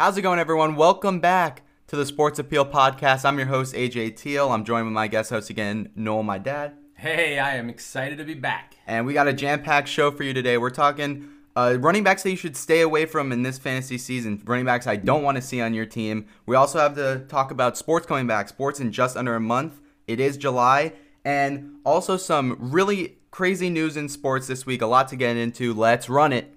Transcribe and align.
How's 0.00 0.16
it 0.16 0.22
going, 0.22 0.38
everyone? 0.38 0.76
Welcome 0.76 1.20
back 1.20 1.60
to 1.88 1.94
the 1.94 2.06
Sports 2.06 2.38
Appeal 2.38 2.64
Podcast. 2.64 3.26
I'm 3.26 3.36
your 3.36 3.48
host, 3.48 3.74
AJ 3.74 4.16
Teal. 4.16 4.50
I'm 4.50 4.64
joined 4.64 4.86
with 4.86 4.94
my 4.94 5.08
guest 5.08 5.28
host 5.28 5.50
again, 5.50 5.90
Noel, 5.94 6.22
my 6.22 6.38
dad. 6.38 6.72
Hey, 6.94 7.38
I 7.38 7.56
am 7.56 7.68
excited 7.68 8.16
to 8.16 8.24
be 8.24 8.32
back. 8.32 8.78
And 8.86 9.04
we 9.04 9.12
got 9.12 9.28
a 9.28 9.34
jam 9.34 9.62
packed 9.62 9.88
show 9.88 10.10
for 10.10 10.22
you 10.22 10.32
today. 10.32 10.56
We're 10.56 10.70
talking 10.70 11.28
uh, 11.54 11.76
running 11.80 12.02
backs 12.02 12.22
that 12.22 12.30
you 12.30 12.36
should 12.38 12.56
stay 12.56 12.80
away 12.80 13.04
from 13.04 13.30
in 13.30 13.42
this 13.42 13.58
fantasy 13.58 13.98
season, 13.98 14.40
running 14.46 14.64
backs 14.64 14.86
I 14.86 14.96
don't 14.96 15.22
want 15.22 15.36
to 15.36 15.42
see 15.42 15.60
on 15.60 15.74
your 15.74 15.84
team. 15.84 16.24
We 16.46 16.56
also 16.56 16.78
have 16.78 16.94
to 16.94 17.26
talk 17.28 17.50
about 17.50 17.76
sports 17.76 18.06
coming 18.06 18.26
back, 18.26 18.48
sports 18.48 18.80
in 18.80 18.92
just 18.92 19.18
under 19.18 19.34
a 19.34 19.40
month. 19.40 19.82
It 20.06 20.18
is 20.18 20.38
July. 20.38 20.94
And 21.26 21.74
also 21.84 22.16
some 22.16 22.56
really 22.58 23.18
crazy 23.30 23.68
news 23.68 23.98
in 23.98 24.08
sports 24.08 24.46
this 24.46 24.64
week. 24.64 24.80
A 24.80 24.86
lot 24.86 25.08
to 25.08 25.16
get 25.16 25.36
into. 25.36 25.74
Let's 25.74 26.08
run 26.08 26.32
it. 26.32 26.56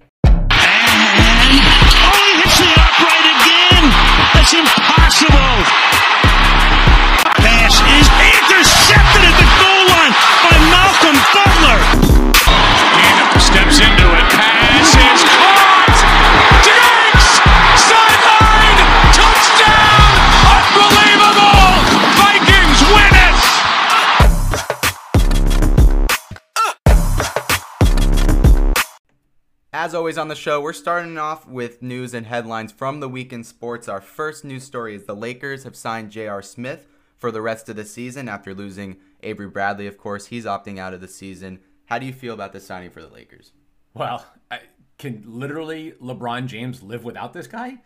As 29.84 29.94
always 29.94 30.18
on 30.18 30.30
the 30.30 30.34
show, 30.36 30.62
we're 30.62 30.72
starting 30.72 31.18
off 31.18 31.46
with 31.46 31.82
news 31.82 32.14
and 32.14 32.26
headlines 32.26 32.72
from 32.72 33.02
the 33.02 33.10
week 33.10 33.34
in 33.34 33.44
sports. 33.44 33.90
Our 33.90 34.00
first 34.00 34.46
news 34.46 34.64
story 34.64 34.96
is 34.96 35.04
the 35.04 35.14
Lakers 35.14 35.66
have 35.66 35.76
signed 35.76 36.10
J.R. 36.10 36.42
Smith 36.42 36.88
for 37.18 37.32
the 37.32 37.42
rest 37.42 37.68
of 37.68 37.76
the 37.76 37.84
season 37.84 38.30
after 38.30 38.54
losing 38.54 38.96
Avery 39.24 39.50
Bradley. 39.50 39.86
Of 39.86 39.98
course, 39.98 40.28
he's 40.28 40.46
opting 40.46 40.80
out 40.80 40.94
of 40.94 41.02
the 41.02 41.10
season. 41.10 41.60
How 41.88 42.00
do 42.00 42.06
you 42.06 42.14
feel 42.14 42.34
about 42.34 42.54
this 42.54 42.66
signing 42.66 42.92
for 42.92 43.02
the 43.02 43.10
Lakers? 43.10 43.52
Well, 43.94 44.26
I, 44.50 44.62
can 44.98 45.22
literally 45.28 45.92
LeBron 46.02 46.48
James 46.48 46.82
live 46.82 47.04
without 47.04 47.34
this 47.34 47.48
guy? 47.48 47.82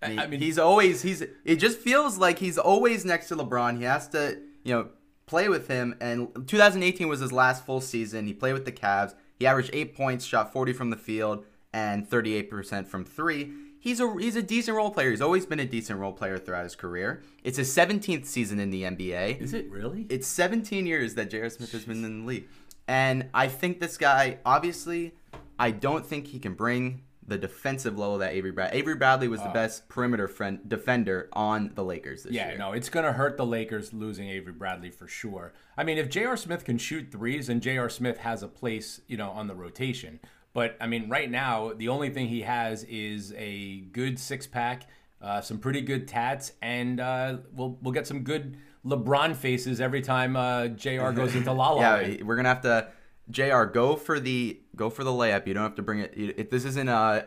I, 0.00 0.22
I 0.22 0.26
mean, 0.28 0.40
he's 0.40 0.58
always 0.58 1.02
he's. 1.02 1.20
It 1.20 1.56
just 1.56 1.78
feels 1.80 2.16
like 2.16 2.38
he's 2.38 2.56
always 2.56 3.04
next 3.04 3.28
to 3.28 3.36
LeBron. 3.36 3.76
He 3.76 3.84
has 3.84 4.08
to, 4.08 4.40
you 4.64 4.72
know, 4.72 4.88
play 5.26 5.50
with 5.50 5.68
him. 5.68 5.96
And 6.00 6.32
2018 6.48 7.08
was 7.08 7.20
his 7.20 7.30
last 7.30 7.66
full 7.66 7.82
season. 7.82 8.26
He 8.26 8.32
played 8.32 8.54
with 8.54 8.64
the 8.64 8.72
Cavs. 8.72 9.14
He 9.42 9.48
averaged 9.48 9.70
eight 9.72 9.96
points, 9.96 10.24
shot 10.24 10.52
40 10.52 10.72
from 10.72 10.90
the 10.90 10.96
field, 10.96 11.44
and 11.72 12.08
38% 12.08 12.86
from 12.86 13.04
three. 13.04 13.52
He's 13.80 13.98
a 13.98 14.14
he's 14.16 14.36
a 14.36 14.42
decent 14.42 14.76
role 14.76 14.92
player. 14.92 15.10
He's 15.10 15.20
always 15.20 15.46
been 15.46 15.58
a 15.58 15.66
decent 15.66 15.98
role 15.98 16.12
player 16.12 16.38
throughout 16.38 16.62
his 16.62 16.76
career. 16.76 17.24
It's 17.42 17.56
his 17.56 17.68
17th 17.76 18.24
season 18.24 18.60
in 18.60 18.70
the 18.70 18.84
NBA. 18.84 19.40
Is 19.40 19.52
it 19.52 19.68
really? 19.68 20.06
It's 20.08 20.28
17 20.28 20.86
years 20.86 21.16
that 21.16 21.28
J.R. 21.28 21.50
Smith 21.50 21.72
has 21.72 21.86
been 21.86 22.04
in 22.04 22.20
the 22.20 22.24
league, 22.24 22.48
and 22.86 23.30
I 23.34 23.48
think 23.48 23.80
this 23.80 23.96
guy. 23.96 24.38
Obviously, 24.46 25.12
I 25.58 25.72
don't 25.72 26.06
think 26.06 26.28
he 26.28 26.38
can 26.38 26.54
bring 26.54 27.02
the 27.26 27.38
defensive 27.38 27.96
level 27.98 28.18
that 28.18 28.32
Avery 28.32 28.50
Bradley. 28.50 28.78
Avery 28.78 28.96
Bradley 28.96 29.28
was 29.28 29.40
the 29.42 29.48
best 29.48 29.88
perimeter 29.88 30.26
friend, 30.26 30.60
defender 30.66 31.28
on 31.32 31.70
the 31.74 31.84
Lakers 31.84 32.24
this 32.24 32.32
yeah, 32.32 32.48
year. 32.48 32.58
no, 32.58 32.72
it's 32.72 32.88
going 32.88 33.06
to 33.06 33.12
hurt 33.12 33.36
the 33.36 33.46
Lakers 33.46 33.92
losing 33.92 34.28
Avery 34.28 34.52
Bradley 34.52 34.90
for 34.90 35.06
sure. 35.06 35.52
I 35.76 35.84
mean, 35.84 35.98
if 35.98 36.08
J.R. 36.08 36.36
Smith 36.36 36.64
can 36.64 36.78
shoot 36.78 37.12
threes, 37.12 37.48
and 37.48 37.62
J.R. 37.62 37.88
Smith 37.88 38.18
has 38.18 38.42
a 38.42 38.48
place, 38.48 39.00
you 39.06 39.16
know, 39.16 39.30
on 39.30 39.46
the 39.46 39.54
rotation. 39.54 40.18
But 40.52 40.76
I 40.80 40.86
mean, 40.86 41.08
right 41.08 41.30
now, 41.30 41.72
the 41.72 41.88
only 41.88 42.10
thing 42.10 42.28
he 42.28 42.42
has 42.42 42.84
is 42.84 43.32
a 43.36 43.80
good 43.92 44.18
six 44.18 44.46
pack, 44.46 44.86
uh, 45.20 45.40
some 45.40 45.58
pretty 45.58 45.80
good 45.80 46.08
tats, 46.08 46.52
and 46.60 47.00
uh, 47.00 47.38
we'll 47.54 47.78
we'll 47.80 47.94
get 47.94 48.06
some 48.06 48.22
good 48.22 48.58
LeBron 48.84 49.34
faces 49.34 49.80
every 49.80 50.02
time 50.02 50.36
uh, 50.36 50.68
J.R. 50.68 51.12
goes 51.12 51.34
into 51.34 51.52
La 51.52 51.70
La. 51.70 51.80
yeah, 51.98 52.22
we're 52.22 52.36
gonna 52.36 52.48
have 52.48 52.62
to. 52.62 52.88
J.R. 53.30 53.66
Go 53.66 53.96
for 53.96 54.20
the 54.20 54.60
go 54.76 54.90
for 54.90 55.04
the 55.04 55.10
layup. 55.10 55.46
You 55.46 55.54
don't 55.54 55.62
have 55.62 55.76
to 55.76 55.82
bring 55.82 56.00
it. 56.00 56.12
If 56.16 56.50
this 56.50 56.64
isn't 56.64 56.88
uh 56.88 57.22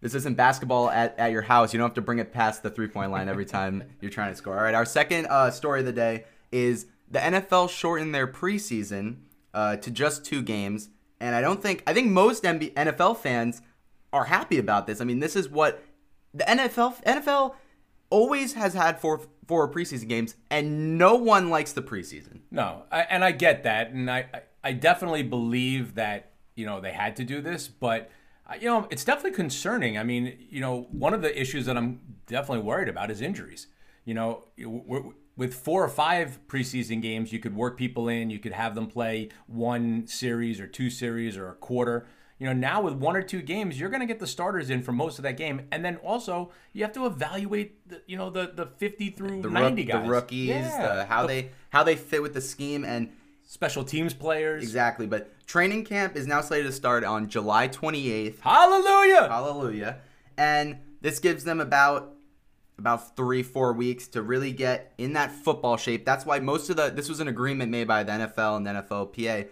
this 0.00 0.14
isn't 0.14 0.36
basketball 0.36 0.90
at, 0.90 1.18
at 1.18 1.32
your 1.32 1.42
house. 1.42 1.72
You 1.72 1.78
don't 1.78 1.88
have 1.88 1.94
to 1.94 2.02
bring 2.02 2.18
it 2.18 2.32
past 2.32 2.62
the 2.62 2.70
three 2.70 2.88
point 2.88 3.10
line 3.10 3.28
every 3.28 3.46
time 3.46 3.82
you're 4.00 4.10
trying 4.10 4.32
to 4.32 4.36
score. 4.36 4.56
All 4.56 4.62
right, 4.62 4.74
our 4.74 4.84
second 4.84 5.26
uh, 5.26 5.50
story 5.50 5.80
of 5.80 5.86
the 5.86 5.92
day 5.92 6.24
is 6.52 6.86
the 7.10 7.18
NFL 7.18 7.70
shortened 7.70 8.14
their 8.14 8.26
preseason 8.26 9.16
uh, 9.54 9.76
to 9.76 9.90
just 9.90 10.24
two 10.24 10.42
games, 10.42 10.90
and 11.20 11.34
I 11.34 11.40
don't 11.40 11.62
think 11.62 11.82
I 11.86 11.94
think 11.94 12.10
most 12.10 12.44
MB, 12.44 12.74
NFL 12.74 13.18
fans 13.18 13.62
are 14.12 14.24
happy 14.24 14.58
about 14.58 14.86
this. 14.86 15.00
I 15.00 15.04
mean, 15.04 15.20
this 15.20 15.34
is 15.34 15.48
what 15.48 15.82
the 16.34 16.44
NFL 16.44 17.02
NFL 17.04 17.54
always 18.10 18.54
has 18.54 18.74
had 18.74 19.00
four 19.00 19.22
four 19.46 19.70
preseason 19.70 20.08
games, 20.08 20.36
and 20.50 20.98
no 20.98 21.14
one 21.14 21.48
likes 21.48 21.72
the 21.72 21.82
preseason. 21.82 22.40
No, 22.50 22.82
I, 22.90 23.02
and 23.02 23.24
I 23.24 23.32
get 23.32 23.62
that, 23.64 23.90
and 23.90 24.10
I, 24.10 24.26
I 24.34 24.42
I 24.66 24.72
definitely 24.72 25.22
believe 25.22 25.94
that 25.94 26.32
you 26.56 26.66
know 26.66 26.80
they 26.80 26.92
had 26.92 27.14
to 27.16 27.24
do 27.24 27.40
this, 27.40 27.68
but 27.68 28.10
uh, 28.50 28.54
you 28.60 28.66
know 28.66 28.88
it's 28.90 29.04
definitely 29.04 29.36
concerning. 29.36 29.96
I 29.96 30.02
mean, 30.02 30.36
you 30.50 30.60
know, 30.60 30.88
one 30.90 31.14
of 31.14 31.22
the 31.22 31.40
issues 31.40 31.66
that 31.66 31.76
I'm 31.76 32.00
definitely 32.26 32.64
worried 32.64 32.88
about 32.88 33.10
is 33.10 33.20
injuries. 33.20 33.68
You 34.04 34.14
know, 34.14 34.44
with 35.36 35.54
four 35.54 35.84
or 35.84 35.88
five 35.88 36.40
preseason 36.48 37.00
games, 37.02 37.32
you 37.32 37.38
could 37.38 37.54
work 37.54 37.76
people 37.76 38.08
in, 38.08 38.30
you 38.30 38.38
could 38.40 38.52
have 38.52 38.74
them 38.74 38.86
play 38.86 39.28
one 39.46 40.06
series 40.06 40.58
or 40.60 40.66
two 40.66 40.90
series 40.90 41.36
or 41.36 41.48
a 41.48 41.54
quarter. 41.54 42.06
You 42.38 42.46
know, 42.46 42.52
now 42.52 42.82
with 42.82 42.94
one 42.94 43.16
or 43.16 43.22
two 43.22 43.40
games, 43.42 43.78
you're 43.80 43.88
going 43.88 44.00
to 44.00 44.06
get 44.06 44.18
the 44.18 44.26
starters 44.26 44.68
in 44.68 44.82
for 44.82 44.92
most 44.92 45.18
of 45.18 45.22
that 45.22 45.36
game, 45.36 45.62
and 45.72 45.84
then 45.84 45.96
also 45.96 46.50
you 46.72 46.82
have 46.82 46.92
to 46.92 47.06
evaluate, 47.06 47.88
the, 47.88 48.02
you 48.06 48.16
know, 48.16 48.30
the 48.30 48.52
the 48.54 48.66
50 48.66 49.10
through 49.10 49.42
the, 49.42 49.48
90 49.50 49.82
rook- 49.82 49.88
guys, 49.92 50.02
the 50.04 50.08
rookies, 50.10 50.48
Yeah. 50.48 50.94
the, 50.96 51.04
how 51.06 51.22
The 51.22 51.28
they 51.28 51.50
how 51.70 51.82
they 51.84 51.96
fit 51.96 52.20
with 52.22 52.34
the 52.34 52.40
scheme, 52.42 52.84
and 52.84 53.10
special 53.46 53.84
teams 53.84 54.12
players. 54.12 54.62
exactly. 54.62 55.06
But 55.06 55.32
training 55.46 55.84
camp 55.84 56.16
is 56.16 56.26
now 56.26 56.42
slated 56.42 56.66
to 56.66 56.72
start 56.72 57.04
on 57.04 57.28
July 57.28 57.68
28th. 57.68 58.40
Hallelujah! 58.40 59.28
Hallelujah! 59.28 59.98
And 60.36 60.78
this 61.00 61.18
gives 61.18 61.44
them 61.44 61.60
about 61.60 62.12
about 62.78 63.16
three 63.16 63.42
four 63.42 63.72
weeks 63.72 64.06
to 64.08 64.20
really 64.20 64.52
get 64.52 64.92
in 64.98 65.14
that 65.14 65.32
football 65.32 65.78
shape. 65.78 66.04
That's 66.04 66.26
why 66.26 66.40
most 66.40 66.68
of 66.68 66.76
the 66.76 66.90
this 66.90 67.08
was 67.08 67.20
an 67.20 67.28
agreement 67.28 67.70
made 67.70 67.88
by 67.88 68.02
the 68.02 68.12
NFL 68.12 68.58
and 68.58 68.66
the 68.66 68.70
NFLPA 68.72 69.48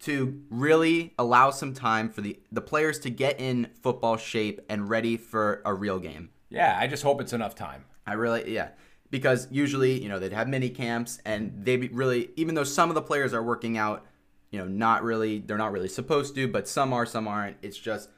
to 0.00 0.42
really 0.50 1.14
allow 1.18 1.50
some 1.50 1.72
time 1.72 2.10
for 2.10 2.20
the 2.20 2.38
the 2.52 2.60
players 2.60 2.98
to 3.00 3.10
get 3.10 3.40
in 3.40 3.68
football 3.82 4.16
shape 4.16 4.60
and 4.68 4.90
ready 4.90 5.16
for 5.16 5.62
a 5.64 5.72
real 5.72 5.98
game. 5.98 6.30
Yeah, 6.50 6.76
I 6.78 6.86
just 6.86 7.02
hope 7.02 7.20
it's 7.20 7.32
enough 7.32 7.54
time. 7.54 7.84
I 8.06 8.14
really, 8.14 8.52
yeah, 8.52 8.70
because 9.10 9.48
usually, 9.50 10.02
you 10.02 10.08
know, 10.08 10.18
they'd 10.18 10.32
have 10.32 10.48
mini 10.48 10.70
camps, 10.70 11.20
and 11.24 11.64
they 11.64 11.76
really, 11.76 12.30
even 12.36 12.54
though 12.54 12.64
some 12.64 12.88
of 12.90 12.94
the 12.94 13.02
players 13.02 13.32
are 13.32 13.42
working 13.42 13.78
out, 13.78 14.04
you 14.50 14.58
know, 14.58 14.66
not 14.66 15.02
really, 15.02 15.38
they're 15.38 15.58
not 15.58 15.72
really 15.72 15.88
supposed 15.88 16.34
to, 16.34 16.48
but 16.48 16.66
some 16.66 16.92
are, 16.92 17.06
some 17.06 17.28
aren't. 17.28 17.56
It's 17.62 17.76
just, 17.76 18.08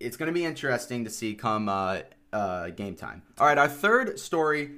it's 0.00 0.16
going 0.16 0.28
to 0.28 0.32
be 0.32 0.44
interesting 0.44 1.04
to 1.04 1.10
see 1.10 1.34
come 1.34 1.68
uh, 1.68 2.00
uh, 2.32 2.70
game 2.70 2.94
time. 2.94 3.22
All 3.38 3.46
right, 3.46 3.58
our 3.58 3.68
third 3.68 4.18
story 4.20 4.70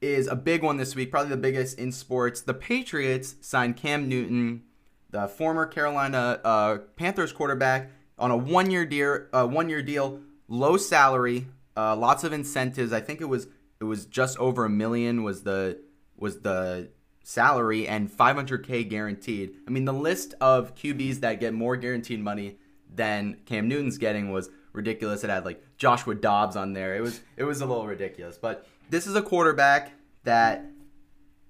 is 0.00 0.26
a 0.26 0.36
big 0.36 0.62
one 0.62 0.76
this 0.76 0.94
week, 0.94 1.10
probably 1.10 1.30
the 1.30 1.36
biggest 1.36 1.78
in 1.78 1.92
sports. 1.92 2.42
The 2.42 2.54
Patriots 2.54 3.36
signed 3.40 3.76
Cam 3.76 4.08
Newton, 4.08 4.62
the 5.10 5.28
former 5.28 5.66
Carolina 5.66 6.40
uh, 6.44 6.78
Panthers 6.96 7.32
quarterback, 7.32 7.90
on 8.18 8.30
a 8.30 8.36
one-year 8.36 8.86
deal. 8.86 9.26
Uh, 9.32 9.46
one-year 9.46 9.82
deal, 9.82 10.20
low 10.48 10.76
salary, 10.76 11.46
uh, 11.76 11.96
lots 11.96 12.22
of 12.22 12.32
incentives. 12.32 12.92
I 12.92 13.00
think 13.00 13.20
it 13.20 13.28
was 13.28 13.48
it 13.84 13.88
was 13.88 14.06
just 14.06 14.38
over 14.38 14.64
a 14.64 14.70
million 14.70 15.22
was 15.22 15.42
the 15.42 15.80
was 16.16 16.40
the 16.40 16.90
salary 17.22 17.86
and 17.86 18.10
500k 18.10 18.88
guaranteed. 18.88 19.56
I 19.66 19.70
mean, 19.70 19.84
the 19.84 19.92
list 19.92 20.34
of 20.40 20.74
QBs 20.74 21.20
that 21.20 21.40
get 21.40 21.54
more 21.54 21.76
guaranteed 21.76 22.20
money 22.20 22.58
than 22.94 23.38
Cam 23.46 23.68
Newton's 23.68 23.98
getting 23.98 24.30
was 24.30 24.50
ridiculous. 24.72 25.24
It 25.24 25.30
had 25.30 25.44
like 25.44 25.62
Joshua 25.76 26.14
Dobbs 26.14 26.56
on 26.56 26.72
there. 26.72 26.96
It 26.96 27.00
was 27.00 27.20
it 27.36 27.44
was 27.44 27.60
a 27.60 27.66
little 27.66 27.86
ridiculous. 27.86 28.38
But 28.38 28.66
this 28.88 29.06
is 29.06 29.16
a 29.16 29.22
quarterback 29.22 29.92
that 30.24 30.64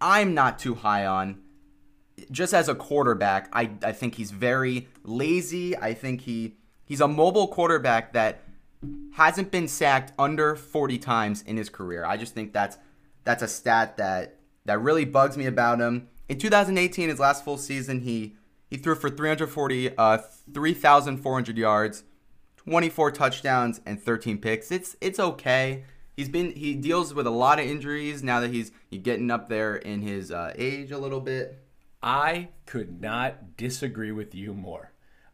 I'm 0.00 0.34
not 0.34 0.58
too 0.58 0.74
high 0.74 1.06
on. 1.06 1.40
Just 2.30 2.54
as 2.54 2.68
a 2.68 2.74
quarterback, 2.74 3.48
I, 3.52 3.70
I 3.82 3.92
think 3.92 4.14
he's 4.14 4.30
very 4.30 4.88
lazy. 5.02 5.76
I 5.76 5.94
think 5.94 6.22
he 6.22 6.56
he's 6.84 7.00
a 7.00 7.08
mobile 7.08 7.48
quarterback 7.48 8.12
that 8.12 8.42
hasn't 9.14 9.52
been 9.52 9.68
sacked 9.68 10.12
under 10.18 10.56
40 10.56 10.98
times 10.98 11.42
in 11.42 11.56
his 11.56 11.68
career. 11.68 12.04
I 12.04 12.16
just 12.16 12.34
think 12.34 12.52
that's 12.52 12.78
that's 13.22 13.42
a 13.42 13.48
stat 13.48 13.96
that 13.96 14.38
that 14.64 14.80
really 14.80 15.04
bugs 15.04 15.36
me 15.36 15.46
about 15.46 15.80
him. 15.80 16.08
In 16.28 16.38
2018, 16.38 17.08
his 17.08 17.20
last 17.20 17.44
full 17.44 17.56
season, 17.56 18.00
he 18.00 18.34
he 18.68 18.76
threw 18.76 18.96
for 18.96 19.08
340, 19.08 19.96
uh, 19.96 20.18
3,400 20.52 21.56
yards, 21.56 22.02
24 22.56 23.12
touchdowns, 23.12 23.80
and 23.86 24.02
13 24.02 24.38
picks. 24.38 24.72
It's 24.72 24.96
it's 25.00 25.20
okay. 25.20 25.84
He's 26.16 26.28
been 26.28 26.50
he 26.50 26.74
deals 26.74 27.14
with 27.14 27.28
a 27.28 27.30
lot 27.30 27.60
of 27.60 27.66
injuries 27.66 28.22
now 28.22 28.40
that 28.40 28.50
he's 28.50 28.72
getting 29.02 29.30
up 29.30 29.48
there 29.48 29.76
in 29.76 30.02
his 30.02 30.32
uh, 30.32 30.52
age 30.56 30.90
a 30.90 30.98
little 30.98 31.20
bit. 31.20 31.60
I 32.02 32.48
could 32.66 33.00
not 33.00 33.56
disagree 33.56 34.10
with 34.10 34.34
you 34.34 34.54
more. 34.54 34.90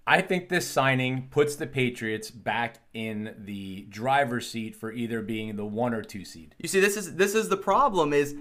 I 0.07 0.21
think 0.21 0.49
this 0.49 0.67
signing 0.67 1.29
puts 1.31 1.57
the 1.57 1.67
Patriots 1.67 2.31
back 2.31 2.79
in 2.95 3.35
the 3.39 3.83
driver's 3.89 4.51
seat 4.51 4.75
for 4.75 4.93
either 4.93 5.23
being 5.23 5.57
the 5.57 5.65
one 5.65 5.95
or 5.95 6.03
two 6.03 6.25
seed. 6.25 6.55
You 6.59 6.69
see, 6.69 6.81
this 6.81 6.97
is 6.97 7.17
this 7.17 7.35
is 7.35 7.49
the 7.49 7.57
problem. 7.57 8.13
Is 8.13 8.35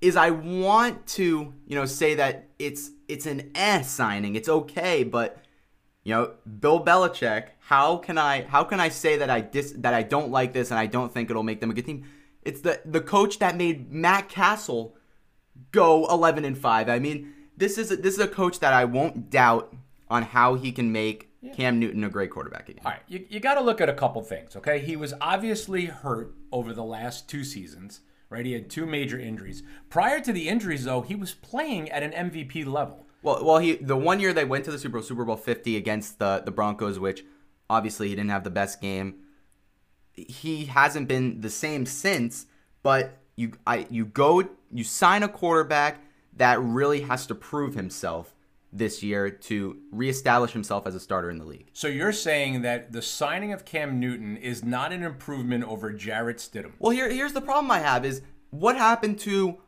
is 0.00 0.16
I 0.16 0.30
want 0.30 1.06
to 1.08 1.54
you 1.66 1.76
know 1.76 1.86
say 1.86 2.14
that 2.14 2.48
it's 2.58 2.90
it's 3.08 3.26
an 3.26 3.50
S 3.54 3.90
signing. 3.90 4.34
It's 4.34 4.48
okay, 4.48 5.04
but 5.04 5.44
you 6.04 6.14
know, 6.14 6.32
Bill 6.60 6.84
Belichick. 6.84 7.48
How 7.60 7.96
can 7.96 8.18
I 8.18 8.42
how 8.42 8.64
can 8.64 8.80
I 8.80 8.88
say 8.88 9.16
that 9.16 9.30
I 9.30 9.40
dis 9.40 9.72
that 9.78 9.94
I 9.94 10.02
don't 10.02 10.30
like 10.30 10.52
this 10.52 10.70
and 10.70 10.78
I 10.78 10.86
don't 10.86 11.12
think 11.12 11.30
it'll 11.30 11.42
make 11.42 11.60
them 11.60 11.70
a 11.70 11.74
good 11.74 11.86
team? 11.86 12.04
It's 12.42 12.60
the 12.60 12.80
the 12.84 13.00
coach 13.00 13.38
that 13.38 13.56
made 13.56 13.90
Matt 13.90 14.28
Cassel 14.28 14.96
go 15.72 16.06
11 16.06 16.44
and 16.44 16.58
5. 16.58 16.88
I 16.88 16.98
mean, 16.98 17.32
this 17.56 17.78
is 17.78 17.90
a, 17.90 17.96
this 17.96 18.14
is 18.14 18.20
a 18.20 18.28
coach 18.28 18.60
that 18.60 18.72
I 18.72 18.84
won't 18.84 19.30
doubt 19.30 19.74
on 20.08 20.22
how 20.22 20.54
he 20.54 20.72
can 20.72 20.92
make 20.92 21.30
Cam 21.54 21.78
Newton 21.78 22.04
a 22.04 22.08
great 22.08 22.30
quarterback 22.30 22.68
again. 22.68 22.82
All 22.84 22.92
right, 22.92 23.02
you, 23.08 23.26
you 23.28 23.40
got 23.40 23.54
to 23.54 23.60
look 23.60 23.80
at 23.80 23.88
a 23.88 23.94
couple 23.94 24.22
things, 24.22 24.56
okay? 24.56 24.78
He 24.78 24.96
was 24.96 25.14
obviously 25.20 25.86
hurt 25.86 26.34
over 26.52 26.72
the 26.72 26.84
last 26.84 27.28
two 27.28 27.44
seasons, 27.44 28.00
right? 28.30 28.46
He 28.46 28.52
had 28.52 28.70
two 28.70 28.86
major 28.86 29.18
injuries. 29.18 29.62
Prior 29.90 30.20
to 30.20 30.32
the 30.32 30.48
injuries, 30.48 30.84
though, 30.84 31.02
he 31.02 31.14
was 31.14 31.34
playing 31.34 31.90
at 31.90 32.02
an 32.02 32.30
MVP 32.30 32.66
level. 32.66 33.06
Well, 33.22 33.44
well, 33.44 33.58
he 33.58 33.76
the 33.76 33.96
one 33.96 34.20
year 34.20 34.32
they 34.32 34.44
went 34.44 34.64
to 34.66 34.70
the 34.70 34.78
Super 34.78 34.98
Bowl, 34.98 35.02
Super 35.02 35.24
Bowl 35.24 35.36
50 35.36 35.76
against 35.76 36.18
the 36.18 36.42
the 36.44 36.50
Broncos, 36.50 36.98
which 36.98 37.24
obviously 37.70 38.08
he 38.08 38.14
didn't 38.14 38.30
have 38.30 38.44
the 38.44 38.50
best 38.50 38.80
game. 38.80 39.16
He 40.12 40.66
hasn't 40.66 41.08
been 41.08 41.40
the 41.40 41.50
same 41.50 41.86
since, 41.86 42.46
but 42.82 43.18
you 43.36 43.52
I 43.66 43.86
you 43.88 44.04
go 44.04 44.44
you 44.70 44.84
sign 44.84 45.22
a 45.22 45.28
quarterback 45.28 46.02
that 46.36 46.60
really 46.60 47.02
has 47.02 47.26
to 47.28 47.34
prove 47.34 47.74
himself 47.74 48.34
this 48.74 49.02
year 49.02 49.30
to 49.30 49.78
reestablish 49.92 50.52
himself 50.52 50.86
as 50.86 50.94
a 50.94 51.00
starter 51.00 51.30
in 51.30 51.38
the 51.38 51.44
league. 51.44 51.70
So 51.72 51.86
you're 51.86 52.12
saying 52.12 52.62
that 52.62 52.92
the 52.92 53.00
signing 53.00 53.52
of 53.52 53.64
Cam 53.64 54.00
Newton 54.00 54.36
is 54.36 54.64
not 54.64 54.92
an 54.92 55.02
improvement 55.02 55.64
over 55.64 55.92
Jarrett 55.92 56.38
Stidham? 56.38 56.72
Well, 56.80 56.90
here 56.90 57.08
here's 57.08 57.32
the 57.32 57.40
problem 57.40 57.70
I 57.70 57.78
have 57.78 58.04
is 58.04 58.22
what 58.50 58.76
happened 58.76 59.20
to 59.20 59.58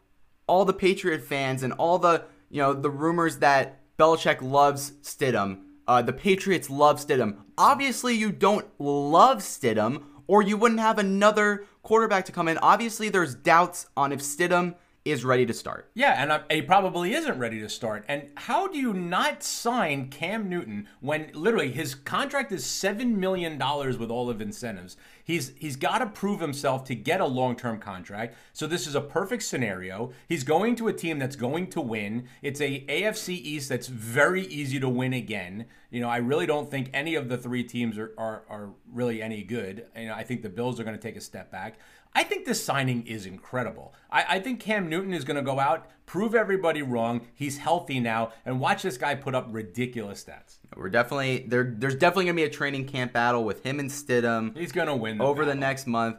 all 0.48 0.64
the 0.64 0.72
Patriot 0.72 1.22
fans 1.22 1.62
and 1.62 1.72
all 1.74 1.98
the 1.98 2.24
you 2.50 2.60
know 2.60 2.74
the 2.74 2.90
rumors 2.90 3.38
that 3.38 3.80
Belichick 3.96 4.42
loves 4.42 4.92
Stidham. 5.02 5.62
Uh, 5.88 6.02
the 6.02 6.12
Patriots 6.12 6.68
love 6.68 6.98
Stidham. 6.98 7.36
Obviously, 7.56 8.14
you 8.14 8.32
don't 8.32 8.66
love 8.78 9.38
Stidham, 9.38 10.02
or 10.26 10.42
you 10.42 10.56
wouldn't 10.56 10.80
have 10.80 10.98
another 10.98 11.64
quarterback 11.84 12.24
to 12.24 12.32
come 12.32 12.48
in. 12.48 12.58
Obviously, 12.58 13.08
there's 13.08 13.36
doubts 13.36 13.86
on 13.96 14.10
if 14.10 14.20
Stidham 14.20 14.74
is 15.06 15.24
ready 15.24 15.46
to 15.46 15.54
start. 15.54 15.88
Yeah, 15.94 16.20
and 16.20 16.32
uh, 16.32 16.40
he 16.50 16.62
probably 16.62 17.14
isn't 17.14 17.38
ready 17.38 17.60
to 17.60 17.68
start. 17.68 18.04
And 18.08 18.24
how 18.36 18.66
do 18.66 18.76
you 18.76 18.92
not 18.92 19.44
sign 19.44 20.08
Cam 20.08 20.48
Newton 20.48 20.88
when 21.00 21.30
literally 21.32 21.70
his 21.70 21.94
contract 21.94 22.50
is 22.50 22.66
seven 22.66 23.20
million 23.20 23.56
dollars 23.56 23.98
with 23.98 24.10
all 24.10 24.28
of 24.28 24.40
incentives? 24.40 24.96
He's 25.22 25.52
he's 25.56 25.76
got 25.76 25.98
to 25.98 26.06
prove 26.06 26.40
himself 26.40 26.84
to 26.84 26.96
get 26.96 27.20
a 27.20 27.26
long-term 27.26 27.78
contract. 27.78 28.36
So 28.52 28.66
this 28.66 28.86
is 28.86 28.96
a 28.96 29.00
perfect 29.00 29.44
scenario. 29.44 30.10
He's 30.28 30.42
going 30.42 30.74
to 30.76 30.88
a 30.88 30.92
team 30.92 31.20
that's 31.20 31.36
going 31.36 31.68
to 31.70 31.80
win. 31.80 32.26
It's 32.42 32.60
a 32.60 32.84
AFC 32.86 33.28
East 33.28 33.68
that's 33.68 33.86
very 33.86 34.42
easy 34.46 34.80
to 34.80 34.88
win 34.88 35.12
again. 35.12 35.66
You 35.90 36.00
know, 36.00 36.08
I 36.08 36.16
really 36.16 36.46
don't 36.46 36.68
think 36.68 36.90
any 36.92 37.14
of 37.14 37.28
the 37.28 37.38
three 37.38 37.62
teams 37.62 37.96
are 37.96 38.12
are, 38.18 38.42
are 38.48 38.70
really 38.92 39.22
any 39.22 39.44
good. 39.44 39.86
You 39.96 40.06
know, 40.08 40.14
I 40.14 40.24
think 40.24 40.42
the 40.42 40.48
Bills 40.48 40.80
are 40.80 40.84
going 40.84 40.96
to 40.96 41.02
take 41.02 41.16
a 41.16 41.20
step 41.20 41.52
back. 41.52 41.78
I 42.16 42.22
think 42.22 42.46
this 42.46 42.64
signing 42.64 43.06
is 43.06 43.26
incredible. 43.26 43.92
I, 44.10 44.24
I 44.36 44.40
think 44.40 44.58
Cam 44.58 44.88
Newton 44.88 45.12
is 45.12 45.22
going 45.22 45.36
to 45.36 45.42
go 45.42 45.60
out, 45.60 45.86
prove 46.06 46.34
everybody 46.34 46.80
wrong. 46.80 47.26
He's 47.34 47.58
healthy 47.58 48.00
now, 48.00 48.32
and 48.46 48.58
watch 48.58 48.82
this 48.82 48.96
guy 48.96 49.14
put 49.14 49.34
up 49.34 49.48
ridiculous 49.50 50.24
stats. 50.24 50.56
We're 50.74 50.88
definitely 50.88 51.44
there. 51.46 51.74
There's 51.76 51.94
definitely 51.94 52.24
gonna 52.24 52.36
be 52.36 52.44
a 52.44 52.50
training 52.50 52.86
camp 52.86 53.12
battle 53.12 53.44
with 53.44 53.62
him 53.64 53.78
and 53.80 53.90
Stidham. 53.90 54.56
He's 54.56 54.72
going 54.72 54.86
to 54.86 54.96
win 54.96 55.20
over 55.20 55.44
the 55.44 55.54
next 55.54 55.86
month. 55.86 56.16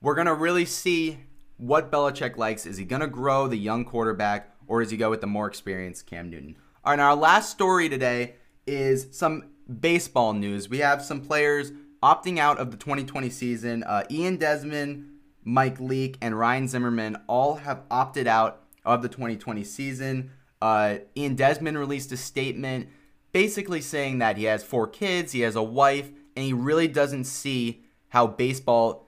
We're 0.00 0.16
gonna 0.16 0.34
really 0.34 0.64
see 0.64 1.20
what 1.58 1.92
Belichick 1.92 2.36
likes. 2.36 2.66
Is 2.66 2.76
he 2.76 2.84
gonna 2.84 3.06
grow 3.06 3.46
the 3.46 3.56
young 3.56 3.84
quarterback, 3.84 4.52
or 4.66 4.82
does 4.82 4.90
he 4.90 4.96
go 4.96 5.10
with 5.10 5.20
the 5.20 5.28
more 5.28 5.46
experienced 5.46 6.06
Cam 6.06 6.28
Newton? 6.28 6.56
All 6.84 6.90
right, 6.90 6.96
now 6.96 7.10
our 7.10 7.16
last 7.16 7.50
story 7.50 7.88
today 7.88 8.34
is 8.66 9.06
some 9.12 9.50
baseball 9.80 10.32
news. 10.32 10.68
We 10.68 10.78
have 10.78 11.02
some 11.02 11.20
players 11.20 11.70
opting 12.02 12.38
out 12.38 12.58
of 12.58 12.72
the 12.72 12.76
2020 12.76 13.30
season. 13.30 13.84
Uh, 13.84 14.02
Ian 14.10 14.36
Desmond, 14.36 15.15
Mike 15.46 15.78
Leake, 15.78 16.18
and 16.20 16.36
Ryan 16.36 16.66
Zimmerman 16.66 17.16
all 17.28 17.54
have 17.54 17.84
opted 17.90 18.26
out 18.26 18.64
of 18.84 19.00
the 19.00 19.08
2020 19.08 19.62
season. 19.64 20.32
Uh, 20.60 20.96
Ian 21.16 21.36
Desmond 21.36 21.78
released 21.78 22.10
a 22.10 22.16
statement 22.16 22.88
basically 23.32 23.80
saying 23.80 24.18
that 24.18 24.36
he 24.36 24.44
has 24.44 24.64
four 24.64 24.86
kids, 24.86 25.32
he 25.32 25.40
has 25.40 25.54
a 25.54 25.62
wife, 25.62 26.10
and 26.34 26.44
he 26.44 26.52
really 26.52 26.88
doesn't 26.88 27.24
see 27.24 27.84
how 28.08 28.26
baseball 28.26 29.06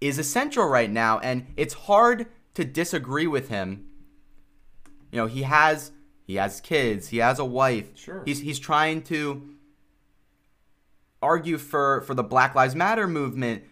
is 0.00 0.18
essential 0.18 0.66
right 0.66 0.90
now. 0.90 1.18
And 1.18 1.46
it's 1.56 1.74
hard 1.74 2.26
to 2.54 2.64
disagree 2.64 3.26
with 3.26 3.48
him. 3.48 3.86
You 5.12 5.18
know, 5.18 5.26
he 5.26 5.42
has 5.42 5.92
he 6.24 6.36
has 6.36 6.60
kids, 6.60 7.08
he 7.08 7.18
has 7.18 7.38
a 7.38 7.44
wife. 7.44 7.90
Sure. 7.94 8.22
He's 8.24 8.40
he's 8.40 8.58
trying 8.58 9.02
to 9.02 9.46
argue 11.20 11.58
for 11.58 12.00
for 12.00 12.14
the 12.14 12.24
Black 12.24 12.54
Lives 12.54 12.74
Matter 12.74 13.06
movement. 13.06 13.64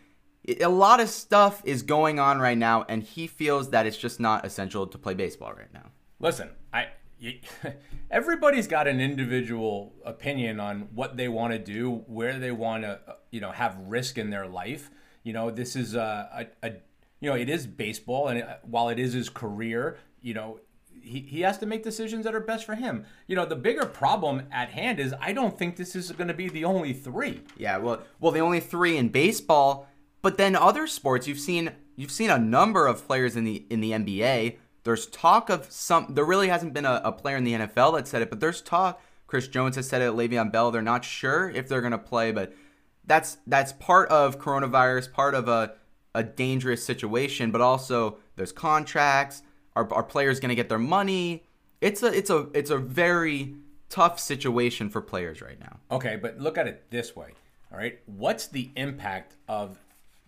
A 0.61 0.69
lot 0.69 1.01
of 1.01 1.09
stuff 1.09 1.63
is 1.65 1.83
going 1.83 2.19
on 2.19 2.41
right 2.41 2.59
now, 2.59 2.85
and 2.89 3.03
he 3.03 3.27
feels 3.27 3.71
that 3.71 3.87
it's 3.87 3.97
just 3.97 4.21
not 4.21 4.45
essential 4.45 4.87
to 4.87 4.99
play 4.99 5.15
baseball 5.15 5.53
right 5.53 5.73
now. 5.73 5.91
Listen, 6.19 6.51
I 6.73 6.89
everybody's 8.11 8.67
got 8.67 8.89
an 8.89 9.01
individual 9.01 9.95
opinion 10.05 10.59
on 10.59 10.89
what 10.95 11.17
they 11.17 11.29
want 11.29 11.53
to 11.53 11.59
do, 11.59 12.03
where 12.07 12.39
they 12.39 12.53
want 12.53 12.83
to, 12.83 13.01
uh, 13.07 13.15
you 13.31 13.41
know, 13.41 13.51
have 13.51 13.77
risk 13.87 14.17
in 14.19 14.31
their 14.31 14.47
life. 14.47 14.91
You 15.23 15.33
know, 15.33 15.51
this 15.51 15.77
is 15.77 15.95
a, 15.95 16.49
a, 16.63 16.67
a 16.67 16.73
you 17.21 17.29
know, 17.29 17.37
it 17.37 17.51
is 17.51 17.67
baseball, 17.67 18.29
and 18.29 18.39
it, 18.39 18.47
while 18.63 18.89
it 18.89 18.99
is 18.99 19.13
his 19.13 19.29
career, 19.29 19.99
you 20.23 20.33
know, 20.33 20.61
he, 21.03 21.21
he 21.21 21.41
has 21.43 21.59
to 21.59 21.67
make 21.67 21.83
decisions 21.83 22.25
that 22.25 22.35
are 22.35 22.41
best 22.41 22.65
for 22.65 22.75
him. 22.75 23.05
You 23.27 23.37
know, 23.37 23.45
the 23.45 23.57
bigger 23.57 23.87
problem 23.87 24.43
at 24.51 24.71
hand 24.71 24.99
is 24.99 25.15
I 25.21 25.33
don't 25.33 25.59
think 25.59 25.77
this 25.77 25.95
is 25.95 26.11
going 26.13 26.29
to 26.29 26.35
be 26.35 26.49
the 26.49 26.65
only 26.65 26.93
three. 26.93 27.43
Yeah, 27.57 27.79
well, 27.79 28.03
well, 28.19 28.33
the 28.33 28.41
only 28.41 28.61
three 28.61 28.97
in 28.97 29.09
baseball, 29.09 29.89
but 30.23 30.37
then 30.37 30.57
other 30.57 30.87
sports, 30.87 31.27
you've 31.27 31.41
seen 31.41 31.73
you've 31.97 32.11
seen 32.11 32.31
a 32.31 32.39
number 32.39 32.87
of 32.87 33.07
players 33.07 33.37
in 33.37 33.45
the 33.45 33.65
in 33.71 33.81
the 33.81 33.93
NBA. 33.93 34.57
There's 34.85 35.07
talk 35.07 35.51
of 35.51 35.71
some. 35.71 36.15
There 36.15 36.25
really 36.25 36.49
hasn't 36.49 36.73
been 36.73 36.87
a, 36.87 37.01
a 37.05 37.13
player 37.13 37.37
in 37.37 37.45
the 37.45 37.53
NFL 37.53 37.97
that 37.97 38.09
said 38.09 38.23
it, 38.23 38.31
but 38.31 38.41
there's 38.41 38.63
talk. 38.63 39.03
Chris 39.27 39.47
Jones 39.47 39.77
has 39.77 39.89
said 39.89 40.03
it. 40.03 40.13
Le'Veon 40.13 40.51
Bell. 40.51 40.71
They're 40.71 40.83
not 40.83 41.05
sure 41.05 41.49
if 41.51 41.69
they're 41.69 41.81
going 41.81 41.93
to 41.93 41.99
play, 41.99 42.33
but 42.33 42.53
that's 43.05 43.39
that's 43.47 43.73
part 43.73 44.09
of 44.09 44.39
coronavirus, 44.39 45.13
part 45.13 45.35
of 45.35 45.49
a 45.49 45.75
a 46.15 46.23
dangerous 46.23 46.85
situation. 46.85 47.51
But 47.51 47.61
also, 47.61 48.19
there's 48.37 48.53
contracts. 48.53 49.43
Are, 49.77 49.93
are 49.95 50.03
players 50.03 50.41
going 50.41 50.49
to 50.49 50.57
get 50.57 50.69
their 50.69 50.79
money? 50.79 51.45
It's 51.81 52.03
a 52.03 52.07
it's 52.07 52.31
a 52.31 52.49
it's 52.55 52.71
a 52.71 52.79
very 52.79 53.55
tough 53.89 54.19
situation 54.19 54.91
for 54.91 55.01
players 55.01 55.41
right 55.41 55.59
now. 55.61 55.79
Okay, 55.91 56.17
but 56.17 56.39
look 56.39 56.59
at 56.59 56.67
it 56.67 56.91
this 56.91 57.15
way. 57.15 57.33
All 57.73 57.79
right. 57.79 58.01
What's 58.07 58.49
the 58.49 58.71
impact 58.77 59.37
of 59.49 59.79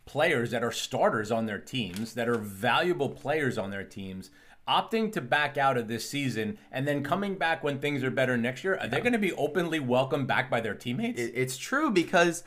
players 0.05 0.51
that 0.51 0.65
are 0.65 0.73
starters 0.73 1.31
on 1.31 1.47
their 1.47 1.59
teams, 1.59 2.15
that 2.15 2.29
are 2.29 2.39
valuable 2.39 3.09
players 3.09 3.57
on 3.57 3.71
their 3.71 3.85
teams, 3.85 4.31
opting 4.69 5.13
to 5.13 5.21
back 5.21 5.57
out 5.59 5.77
of 5.77 5.89
this 5.89 6.09
season 6.09 6.59
and 6.71 6.87
then 6.87 7.03
coming 7.03 7.35
back 7.37 7.65
when 7.65 7.79
things 7.79 8.03
are 8.05 8.11
better 8.11 8.37
next 8.37 8.65
year? 8.65 8.79
Are 8.79 8.89
they 8.89 9.01
going 9.01 9.13
to 9.13 9.19
be 9.19 9.33
openly 9.33 9.81
welcomed 9.81 10.27
back 10.27 10.51
by 10.51 10.61
their 10.61 10.75
teammates? 10.75 11.21
It's 11.21 11.57
true 11.57 11.91
because 11.91 12.45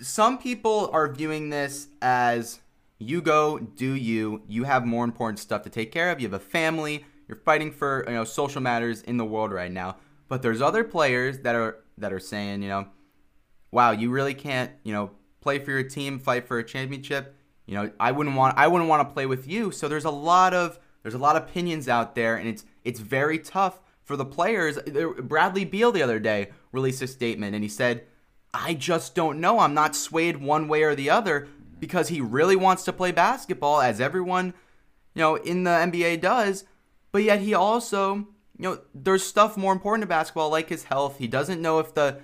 some 0.00 0.38
people 0.38 0.90
are 0.92 1.10
viewing 1.12 1.50
this 1.50 1.88
as 2.02 2.60
you 2.98 3.22
go, 3.22 3.58
do 3.58 3.94
you. 3.94 4.42
You 4.46 4.64
have 4.64 4.84
more 4.84 5.04
important 5.04 5.38
stuff 5.38 5.62
to 5.62 5.70
take 5.70 5.90
care 5.90 6.10
of. 6.10 6.20
You 6.20 6.26
have 6.26 6.34
a 6.34 6.44
family. 6.44 7.04
You're 7.26 7.38
fighting 7.38 7.72
for 7.72 8.04
you 8.06 8.14
know 8.14 8.24
social 8.24 8.60
matters 8.60 9.02
in 9.02 9.16
the 9.16 9.24
world 9.24 9.52
right 9.52 9.72
now. 9.72 9.96
But 10.28 10.42
there's 10.42 10.60
other 10.60 10.84
players 10.84 11.40
that 11.40 11.54
are 11.54 11.78
that 11.98 12.12
are 12.12 12.20
saying 12.20 12.62
you 12.62 12.68
know, 12.68 12.88
wow, 13.70 13.92
you 13.92 14.10
really 14.10 14.34
can't 14.34 14.70
you 14.84 14.92
know 14.92 15.12
play 15.40 15.58
for 15.58 15.70
your 15.70 15.82
team, 15.82 16.18
fight 16.18 16.46
for 16.46 16.58
a 16.58 16.64
championship. 16.64 17.34
You 17.66 17.74
know, 17.74 17.90
I 18.00 18.12
wouldn't 18.12 18.36
want 18.36 18.56
I 18.58 18.66
wouldn't 18.66 18.88
want 18.88 19.08
to 19.08 19.12
play 19.12 19.26
with 19.26 19.46
you. 19.48 19.70
So 19.70 19.88
there's 19.88 20.04
a 20.04 20.10
lot 20.10 20.54
of 20.54 20.78
there's 21.02 21.14
a 21.14 21.18
lot 21.18 21.36
of 21.36 21.44
opinions 21.44 21.88
out 21.88 22.14
there, 22.14 22.36
and 22.36 22.48
it's 22.48 22.64
it's 22.84 23.00
very 23.00 23.38
tough 23.38 23.80
for 24.02 24.16
the 24.16 24.24
players. 24.24 24.78
Bradley 25.18 25.64
Beal 25.64 25.92
the 25.92 26.02
other 26.02 26.18
day 26.18 26.50
released 26.72 27.02
a 27.02 27.06
statement, 27.06 27.54
and 27.54 27.62
he 27.62 27.68
said, 27.68 28.04
"I 28.52 28.74
just 28.74 29.14
don't 29.14 29.40
know. 29.40 29.60
I'm 29.60 29.74
not 29.74 29.94
swayed 29.94 30.38
one 30.38 30.68
way 30.68 30.82
or 30.82 30.94
the 30.94 31.10
other 31.10 31.48
because 31.78 32.08
he 32.08 32.20
really 32.20 32.56
wants 32.56 32.84
to 32.84 32.92
play 32.92 33.12
basketball, 33.12 33.80
as 33.80 34.00
everyone 34.00 34.52
you 35.14 35.22
know 35.22 35.36
in 35.36 35.64
the 35.64 35.70
NBA 35.70 36.20
does, 36.20 36.64
but 37.12 37.22
yet 37.22 37.40
he 37.40 37.54
also 37.54 38.14
you 38.16 38.26
know 38.58 38.80
there's 38.94 39.22
stuff 39.22 39.56
more 39.56 39.72
important 39.72 40.02
to 40.02 40.08
basketball 40.08 40.50
like 40.50 40.68
his 40.68 40.84
health. 40.84 41.18
He 41.18 41.26
doesn't 41.26 41.62
know 41.62 41.78
if 41.78 41.94
the 41.94 42.20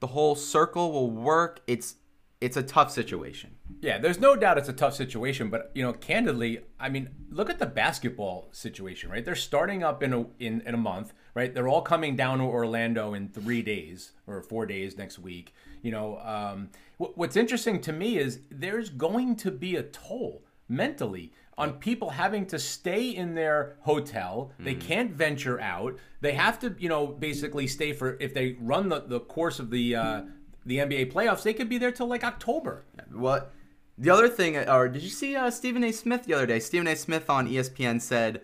the 0.00 0.08
whole 0.08 0.34
circle 0.34 0.92
will 0.92 1.10
work. 1.10 1.60
It's 1.66 1.96
it's 2.40 2.56
a 2.56 2.62
tough 2.62 2.90
situation. 2.92 3.50
Yeah, 3.80 3.98
there's 3.98 4.20
no 4.20 4.36
doubt 4.36 4.58
it's 4.58 4.68
a 4.68 4.72
tough 4.72 4.94
situation, 4.94 5.50
but 5.50 5.70
you 5.74 5.82
know, 5.82 5.92
candidly, 5.92 6.60
I 6.78 6.88
mean, 6.88 7.10
look 7.30 7.50
at 7.50 7.58
the 7.58 7.66
basketball 7.66 8.48
situation, 8.52 9.10
right? 9.10 9.24
They're 9.24 9.34
starting 9.34 9.82
up 9.82 10.02
in 10.02 10.12
a 10.12 10.26
in, 10.38 10.60
in 10.62 10.74
a 10.74 10.78
month. 10.78 11.12
right? 11.34 11.54
They're 11.54 11.68
all 11.68 11.82
coming 11.82 12.16
down 12.16 12.38
to 12.38 12.44
Orlando 12.44 13.14
in 13.14 13.28
three 13.28 13.62
days 13.62 14.12
or 14.26 14.42
four 14.42 14.66
days 14.66 14.96
next 14.98 15.18
week. 15.20 15.52
You 15.82 15.92
know, 15.92 16.18
um, 16.18 16.70
wh- 16.98 17.16
what's 17.16 17.36
interesting 17.36 17.80
to 17.82 17.92
me 17.92 18.18
is 18.18 18.40
there's 18.50 18.90
going 18.90 19.36
to 19.36 19.50
be 19.52 19.76
a 19.76 19.82
toll 19.84 20.42
mentally 20.68 21.32
on 21.56 21.74
people 21.74 22.10
having 22.10 22.46
to 22.46 22.58
stay 22.58 23.10
in 23.10 23.34
their 23.34 23.76
hotel. 23.80 24.52
They 24.60 24.74
can't 24.74 25.12
venture 25.12 25.60
out. 25.60 25.96
They 26.20 26.32
have 26.32 26.58
to, 26.60 26.74
you 26.78 26.88
know, 26.88 27.06
basically 27.06 27.66
stay 27.66 27.92
for 27.92 28.16
if 28.20 28.32
they 28.34 28.56
run 28.60 28.88
the, 28.88 29.00
the 29.00 29.20
course 29.20 29.58
of 29.58 29.70
the 29.70 29.96
uh, 29.96 30.22
the 30.68 30.78
NBA 30.78 31.12
playoffs, 31.12 31.42
they 31.42 31.54
could 31.54 31.68
be 31.68 31.78
there 31.78 31.90
till 31.90 32.06
like 32.06 32.22
October. 32.22 32.84
What? 33.10 33.52
The 33.96 34.10
other 34.10 34.28
thing, 34.28 34.56
or 34.56 34.88
did 34.88 35.02
you 35.02 35.08
see 35.08 35.34
uh, 35.34 35.50
Stephen 35.50 35.82
A. 35.82 35.90
Smith 35.90 36.24
the 36.24 36.34
other 36.34 36.46
day? 36.46 36.60
Stephen 36.60 36.86
A. 36.86 36.94
Smith 36.94 37.28
on 37.28 37.48
ESPN 37.48 38.00
said 38.00 38.42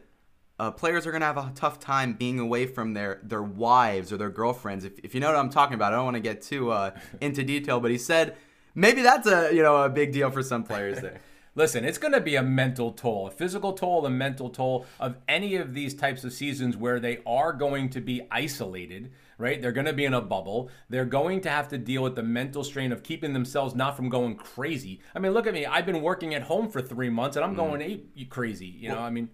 uh, 0.58 0.70
players 0.70 1.06
are 1.06 1.10
going 1.10 1.20
to 1.20 1.26
have 1.26 1.36
a 1.36 1.52
tough 1.54 1.78
time 1.78 2.14
being 2.14 2.38
away 2.38 2.66
from 2.66 2.94
their, 2.94 3.20
their 3.22 3.42
wives 3.42 4.12
or 4.12 4.16
their 4.16 4.30
girlfriends. 4.30 4.84
If, 4.84 4.98
if 5.02 5.14
you 5.14 5.20
know 5.20 5.28
what 5.28 5.36
I'm 5.36 5.50
talking 5.50 5.74
about, 5.74 5.92
I 5.92 5.96
don't 5.96 6.04
want 6.04 6.16
to 6.16 6.20
get 6.20 6.42
too 6.42 6.70
uh, 6.70 6.92
into 7.20 7.44
detail, 7.44 7.78
but 7.78 7.90
he 7.90 7.98
said 7.98 8.36
maybe 8.74 9.02
that's 9.02 9.26
a 9.28 9.54
you 9.54 9.62
know 9.62 9.82
a 9.84 9.88
big 9.88 10.12
deal 10.12 10.30
for 10.30 10.42
some 10.42 10.64
players 10.64 11.00
there. 11.00 11.20
Listen, 11.56 11.84
it's 11.84 11.98
going 11.98 12.12
to 12.12 12.20
be 12.20 12.34
a 12.34 12.42
mental 12.42 12.90
toll, 12.90 13.28
a 13.28 13.30
physical 13.30 13.74
toll, 13.74 14.04
a 14.04 14.10
mental 14.10 14.50
toll 14.50 14.86
of 14.98 15.16
any 15.28 15.54
of 15.54 15.72
these 15.72 15.94
types 15.94 16.24
of 16.24 16.32
seasons 16.32 16.76
where 16.76 16.98
they 16.98 17.20
are 17.24 17.52
going 17.52 17.90
to 17.90 18.00
be 18.00 18.22
isolated, 18.28 19.12
right? 19.38 19.60
They're 19.60 19.72
going 19.72 19.86
to 19.86 19.92
be 19.92 20.04
in 20.04 20.14
a 20.14 20.20
bubble. 20.20 20.70
They're 20.88 21.04
going 21.04 21.40
to 21.42 21.50
have 21.50 21.68
to 21.68 21.78
deal 21.78 22.02
with 22.02 22.14
the 22.14 22.22
mental 22.22 22.64
strain 22.64 22.92
of 22.92 23.02
keeping 23.02 23.32
themselves 23.32 23.74
not 23.74 23.96
from 23.96 24.08
going 24.08 24.36
crazy. 24.36 25.00
I 25.14 25.18
mean, 25.18 25.32
look 25.32 25.46
at 25.46 25.54
me. 25.54 25.66
I've 25.66 25.86
been 25.86 26.02
working 26.02 26.34
at 26.34 26.42
home 26.42 26.68
for 26.68 26.80
three 26.80 27.10
months 27.10 27.36
and 27.36 27.44
I'm 27.44 27.54
mm. 27.54 27.58
going 27.58 27.82
ape 27.82 28.30
crazy. 28.30 28.66
You 28.66 28.90
know, 28.90 28.98
I 28.98 29.10
mean, 29.10 29.30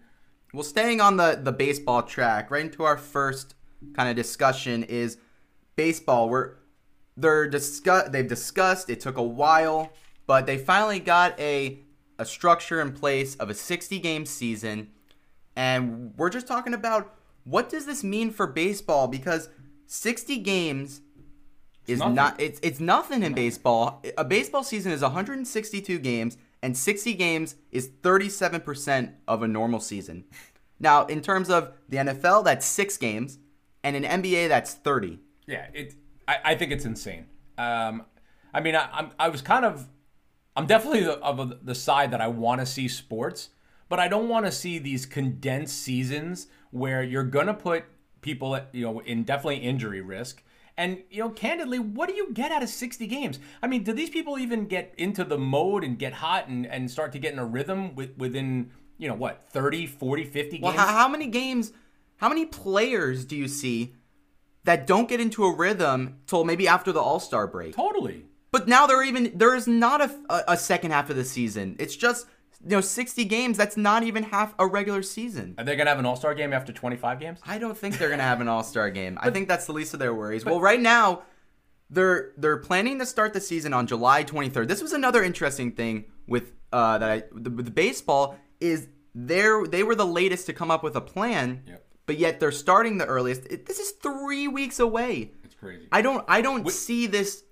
Well, 0.53 0.63
staying 0.63 1.01
on 1.01 1.17
the 1.17 1.39
the 1.43 1.53
baseball 1.53 2.03
track, 2.03 2.51
right 2.51 2.65
into 2.65 2.85
our 2.85 2.97
first 2.97 3.55
kind 3.95 4.09
of 4.09 4.17
discussion 4.17 4.85
is 4.85 5.19
baseball. 5.77 6.29
We're 6.29 6.57
they're 7.17 7.49
discuss 7.49 8.09
they've 8.11 8.27
discussed. 8.27 8.91
It 8.91 9.01
took 9.01 9.17
a 9.17 9.23
while, 9.23 9.93
but 10.27 10.47
they 10.47 10.59
finally 10.59 11.01
got 11.01 11.39
a 11.39 11.81
a 12.19 12.25
structure 12.25 12.81
in 12.81 12.93
place 12.93 13.35
of 13.37 13.49
a 13.49 13.55
60 13.55 13.99
game 13.99 14.27
season, 14.27 14.89
and 15.57 16.13
we're 16.17 16.31
just 16.31 16.47
talking 16.47 16.75
about 16.75 17.15
what 17.45 17.69
does 17.69 17.87
this 17.87 18.05
mean 18.05 18.31
for 18.31 18.47
baseball 18.47 19.09
because 19.09 19.49
60 19.91 20.39
games 20.39 21.01
is 21.89 21.99
nothing. 21.99 22.15
not 22.15 22.41
it's 22.41 22.61
it's 22.63 22.79
nothing 22.79 23.25
in 23.25 23.35
baseball. 23.35 24.01
A 24.17 24.25
baseball 24.25 24.63
season 24.63 24.93
is 24.93 25.03
162 25.03 25.99
games 25.99 26.39
and 26.63 26.77
60 26.77 27.13
games 27.15 27.57
is 27.73 27.89
37% 27.89 29.15
of 29.27 29.43
a 29.43 29.49
normal 29.49 29.81
season. 29.81 30.25
Now, 30.83 31.05
in 31.07 31.21
terms 31.21 31.51
of 31.51 31.73
the 31.91 31.99
NFL, 31.99 32.43
that's 32.45 32.65
6 32.65 32.97
games 32.97 33.39
and 33.85 33.95
in 33.97 34.05
NBA 34.05 34.49
that's 34.49 34.73
30. 34.73 35.19
Yeah, 35.47 35.67
it. 35.75 35.95
I, 36.27 36.39
I 36.45 36.55
think 36.55 36.73
it's 36.73 36.87
insane. 36.87 37.27
Um, 37.59 38.07
I 38.55 38.61
mean, 38.61 38.77
I, 38.77 38.89
I'm 38.93 39.11
I 39.19 39.29
was 39.29 39.43
kind 39.43 39.65
of, 39.65 39.89
I'm 40.57 40.67
definitely 40.67 41.03
the, 41.03 41.19
of 41.19 41.67
the 41.67 41.75
side 41.75 42.13
that 42.13 42.21
I 42.21 42.29
want 42.29 42.61
to 42.61 42.67
see 42.67 42.87
sports, 42.89 43.51
but 43.89 43.99
I 43.99 44.09
don't 44.09 44.29
want 44.29 44.47
to 44.47 44.53
see 44.53 44.79
these 44.79 45.05
condensed 45.05 45.83
seasons 45.83 46.47
where 46.71 47.03
you're 47.03 47.25
gonna 47.25 47.53
put 47.53 47.85
people, 48.21 48.57
at, 48.57 48.69
you 48.73 48.85
know, 48.85 49.01
in 49.01 49.25
definitely 49.25 49.59
injury 49.59 50.01
risk. 50.01 50.43
And 50.77 51.03
you 51.11 51.23
know, 51.23 51.31
candidly, 51.31 51.79
what 51.79 52.09
do 52.09 52.15
you 52.15 52.33
get 52.33 52.53
out 52.53 52.63
of 52.63 52.69
60 52.69 53.07
games? 53.07 53.39
I 53.63 53.67
mean, 53.67 53.83
do 53.83 53.93
these 53.93 54.11
people 54.11 54.39
even 54.39 54.67
get 54.67 54.95
into 54.97 55.25
the 55.25 55.37
mode 55.37 55.85
and 55.85 55.99
get 55.99 56.15
hot 56.15 56.49
and, 56.49 56.67
and 56.67 56.91
start 56.91 57.13
to 57.13 57.19
get 57.19 57.33
in 57.33 57.39
a 57.39 57.45
rhythm 57.45 57.95
with, 57.95 58.17
within, 58.17 58.71
you 58.97 59.09
know, 59.09 59.15
what, 59.15 59.45
30, 59.51 59.87
40, 59.87 60.25
50 60.25 60.51
games? 60.51 60.63
Well, 60.63 60.73
how, 60.73 60.87
how 60.87 61.09
many 61.09 61.27
games, 61.27 61.73
how 62.17 62.29
many 62.29 62.47
players 62.47 63.25
do 63.25 63.37
you 63.37 63.47
see 63.47 63.95
that 64.65 64.87
don't 64.87 65.09
get 65.09 65.21
into 65.21 65.45
a 65.45 65.55
rhythm 65.55 66.21
till 66.27 66.45
maybe 66.45 66.67
after 66.67 66.93
the 66.93 67.01
All 67.01 67.21
Star 67.21 67.47
break? 67.47 67.75
totally. 67.75 68.25
But 68.53 68.67
now 68.67 68.87
there 68.87 69.03
even 69.03 69.31
there 69.35 69.55
is 69.55 69.69
not 69.69 70.01
a, 70.01 70.11
a, 70.29 70.43
a 70.49 70.57
second 70.57 70.91
half 70.91 71.09
of 71.11 71.17
the 71.17 71.25
season. 71.25 71.77
It's 71.79 71.95
just 71.95 72.27
you 72.63 72.71
know 72.71 72.81
60 72.81 73.25
games. 73.25 73.57
That's 73.57 73.77
not 73.77 74.03
even 74.03 74.23
half 74.25 74.55
a 74.59 74.67
regular 74.67 75.03
season. 75.03 75.55
Are 75.59 75.65
they 75.65 75.77
gonna 75.77 75.91
have 75.91 75.99
an 75.99 76.07
All 76.07 76.17
Star 76.17 76.35
game 76.35 76.53
after 76.53 76.73
25 76.73 77.21
games? 77.21 77.39
I 77.47 77.59
don't 77.59 77.77
think 77.77 77.99
they're 77.99 78.11
gonna 78.11 78.23
have 78.23 78.41
an 78.41 78.49
All 78.49 78.63
Star 78.63 78.91
game. 78.91 79.19
I 79.21 79.31
think 79.31 79.49
that's 79.49 79.67
the 79.67 79.73
least 79.73 79.95
of 79.95 80.01
their 80.01 80.15
worries. 80.15 80.45
well, 80.45 80.61
right 80.61 80.81
now, 80.81 81.23
they're 81.89 82.33
they're 82.37 82.59
planning 82.59 82.99
to 82.99 83.07
start 83.07 83.33
the 83.33 83.41
season 83.41 83.73
on 83.75 83.87
July 83.87 84.25
23rd. 84.25 84.69
This 84.69 84.83
was 84.83 84.93
another 84.93 85.23
interesting 85.23 85.73
thing 85.73 86.05
with 86.27 86.53
uh, 86.73 86.99
that 86.99 87.11
I 87.11 87.23
the, 87.33 87.51
the 87.51 87.71
baseball 87.71 88.37
is 88.61 88.89
they 89.15 89.49
they 89.69 89.83
were 89.83 89.95
the 89.97 90.07
latest 90.07 90.47
to 90.47 90.53
come 90.53 90.71
up 90.71 90.83
with 90.85 90.95
a 90.97 91.01
plan, 91.01 91.63
Yep. 91.67 91.85
but 92.07 92.19
yet 92.19 92.39
they're 92.41 92.53
starting 92.53 92.99
the 92.99 93.07
earliest. 93.07 93.47
It, 93.47 93.67
this 93.67 93.81
is 93.81 93.91
three 93.93 94.47
weeks 94.47 94.79
away. 94.79 95.33
It's 95.43 95.55
crazy. 95.57 95.89
I 95.91 96.03
don't 96.03 96.25
I 96.29 96.43
don't 96.43 96.71
see 96.71 97.07
this. 97.09 97.43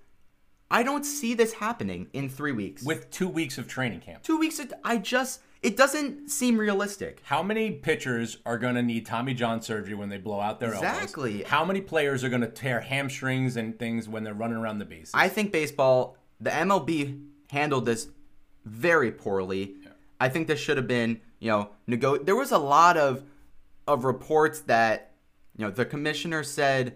I 0.71 0.83
don't 0.83 1.03
see 1.03 1.33
this 1.33 1.53
happening 1.53 2.07
in 2.13 2.29
three 2.29 2.51
weeks. 2.51 2.83
With 2.83 3.09
two 3.11 3.27
weeks 3.27 3.57
of 3.57 3.67
training 3.67 4.01
camp. 4.01 4.23
two 4.23 4.37
weeks, 4.37 4.59
it- 4.59 4.73
I 4.83 4.97
just 4.97 5.41
it 5.61 5.75
doesn't 5.75 6.29
seem 6.29 6.57
realistic. 6.57 7.19
How 7.25 7.43
many 7.43 7.71
pitchers 7.71 8.37
are 8.45 8.57
going 8.57 8.75
to 8.75 8.81
need 8.81 9.05
Tommy 9.05 9.33
John 9.33 9.61
surgery 9.61 9.93
when 9.93 10.07
they 10.07 10.17
blow 10.17 10.39
out 10.39 10.61
their 10.61 10.73
Exactly. 10.73 11.33
elbows? 11.39 11.49
How 11.51 11.65
many 11.65 11.81
players 11.81 12.23
are 12.23 12.29
going 12.29 12.39
to 12.43 12.47
tear 12.47 12.79
hamstrings 12.79 13.57
and 13.57 13.77
things 13.77 14.07
when 14.07 14.23
they're 14.23 14.33
running 14.33 14.55
around 14.55 14.79
the 14.79 14.85
bases? 14.85 15.11
I 15.13 15.27
think 15.27 15.51
baseball, 15.51 16.15
the 16.39 16.49
MLB 16.49 17.21
handled 17.51 17.85
this 17.85 18.07
very 18.63 19.11
poorly. 19.11 19.75
I 20.21 20.29
think 20.29 20.47
this 20.47 20.61
should 20.61 20.77
have 20.77 20.87
been, 20.87 21.19
you 21.39 21.49
know, 21.51 21.71
nego- 21.87 22.17
there 22.23 22.37
was 22.37 22.51
a 22.53 22.57
lot 22.57 22.95
of 22.95 23.23
of 23.85 24.05
reports 24.05 24.61
that, 24.61 25.11
you 25.57 25.65
know, 25.65 25.71
the 25.71 25.83
commissioner 25.83 26.41
said 26.43 26.95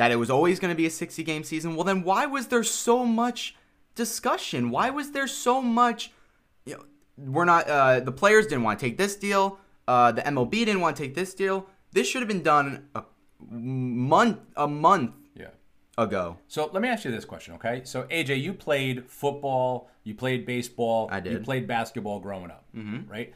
that 0.00 0.10
it 0.10 0.16
was 0.16 0.30
always 0.30 0.58
going 0.58 0.70
to 0.70 0.74
be 0.74 0.86
a 0.86 0.90
60 0.90 1.22
game 1.24 1.44
season. 1.44 1.76
Well, 1.76 1.84
then 1.84 2.02
why 2.02 2.24
was 2.24 2.46
there 2.46 2.64
so 2.64 3.04
much 3.04 3.54
discussion? 3.94 4.70
Why 4.70 4.88
was 4.88 5.10
there 5.10 5.26
so 5.26 5.60
much, 5.60 6.10
you 6.64 6.72
know, 6.72 6.84
we're 7.18 7.44
not, 7.44 7.68
uh, 7.68 8.00
the 8.00 8.10
players 8.10 8.46
didn't 8.46 8.62
want 8.62 8.80
to 8.80 8.86
take 8.86 8.96
this 8.96 9.14
deal. 9.14 9.58
Uh, 9.86 10.10
the 10.10 10.22
MLB 10.22 10.52
didn't 10.52 10.80
want 10.80 10.96
to 10.96 11.02
take 11.02 11.14
this 11.14 11.34
deal. 11.34 11.66
This 11.92 12.08
should 12.08 12.22
have 12.22 12.28
been 12.28 12.42
done 12.42 12.88
a 12.94 13.02
month, 13.50 14.38
a 14.56 14.66
month 14.66 15.12
yeah. 15.34 15.48
ago. 15.98 16.38
So 16.48 16.70
let 16.72 16.80
me 16.80 16.88
ask 16.88 17.04
you 17.04 17.10
this 17.10 17.26
question, 17.26 17.52
okay? 17.56 17.82
So 17.84 18.04
AJ, 18.04 18.40
you 18.40 18.54
played 18.54 19.04
football, 19.06 19.90
you 20.04 20.14
played 20.14 20.46
baseball, 20.46 21.10
I 21.12 21.20
did. 21.20 21.34
you 21.34 21.40
played 21.40 21.66
basketball 21.66 22.20
growing 22.20 22.50
up, 22.50 22.64
mm-hmm. 22.74 23.06
right? 23.06 23.34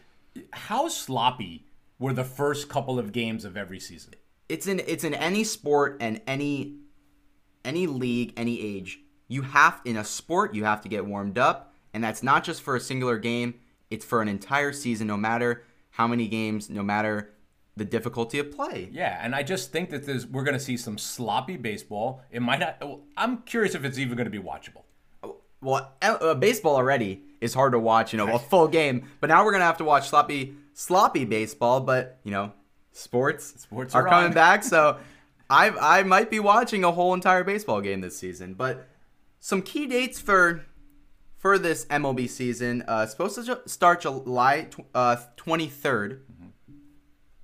How 0.53 0.89
sloppy 0.89 1.67
were 1.99 2.15
the 2.15 2.25
first 2.25 2.71
couple 2.71 2.99
of 2.99 3.13
games 3.13 3.45
of 3.45 3.55
every 3.55 3.81
season? 3.81 4.15
It's 4.55 4.69
in 4.69 4.81
it's 4.87 5.03
in 5.03 5.15
any 5.15 5.43
sport 5.43 5.97
and 6.01 6.21
any 6.29 6.77
any 7.65 7.89
league, 7.89 8.33
any 8.37 8.61
age. 8.61 9.01
You 9.27 9.43
have 9.43 9.81
in 9.85 9.97
a 9.97 10.05
sport 10.05 10.55
you 10.55 10.63
have 10.65 10.81
to 10.83 10.89
get 10.89 11.05
warmed 11.05 11.39
up, 11.39 11.75
and 11.93 12.05
that's 12.05 12.23
not 12.23 12.45
just 12.45 12.63
for 12.63 12.77
a 12.77 12.81
singular 12.81 13.19
game. 13.19 13.55
It's 13.91 14.05
for 14.05 14.23
an 14.23 14.29
entire 14.29 14.73
season, 14.73 15.09
no 15.09 15.17
matter 15.17 15.65
how 15.91 16.07
many 16.07 16.29
games, 16.29 16.71
no 16.71 16.85
matter 16.85 17.33
the 17.77 17.85
difficulty 17.85 18.39
of 18.39 18.53
play. 18.53 18.89
Yeah, 18.93 19.19
and 19.21 19.35
I 19.35 19.43
just 19.43 19.73
think 19.73 19.91
that 19.91 20.07
there's, 20.07 20.25
we're 20.25 20.45
going 20.45 20.57
to 20.57 20.65
see 20.65 20.77
some 20.77 20.99
sloppy 20.99 21.57
baseball. 21.57 22.23
It 22.31 22.41
might 22.41 22.61
not. 22.61 22.81
I'm 23.17 23.39
curious 23.43 23.75
if 23.75 23.85
it's 23.85 23.99
even 23.99 24.17
going 24.17 24.31
to 24.31 24.31
be 24.31 24.39
watchable. 24.39 24.83
Well, 25.61 25.93
uh, 26.01 26.35
baseball 26.35 26.77
already 26.77 27.23
is 27.41 27.55
hard 27.55 27.73
to 27.73 27.81
watch, 27.81 28.13
you 28.13 28.19
know, 28.19 28.33
a 28.33 28.39
full 28.39 28.69
game. 28.69 29.09
But 29.21 29.31
now 29.31 29.45
we're 29.45 29.53
gonna 29.53 29.65
have 29.65 29.79
to 29.79 29.85
watch 29.85 30.09
sloppy, 30.09 30.55
sloppy 30.75 31.25
baseball. 31.25 31.81
But 31.81 32.21
you 32.23 32.31
know, 32.31 32.53
sports, 32.95 33.61
Sports 33.61 33.95
are, 33.95 34.07
are 34.07 34.11
coming 34.11 34.33
back, 34.33 34.65
so 34.65 34.99
I 35.51 35.99
I 35.99 36.03
might 36.03 36.31
be 36.31 36.41
watching 36.41 36.85
a 36.85 36.93
whole 36.93 37.13
entire 37.13 37.45
baseball 37.45 37.83
game 37.83 38.01
this 38.01 38.17
season. 38.17 38.55
But 38.55 38.87
some 39.41 39.61
key 39.61 39.87
dates 39.87 40.19
for 40.19 40.65
for 41.37 41.59
this 41.59 41.85
MLB 41.87 42.31
season. 42.31 42.83
Uh, 42.89 43.05
supposed 43.05 43.45
to 43.45 43.61
start 43.67 44.01
July 44.01 44.63
tw- 44.71 44.87
uh, 44.95 45.17
23rd, 45.37 46.21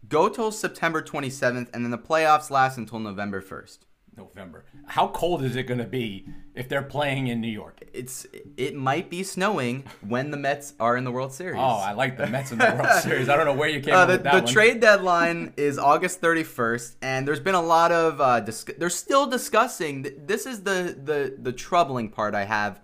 go 0.08 0.30
till 0.30 0.50
September 0.50 1.02
27th, 1.02 1.68
and 1.74 1.84
then 1.84 1.90
the 1.90 1.98
playoffs 1.98 2.50
last 2.50 2.78
until 2.78 2.98
November 2.98 3.42
1st. 3.42 3.80
November. 4.20 4.64
How 4.86 5.08
cold 5.08 5.42
is 5.42 5.56
it 5.56 5.64
going 5.64 5.78
to 5.78 5.86
be 5.86 6.26
if 6.54 6.68
they're 6.68 6.82
playing 6.82 7.28
in 7.28 7.40
New 7.40 7.48
York? 7.48 7.80
It's 7.92 8.26
it 8.56 8.74
might 8.74 9.08
be 9.10 9.22
snowing 9.22 9.84
when 10.06 10.30
the 10.30 10.36
Mets 10.36 10.74
are 10.78 10.96
in 10.96 11.04
the 11.04 11.10
World 11.10 11.32
Series. 11.32 11.56
Oh, 11.58 11.82
I 11.90 11.92
like 11.92 12.16
the 12.18 12.26
Mets 12.26 12.52
in 12.52 12.58
the 12.58 12.72
World 12.78 13.00
Series. 13.02 13.28
I 13.28 13.36
don't 13.36 13.46
know 13.46 13.54
where 13.54 13.68
you 13.68 13.80
came 13.80 13.94
Uh, 13.94 14.04
the 14.06 14.12
with 14.14 14.22
that 14.24 14.46
the 14.46 14.52
trade 14.52 14.80
deadline 14.80 15.54
is 15.56 15.78
August 15.78 16.20
31st, 16.20 16.96
and 17.02 17.26
there's 17.26 17.40
been 17.40 17.54
a 17.54 17.62
lot 17.62 17.92
of 17.92 18.20
uh, 18.20 18.40
dis- 18.40 18.66
they're 18.78 18.90
still 18.90 19.26
discussing. 19.26 20.06
This 20.26 20.46
is 20.46 20.62
the 20.62 20.96
the 21.02 21.36
the 21.38 21.52
troubling 21.52 22.10
part 22.10 22.34
I 22.34 22.44
have 22.44 22.80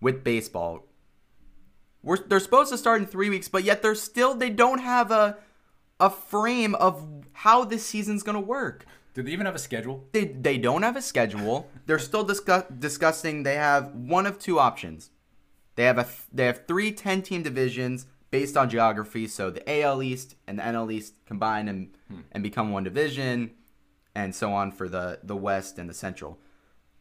with 0.00 0.24
baseball. 0.24 0.86
We're 2.02 2.18
they're 2.18 2.40
supposed 2.40 2.70
to 2.72 2.78
start 2.78 3.00
in 3.00 3.06
three 3.06 3.30
weeks, 3.30 3.48
but 3.48 3.62
yet 3.64 3.82
they're 3.82 3.94
still 3.94 4.34
they 4.34 4.50
don't 4.50 4.80
have 4.80 5.10
a 5.10 5.38
a 6.00 6.10
frame 6.10 6.74
of 6.74 7.06
how 7.32 7.64
this 7.64 7.86
season's 7.86 8.24
gonna 8.24 8.40
work. 8.40 8.84
Do 9.14 9.22
they 9.22 9.30
even 9.32 9.46
have 9.46 9.54
a 9.54 9.58
schedule? 9.58 10.08
They 10.12 10.24
they 10.24 10.58
don't 10.58 10.82
have 10.82 10.96
a 10.96 11.02
schedule. 11.02 11.70
They're 11.86 11.98
still 11.98 12.24
discuss, 12.24 12.64
discussing. 12.78 13.42
They 13.42 13.56
have 13.56 13.94
one 13.94 14.26
of 14.26 14.38
two 14.38 14.58
options. 14.58 15.10
They 15.74 15.84
have 15.84 15.98
a 15.98 16.06
they 16.32 16.46
have 16.46 16.66
three 16.66 16.92
10 16.92 17.22
team 17.22 17.42
divisions 17.42 18.06
based 18.30 18.56
on 18.56 18.70
geography. 18.70 19.28
So 19.28 19.50
the 19.50 19.82
AL 19.82 20.02
East 20.02 20.36
and 20.46 20.58
the 20.58 20.62
NL 20.62 20.92
East 20.92 21.14
combine 21.26 21.68
and 21.68 21.96
hmm. 22.08 22.20
and 22.32 22.42
become 22.42 22.72
one 22.72 22.84
division. 22.84 23.52
and 24.14 24.34
so 24.34 24.52
on 24.52 24.72
for 24.72 24.88
the 24.88 25.20
the 25.22 25.36
West 25.36 25.78
and 25.78 25.88
the 25.88 25.94
Central. 25.94 26.38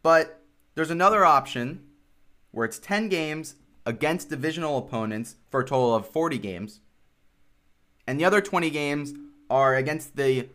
But 0.04 0.42
there's 0.76 0.92
another 0.92 1.26
option 1.26 1.84
where 2.52 2.66
it's 2.66 2.80
10 2.80 3.10
games 3.10 3.56
against 3.86 4.30
divisional 4.30 4.78
opponents 4.78 5.36
for 5.50 5.62
a 5.62 5.66
total 5.66 5.96
of 5.96 6.08
40 6.08 6.38
games. 6.38 6.82
And 8.08 8.20
the 8.20 8.26
other 8.26 8.42
20 8.42 8.70
games 8.70 9.14
are 9.50 9.76
against 9.76 10.16
the 10.16 10.50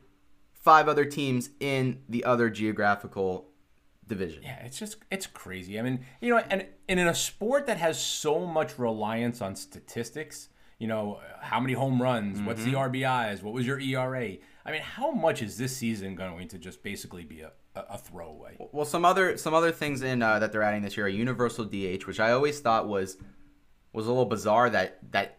five 0.66 0.88
other 0.88 1.04
teams 1.04 1.50
in 1.60 2.00
the 2.08 2.24
other 2.24 2.50
geographical 2.50 3.46
division. 4.04 4.42
Yeah, 4.42 4.64
it's 4.64 4.76
just 4.76 4.96
it's 5.12 5.28
crazy. 5.28 5.78
I 5.78 5.82
mean, 5.82 6.04
you 6.20 6.30
know, 6.30 6.42
and, 6.50 6.66
and 6.88 6.98
in 6.98 7.06
a 7.06 7.14
sport 7.14 7.68
that 7.68 7.76
has 7.76 8.02
so 8.02 8.44
much 8.44 8.76
reliance 8.76 9.40
on 9.40 9.54
statistics, 9.54 10.48
you 10.80 10.88
know, 10.88 11.20
how 11.40 11.60
many 11.60 11.74
home 11.74 12.02
runs, 12.02 12.40
what's 12.40 12.64
the 12.64 12.72
RBIs, 12.72 13.44
what 13.44 13.54
was 13.54 13.64
your 13.64 13.78
ERA? 13.78 14.38
I 14.64 14.72
mean, 14.72 14.82
how 14.82 15.12
much 15.12 15.40
is 15.40 15.56
this 15.56 15.76
season 15.76 16.16
going 16.16 16.48
to 16.48 16.58
just 16.58 16.82
basically 16.82 17.22
be 17.22 17.42
a, 17.42 17.52
a, 17.76 17.80
a 17.90 17.98
throwaway? 17.98 18.56
Well, 18.72 18.84
some 18.84 19.04
other 19.04 19.36
some 19.36 19.54
other 19.54 19.70
things 19.70 20.02
in 20.02 20.20
uh, 20.20 20.40
that 20.40 20.50
they're 20.50 20.64
adding 20.64 20.82
this 20.82 20.96
year 20.96 21.06
are 21.06 21.08
universal 21.08 21.64
DH, 21.64 22.08
which 22.08 22.18
I 22.18 22.32
always 22.32 22.58
thought 22.58 22.88
was 22.88 23.18
was 23.92 24.06
a 24.06 24.08
little 24.08 24.26
bizarre 24.26 24.68
that 24.70 24.98
that 25.12 25.38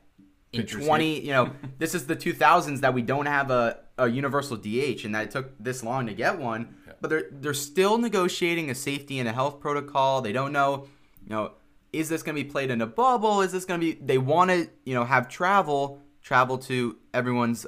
in 0.53 0.65
twenty, 0.65 1.19
you 1.19 1.33
know, 1.33 1.51
this 1.79 1.93
is 1.93 2.07
the 2.07 2.15
two 2.15 2.31
thousands 2.31 2.79
that 2.79 2.93
we 2.93 3.01
don't 3.01 3.25
have 3.25 3.51
a, 3.51 3.81
a 3.97 4.07
universal 4.07 4.57
DH, 4.57 5.03
and 5.05 5.15
that 5.15 5.23
it 5.25 5.31
took 5.31 5.51
this 5.59 5.83
long 5.83 6.07
to 6.07 6.13
get 6.13 6.39
one. 6.39 6.75
But 7.01 7.09
they're 7.09 7.27
they're 7.31 7.53
still 7.53 7.97
negotiating 7.97 8.69
a 8.69 8.75
safety 8.75 9.19
and 9.19 9.27
a 9.27 9.33
health 9.33 9.59
protocol. 9.59 10.21
They 10.21 10.31
don't 10.31 10.51
know, 10.51 10.87
you 11.23 11.29
know, 11.29 11.51
is 11.93 12.09
this 12.09 12.23
going 12.23 12.35
to 12.35 12.43
be 12.43 12.49
played 12.49 12.71
in 12.71 12.81
a 12.81 12.87
bubble? 12.87 13.41
Is 13.41 13.51
this 13.51 13.65
going 13.65 13.79
to 13.79 13.85
be? 13.85 13.99
They 14.01 14.17
want 14.17 14.51
to, 14.51 14.69
you 14.85 14.93
know, 14.93 15.05
have 15.05 15.27
travel 15.29 16.01
travel 16.21 16.57
to 16.57 16.97
everyone's 17.13 17.65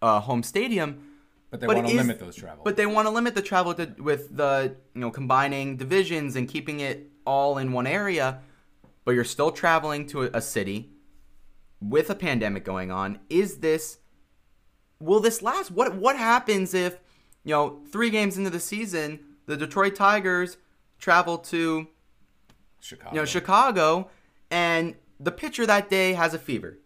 uh, 0.00 0.20
home 0.20 0.42
stadium. 0.42 1.02
But 1.50 1.60
they 1.60 1.66
But 1.66 1.76
want 1.76 1.88
to 1.88 1.92
is- 1.94 1.98
limit 1.98 2.18
those 2.20 2.36
travel. 2.36 2.62
But 2.64 2.76
they 2.76 2.86
want 2.86 3.06
to 3.06 3.10
limit 3.10 3.34
the 3.34 3.42
travel 3.42 3.74
to, 3.74 3.94
with 3.98 4.36
the 4.36 4.76
you 4.94 5.00
know 5.00 5.10
combining 5.10 5.76
divisions 5.76 6.36
and 6.36 6.48
keeping 6.48 6.80
it 6.80 7.10
all 7.26 7.58
in 7.58 7.72
one 7.72 7.86
area. 7.86 8.40
But 9.04 9.12
you're 9.12 9.24
still 9.24 9.50
traveling 9.52 10.06
to 10.08 10.24
a, 10.24 10.30
a 10.34 10.40
city 10.40 10.90
with 11.80 12.10
a 12.10 12.14
pandemic 12.14 12.64
going 12.64 12.90
on. 12.90 13.20
Is 13.28 13.58
this 13.58 13.98
will 15.00 15.20
this 15.20 15.42
last? 15.42 15.70
What 15.70 15.94
what 15.96 16.16
happens 16.16 16.74
if 16.74 17.00
you 17.44 17.52
know 17.52 17.80
three 17.90 18.10
games 18.10 18.36
into 18.38 18.50
the 18.50 18.60
season 18.60 19.20
the 19.46 19.56
Detroit 19.56 19.94
Tigers 19.94 20.56
travel 20.98 21.38
to 21.38 21.86
Chicago. 22.80 23.14
you 23.14 23.20
know 23.20 23.24
Chicago 23.24 24.10
and 24.50 24.94
the 25.18 25.32
pitcher 25.32 25.66
that 25.66 25.88
day 25.88 26.12
has 26.12 26.34
a 26.34 26.38
fever. 26.38 26.78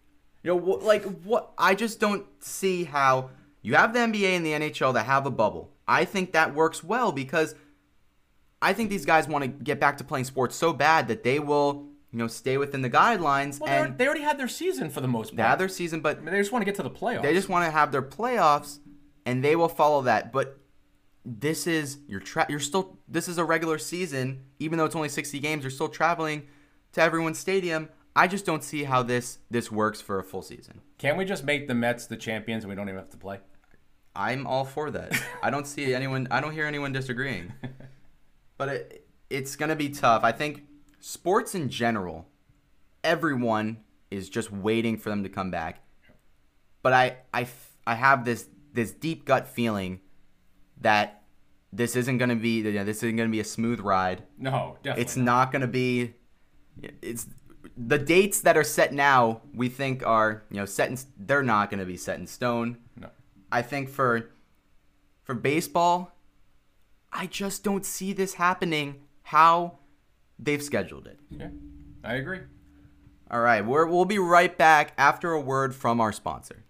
You 0.42 0.54
know, 0.54 0.58
wh- 0.58 0.82
like 0.82 1.04
what? 1.22 1.52
I 1.58 1.74
just 1.74 2.00
don't 2.00 2.24
see 2.42 2.84
how 2.84 3.30
you 3.62 3.74
have 3.74 3.92
the 3.92 4.00
NBA 4.00 4.36
and 4.36 4.46
the 4.46 4.52
NHL 4.52 4.94
that 4.94 5.04
have 5.06 5.26
a 5.26 5.30
bubble. 5.30 5.70
I 5.86 6.04
think 6.04 6.32
that 6.32 6.54
works 6.54 6.82
well 6.82 7.12
because 7.12 7.54
I 8.62 8.72
think 8.72 8.90
these 8.90 9.04
guys 9.04 9.26
want 9.28 9.42
to 9.42 9.48
get 9.48 9.80
back 9.80 9.98
to 9.98 10.04
playing 10.04 10.24
sports 10.24 10.56
so 10.56 10.72
bad 10.72 11.08
that 11.08 11.22
they 11.24 11.38
will, 11.38 11.86
you 12.12 12.18
know, 12.18 12.26
stay 12.26 12.58
within 12.58 12.82
the 12.82 12.90
guidelines 12.90 13.60
well, 13.60 13.70
and 13.70 13.96
they 13.96 14.06
already 14.06 14.22
had 14.22 14.38
their 14.38 14.48
season 14.48 14.90
for 14.90 15.00
the 15.00 15.08
most 15.08 15.30
they 15.30 15.36
part. 15.38 15.50
have 15.50 15.58
their 15.58 15.68
season, 15.68 16.00
but 16.00 16.18
I 16.18 16.20
mean, 16.20 16.32
they 16.32 16.40
just 16.40 16.52
want 16.52 16.62
to 16.62 16.66
get 16.66 16.74
to 16.76 16.82
the 16.82 16.90
playoffs. 16.90 17.22
they 17.22 17.34
just 17.34 17.48
want 17.48 17.64
to 17.64 17.70
have 17.70 17.92
their 17.92 18.02
playoffs 18.02 18.78
and 19.26 19.44
they 19.44 19.56
will 19.56 19.68
follow 19.68 20.02
that. 20.02 20.32
But 20.32 20.58
this 21.24 21.66
is 21.66 21.98
you're 22.08 22.20
tra- 22.20 22.46
you're 22.48 22.58
still 22.60 22.98
this 23.06 23.28
is 23.28 23.38
a 23.38 23.44
regular 23.44 23.78
season, 23.78 24.44
even 24.58 24.78
though 24.78 24.84
it's 24.84 24.96
only 24.96 25.08
60 25.08 25.38
games. 25.38 25.62
You're 25.62 25.70
still 25.70 25.88
traveling 25.88 26.48
to 26.92 27.02
everyone's 27.02 27.38
stadium. 27.38 27.88
I 28.16 28.26
just 28.26 28.44
don't 28.44 28.64
see 28.64 28.84
how 28.84 29.02
this 29.02 29.38
this 29.50 29.70
works 29.70 30.00
for 30.00 30.18
a 30.18 30.24
full 30.24 30.42
season. 30.42 30.80
Can't 30.98 31.16
we 31.16 31.24
just 31.24 31.44
make 31.44 31.68
the 31.68 31.74
Mets 31.74 32.06
the 32.06 32.16
champions 32.16 32.64
and 32.64 32.70
we 32.70 32.74
don't 32.76 32.88
even 32.88 32.98
have 32.98 33.10
to 33.10 33.16
play? 33.16 33.40
I'm 34.16 34.46
all 34.46 34.64
for 34.64 34.90
that. 34.90 35.12
I 35.42 35.50
don't 35.50 35.66
see 35.66 35.94
anyone. 35.94 36.26
I 36.30 36.40
don't 36.40 36.52
hear 36.52 36.66
anyone 36.66 36.92
disagreeing. 36.92 37.52
But 38.58 38.68
it, 38.68 39.06
it's 39.30 39.56
gonna 39.56 39.76
be 39.76 39.90
tough. 39.90 40.24
I 40.24 40.32
think 40.32 40.64
sports 41.00 41.54
in 41.54 41.68
general, 41.68 42.28
everyone 43.02 43.78
is 44.10 44.28
just 44.28 44.50
waiting 44.52 44.96
for 44.96 45.10
them 45.10 45.22
to 45.22 45.28
come 45.28 45.50
back. 45.50 45.82
But 46.82 46.92
I, 46.92 47.16
I, 47.32 47.46
I 47.86 47.94
have 47.94 48.24
this 48.24 48.46
this 48.72 48.92
deep 48.92 49.24
gut 49.24 49.48
feeling 49.48 50.00
that 50.80 51.22
this 51.72 51.96
isn't 51.96 52.18
gonna 52.18 52.36
be. 52.36 52.60
You 52.60 52.72
know, 52.72 52.84
this 52.84 52.98
isn't 52.98 53.16
gonna 53.16 53.28
be 53.28 53.40
a 53.40 53.44
smooth 53.44 53.80
ride. 53.80 54.24
No, 54.38 54.76
definitely. 54.82 55.02
It's 55.02 55.16
not 55.16 55.52
gonna 55.52 55.66
be. 55.66 56.14
It's 57.02 57.26
the 57.76 57.98
dates 57.98 58.40
that 58.42 58.56
are 58.56 58.64
set 58.64 58.92
now. 58.92 59.42
We 59.54 59.68
think 59.68 60.06
are 60.06 60.44
you 60.50 60.58
know 60.58 60.64
set 60.64 60.90
in. 60.90 60.98
They're 61.18 61.42
not 61.42 61.70
gonna 61.70 61.84
be 61.84 61.96
set 61.96 62.18
in 62.18 62.26
stone. 62.26 62.78
No. 62.96 63.08
I 63.52 63.62
think 63.62 63.88
for 63.88 64.30
for 65.22 65.34
baseball, 65.34 66.12
I 67.12 67.26
just 67.26 67.62
don't 67.62 67.84
see 67.84 68.12
this 68.12 68.34
happening 68.34 69.02
how 69.22 69.78
they've 70.42 70.62
scheduled 70.62 71.06
it. 71.06 71.18
Yeah, 71.30 71.48
I 72.02 72.14
agree. 72.14 72.40
All 73.30 73.40
right, 73.40 73.64
we're, 73.64 73.86
we'll 73.86 74.06
be 74.06 74.18
right 74.18 74.56
back 74.56 74.92
after 74.98 75.32
a 75.32 75.40
word 75.40 75.74
from 75.74 76.00
our 76.00 76.12
sponsor. 76.12 76.64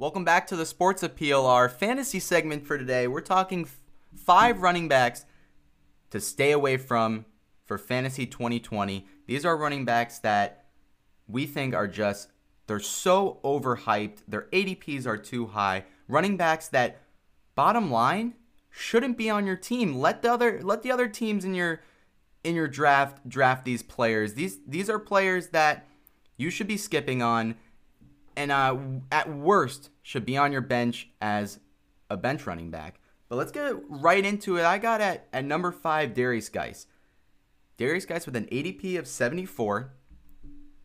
Welcome 0.00 0.24
back 0.24 0.46
to 0.46 0.56
the 0.56 0.64
Sports 0.64 1.02
Appeal, 1.02 1.44
our 1.44 1.68
fantasy 1.68 2.20
segment 2.20 2.64
for 2.64 2.78
today. 2.78 3.08
We're 3.08 3.20
talking 3.20 3.62
f- 3.62 3.80
five 4.14 4.62
running 4.62 4.86
backs 4.86 5.26
to 6.10 6.20
stay 6.20 6.52
away 6.52 6.76
from 6.76 7.24
for 7.68 7.78
fantasy 7.78 8.26
2020. 8.26 9.06
These 9.26 9.44
are 9.44 9.56
running 9.56 9.84
backs 9.84 10.18
that 10.20 10.64
we 11.28 11.46
think 11.46 11.74
are 11.74 11.86
just 11.86 12.30
they're 12.66 12.80
so 12.80 13.38
overhyped. 13.44 14.18
Their 14.26 14.48
ADPs 14.52 15.06
are 15.06 15.16
too 15.16 15.46
high. 15.46 15.84
Running 16.08 16.36
backs 16.36 16.68
that 16.68 17.00
bottom 17.54 17.90
line 17.90 18.34
shouldn't 18.70 19.16
be 19.16 19.30
on 19.30 19.46
your 19.46 19.56
team. 19.56 19.96
Let 19.96 20.22
the 20.22 20.32
other 20.32 20.60
let 20.62 20.82
the 20.82 20.90
other 20.90 21.08
teams 21.08 21.44
in 21.44 21.54
your 21.54 21.82
in 22.42 22.54
your 22.54 22.68
draft 22.68 23.28
draft 23.28 23.64
these 23.64 23.82
players. 23.82 24.34
These 24.34 24.58
these 24.66 24.90
are 24.90 24.98
players 24.98 25.48
that 25.48 25.86
you 26.36 26.50
should 26.50 26.66
be 26.66 26.76
skipping 26.76 27.22
on 27.22 27.54
and 28.36 28.52
uh, 28.52 28.76
at 29.10 29.28
worst 29.28 29.90
should 30.02 30.24
be 30.24 30.36
on 30.36 30.52
your 30.52 30.60
bench 30.60 31.08
as 31.20 31.58
a 32.08 32.16
bench 32.16 32.46
running 32.46 32.70
back. 32.70 33.00
But 33.28 33.36
let's 33.36 33.52
get 33.52 33.74
right 33.88 34.24
into 34.24 34.56
it. 34.56 34.64
I 34.64 34.78
got 34.78 35.00
at, 35.00 35.26
at 35.32 35.44
number 35.44 35.72
five 35.72 36.14
Derrius 36.14 36.50
Guice. 36.50 36.86
Derrius 37.78 38.06
Guice 38.06 38.26
with 38.26 38.36
an 38.36 38.46
ADP 38.46 38.98
of 38.98 39.06
74. 39.06 39.92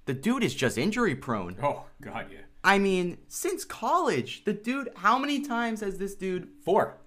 The 0.06 0.14
dude 0.14 0.44
is 0.44 0.54
just 0.54 0.78
injury 0.78 1.16
prone. 1.16 1.58
Oh 1.62 1.86
God, 2.02 2.28
yeah. 2.32 2.40
I 2.64 2.78
mean, 2.78 3.18
since 3.28 3.66
college, 3.66 4.44
the 4.46 4.54
dude, 4.54 4.90
how 4.98 5.18
many 5.18 5.42
times 5.42 5.82
has 5.82 5.98
this 5.98 6.16
dude? 6.16 6.50
Four. 6.64 6.98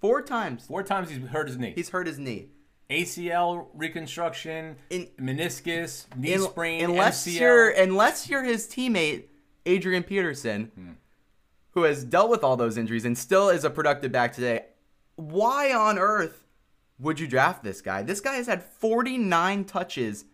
Four 0.00 0.22
times. 0.22 0.66
Four 0.66 0.82
times 0.82 1.10
he's 1.10 1.26
hurt 1.28 1.48
his 1.48 1.56
knee. 1.56 1.72
He's 1.74 1.88
hurt 1.90 2.06
his 2.06 2.18
knee. 2.18 2.48
ACL 2.90 3.66
reconstruction, 3.74 4.76
In- 4.90 5.08
meniscus, 5.20 6.06
knee 6.16 6.34
Un- 6.34 6.40
sprain, 6.42 6.84
unless 6.84 7.26
MCL. 7.26 7.40
you're 7.40 7.70
unless 7.70 8.28
you're 8.28 8.44
his 8.44 8.66
teammate 8.68 9.24
Adrian 9.64 10.02
Peterson, 10.02 10.70
Hmm. 10.74 10.90
who 11.72 11.82
has 11.82 12.04
dealt 12.04 12.30
with 12.30 12.44
all 12.44 12.56
those 12.56 12.76
injuries 12.78 13.04
and 13.04 13.16
still 13.18 13.48
is 13.48 13.64
a 13.64 13.70
productive 13.70 14.12
back 14.12 14.32
today. 14.34 14.66
Why 15.16 15.72
on 15.72 15.98
earth 15.98 16.45
would 16.98 17.20
you 17.20 17.26
draft 17.26 17.62
this 17.62 17.80
guy? 17.80 18.02
This 18.02 18.20
guy 18.20 18.34
has 18.36 18.46
had 18.46 18.62
49 18.62 19.64
touches, 19.64 20.24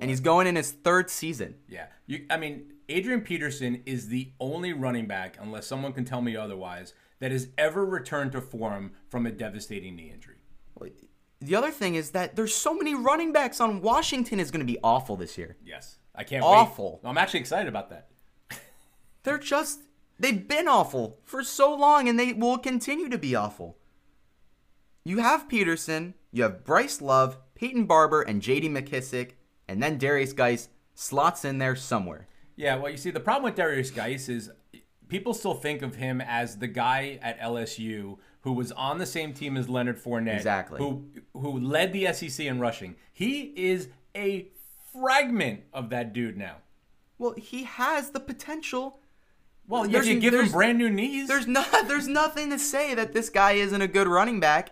and 0.00 0.10
he's 0.10 0.20
going 0.20 0.46
in 0.46 0.56
his 0.56 0.70
third 0.70 1.10
season. 1.10 1.56
Yeah, 1.68 1.86
you. 2.06 2.26
I 2.30 2.36
mean, 2.36 2.72
Adrian 2.88 3.22
Peterson 3.22 3.82
is 3.86 4.08
the 4.08 4.32
only 4.40 4.72
running 4.72 5.06
back, 5.06 5.36
unless 5.40 5.66
someone 5.66 5.92
can 5.92 6.04
tell 6.04 6.22
me 6.22 6.36
otherwise, 6.36 6.94
that 7.18 7.32
has 7.32 7.48
ever 7.58 7.84
returned 7.84 8.32
to 8.32 8.40
form 8.40 8.92
from 9.08 9.26
a 9.26 9.30
devastating 9.30 9.96
knee 9.96 10.10
injury. 10.12 10.36
The 11.40 11.56
other 11.56 11.70
thing 11.70 11.94
is 11.94 12.10
that 12.10 12.36
there's 12.36 12.54
so 12.54 12.74
many 12.74 12.94
running 12.94 13.32
backs 13.32 13.60
on 13.60 13.80
Washington 13.80 14.38
is 14.38 14.50
going 14.50 14.60
to 14.60 14.70
be 14.70 14.78
awful 14.84 15.16
this 15.16 15.38
year. 15.38 15.56
Yes, 15.64 15.96
I 16.14 16.22
can't. 16.22 16.44
Awful. 16.44 17.00
Wait. 17.02 17.08
I'm 17.08 17.16
actually 17.16 17.40
excited 17.40 17.68
about 17.68 17.88
that. 17.90 18.08
They're 19.22 19.38
just 19.38 19.80
they've 20.18 20.46
been 20.46 20.68
awful 20.68 21.18
for 21.24 21.42
so 21.42 21.74
long 21.74 22.08
and 22.08 22.18
they 22.18 22.34
will 22.34 22.58
continue 22.58 23.08
to 23.08 23.18
be 23.18 23.34
awful. 23.34 23.78
You 25.04 25.18
have 25.18 25.48
Peterson, 25.48 26.14
you 26.30 26.42
have 26.42 26.64
Bryce 26.64 27.00
Love, 27.00 27.38
Peyton 27.54 27.84
Barber, 27.86 28.22
and 28.22 28.42
JD 28.42 28.70
McKissic, 28.70 29.32
and 29.68 29.82
then 29.82 29.98
Derrius 29.98 30.34
Guice 30.34 30.68
slots 30.94 31.44
in 31.44 31.58
there 31.58 31.76
somewhere. 31.76 32.26
Yeah, 32.56 32.76
well, 32.76 32.90
you 32.90 32.98
see, 32.98 33.10
the 33.10 33.20
problem 33.20 33.44
with 33.44 33.56
Derrius 33.56 33.94
Guice 33.94 34.28
is 34.28 34.50
people 35.08 35.32
still 35.32 35.54
think 35.54 35.82
of 35.82 35.96
him 35.96 36.20
as 36.20 36.58
the 36.58 36.68
guy 36.68 37.18
at 37.22 37.40
LSU 37.40 38.18
who 38.42 38.52
was 38.52 38.72
on 38.72 38.98
the 38.98 39.06
same 39.06 39.32
team 39.32 39.56
as 39.56 39.68
Leonard 39.68 39.98
Fournette, 40.02 40.36
Exactly. 40.36 40.78
who 40.78 41.04
who 41.34 41.58
led 41.60 41.92
the 41.92 42.12
SEC 42.12 42.46
in 42.46 42.58
rushing. 42.58 42.96
He 43.12 43.52
is 43.56 43.88
a 44.16 44.48
fragment 44.92 45.62
of 45.72 45.90
that 45.90 46.12
dude 46.12 46.36
now. 46.36 46.56
Well, 47.18 47.34
he 47.36 47.64
has 47.64 48.10
the 48.10 48.20
potential. 48.20 48.98
Well, 49.66 49.84
if 49.84 49.92
There's- 49.92 50.06
you 50.08 50.18
give 50.20 50.34
him 50.34 50.50
brand 50.50 50.78
new 50.78 50.88
knees, 50.90 51.28
There's 51.28 51.46
not 51.46 51.70
there's 51.86 52.08
nothing 52.08 52.50
to 52.50 52.58
say 52.58 52.94
that 52.94 53.12
this 53.12 53.28
guy 53.30 53.52
isn't 53.52 53.80
a 53.82 53.88
good 53.88 54.08
running 54.08 54.40
back. 54.40 54.70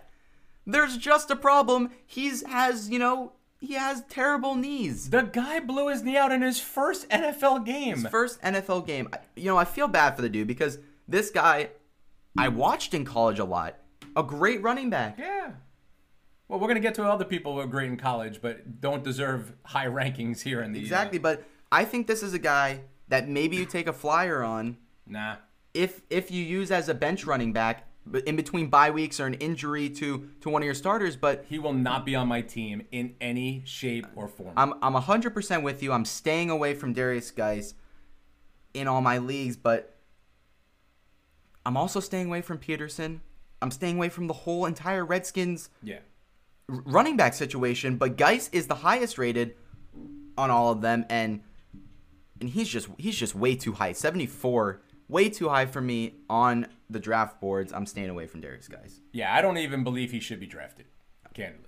There's 0.65 0.97
just 0.97 1.31
a 1.31 1.35
problem. 1.35 1.91
He's 2.05 2.45
has, 2.45 2.89
you 2.89 2.99
know, 2.99 3.33
he 3.59 3.73
has 3.73 4.03
terrible 4.09 4.55
knees. 4.55 5.09
the 5.09 5.23
guy 5.23 5.59
blew 5.59 5.89
his 5.89 6.03
knee 6.03 6.17
out 6.17 6.31
in 6.31 6.41
his 6.41 6.59
first 6.59 7.09
NFL 7.09 7.65
game. 7.65 7.95
His 7.95 8.07
first 8.07 8.41
NFL 8.41 8.87
game. 8.87 9.09
You 9.35 9.45
know, 9.45 9.57
I 9.57 9.65
feel 9.65 9.87
bad 9.87 10.15
for 10.15 10.21
the 10.21 10.29
dude 10.29 10.47
because 10.47 10.79
this 11.07 11.29
guy 11.29 11.69
I 12.37 12.47
watched 12.47 12.93
in 12.93 13.05
college 13.05 13.39
a 13.39 13.45
lot. 13.45 13.77
A 14.15 14.23
great 14.23 14.61
running 14.61 14.89
back. 14.89 15.17
yeah. 15.17 15.51
Well, 16.47 16.59
we're 16.59 16.67
gonna 16.67 16.79
get 16.79 16.95
to 16.95 17.03
other 17.03 17.25
people 17.25 17.53
who 17.53 17.59
are 17.59 17.67
great 17.67 17.89
in 17.91 17.97
college, 17.97 18.41
but 18.41 18.81
don't 18.81 19.03
deserve 19.03 19.53
high 19.65 19.85
rankings 19.85 20.41
here 20.41 20.61
in 20.61 20.71
the 20.71 20.79
uh, 20.79 20.81
Exactly, 20.81 21.19
but 21.19 21.43
I 21.71 21.85
think 21.85 22.07
this 22.07 22.23
is 22.23 22.33
a 22.33 22.39
guy 22.39 22.81
that 23.07 23.29
maybe 23.29 23.55
you 23.55 23.65
take 23.65 23.87
a 23.87 23.93
flyer 23.93 24.43
on 24.43 24.77
nah. 25.05 25.35
if 25.73 26.01
if 26.09 26.31
you 26.31 26.43
use 26.43 26.71
as 26.71 26.89
a 26.89 26.93
bench 26.93 27.25
running 27.25 27.53
back 27.53 27.87
in 28.25 28.35
between 28.35 28.67
bye 28.67 28.91
weeks 28.91 29.19
or 29.19 29.25
an 29.25 29.35
injury 29.35 29.89
to 29.89 30.29
to 30.41 30.49
one 30.49 30.61
of 30.61 30.65
your 30.65 30.73
starters, 30.73 31.15
but 31.15 31.45
He 31.47 31.59
will 31.59 31.73
not 31.73 32.05
be 32.05 32.15
on 32.15 32.27
my 32.27 32.41
team 32.41 32.85
in 32.91 33.15
any 33.21 33.61
shape 33.65 34.07
or 34.15 34.27
form. 34.27 34.53
I'm 34.57 34.73
I'm 34.81 34.93
100% 34.93 35.63
with 35.63 35.83
you. 35.83 35.91
I'm 35.91 36.05
staying 36.05 36.49
away 36.49 36.73
from 36.73 36.93
Derrius 36.93 37.35
Guice 37.35 37.73
in 38.73 38.87
all 38.87 39.01
my 39.01 39.17
leagues, 39.17 39.57
but 39.57 39.95
I'm 41.65 41.77
also 41.77 41.99
staying 41.99 42.27
away 42.27 42.41
from 42.41 42.57
Peterson. 42.57 43.21
I'm 43.61 43.71
staying 43.71 43.97
away 43.97 44.09
from 44.09 44.27
the 44.27 44.33
whole 44.33 44.65
entire 44.65 45.05
Redskins 45.05 45.69
yeah. 45.83 45.99
running 46.67 47.17
back 47.17 47.33
situation, 47.33 47.97
but 47.97 48.15
Guice 48.15 48.49
is 48.53 48.67
the 48.67 48.75
highest 48.75 49.17
rated 49.17 49.55
on 50.37 50.49
all 50.49 50.71
of 50.71 50.81
them 50.81 51.05
and 51.09 51.41
and 52.39 52.49
he's 52.49 52.69
just 52.69 52.87
he's 52.97 53.17
just 53.17 53.35
way 53.35 53.55
too 53.55 53.73
high. 53.73 53.91
74 53.91 54.81
way 55.09 55.27
too 55.27 55.49
high 55.49 55.65
for 55.65 55.81
me 55.81 56.13
on 56.29 56.67
the 56.89 56.99
draft 56.99 57.39
boards. 57.41 57.71
I'm 57.73 57.85
staying 57.85 58.09
away 58.09 58.27
from 58.27 58.41
Derrius 58.41 58.69
Guice. 58.69 58.99
Yeah, 59.11 59.33
I 59.35 59.41
don't 59.41 59.57
even 59.57 59.83
believe 59.83 60.11
he 60.11 60.19
should 60.19 60.39
be 60.39 60.47
drafted, 60.47 60.85
candidly. 61.33 61.65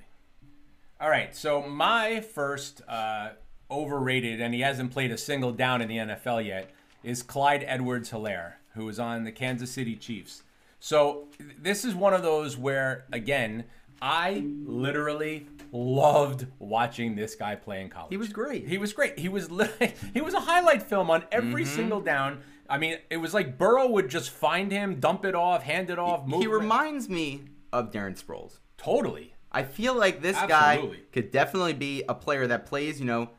All 1.00 1.10
right, 1.10 1.36
so 1.36 1.62
my 1.64 2.22
first 2.22 2.82
uh, 2.88 3.30
overrated, 3.70 4.40
and 4.42 4.54
he 4.54 4.62
hasn't 4.62 4.92
played 4.92 5.12
a 5.12 5.18
single 5.18 5.52
down 5.52 5.82
in 5.82 5.88
the 5.90 5.98
NFL 5.98 6.46
yet, 6.46 6.70
is 7.04 7.24
Clyde 7.24 7.64
Edwards 7.68 8.12
Helaire, 8.12 8.54
who 8.76 8.88
is 8.88 9.00
on 9.00 9.24
the 9.24 9.32
Kansas 9.32 9.72
City 9.72 9.96
Chiefs. 9.96 10.44
So 10.80 11.28
this 11.60 11.84
is 11.86 11.96
one 11.96 12.14
of 12.14 12.22
those 12.22 12.58
where, 12.58 13.06
again, 13.12 13.66
I 14.02 14.44
literally 14.66 15.48
loved 15.72 16.48
watching 16.60 17.16
this 17.16 17.34
guy 17.36 17.56
play 17.56 17.82
in 17.82 17.90
college. 17.90 18.10
He 18.12 18.18
was 18.18 18.30
great. 18.30 18.68
He 18.68 18.78
was 18.78 18.94
great. 18.94 19.18
He 19.18 19.30
was 19.30 19.50
li- 19.52 19.70
he 20.14 20.22
was 20.22 20.34
a 20.34 20.40
highlight 20.40 20.84
film 20.84 21.10
on 21.10 21.24
every 21.32 21.64
Mm-hmm. 21.64 21.76
single 21.76 22.02
down. 22.02 22.42
I 22.72 22.78
mean, 22.78 22.98
it 23.10 23.18
was 23.18 23.34
like 23.34 23.58
Burrow 23.58 23.88
would 23.90 24.10
just 24.10 24.30
find 24.32 24.72
him, 24.72 25.00
dump 25.00 25.26
it 25.26 25.36
off, 25.36 25.62
hand 25.64 25.90
it 25.90 26.00
off, 26.00 26.26
move. 26.26 26.42
He 26.42 26.48
reminds 26.48 27.10
me 27.10 27.42
of 27.74 27.92
Darren 27.92 28.20
Sproles. 28.22 28.60
totally. 28.78 29.36
I 29.54 29.64
feel 29.64 29.94
like 29.94 30.22
this 30.22 30.38
Absolutely. 30.38 30.98
guy 30.98 31.04
could 31.12 31.30
definitely 31.32 31.74
be 31.74 32.04
a 32.08 32.16
player 32.16 32.48
that 32.48 32.66
plays, 32.66 33.02
you 33.02 33.06
know, 33.06 33.32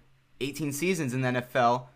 18 0.43 0.71
seasons 0.73 1.15
in 1.15 1.23
the 1.23 1.29
NFL 1.29 1.87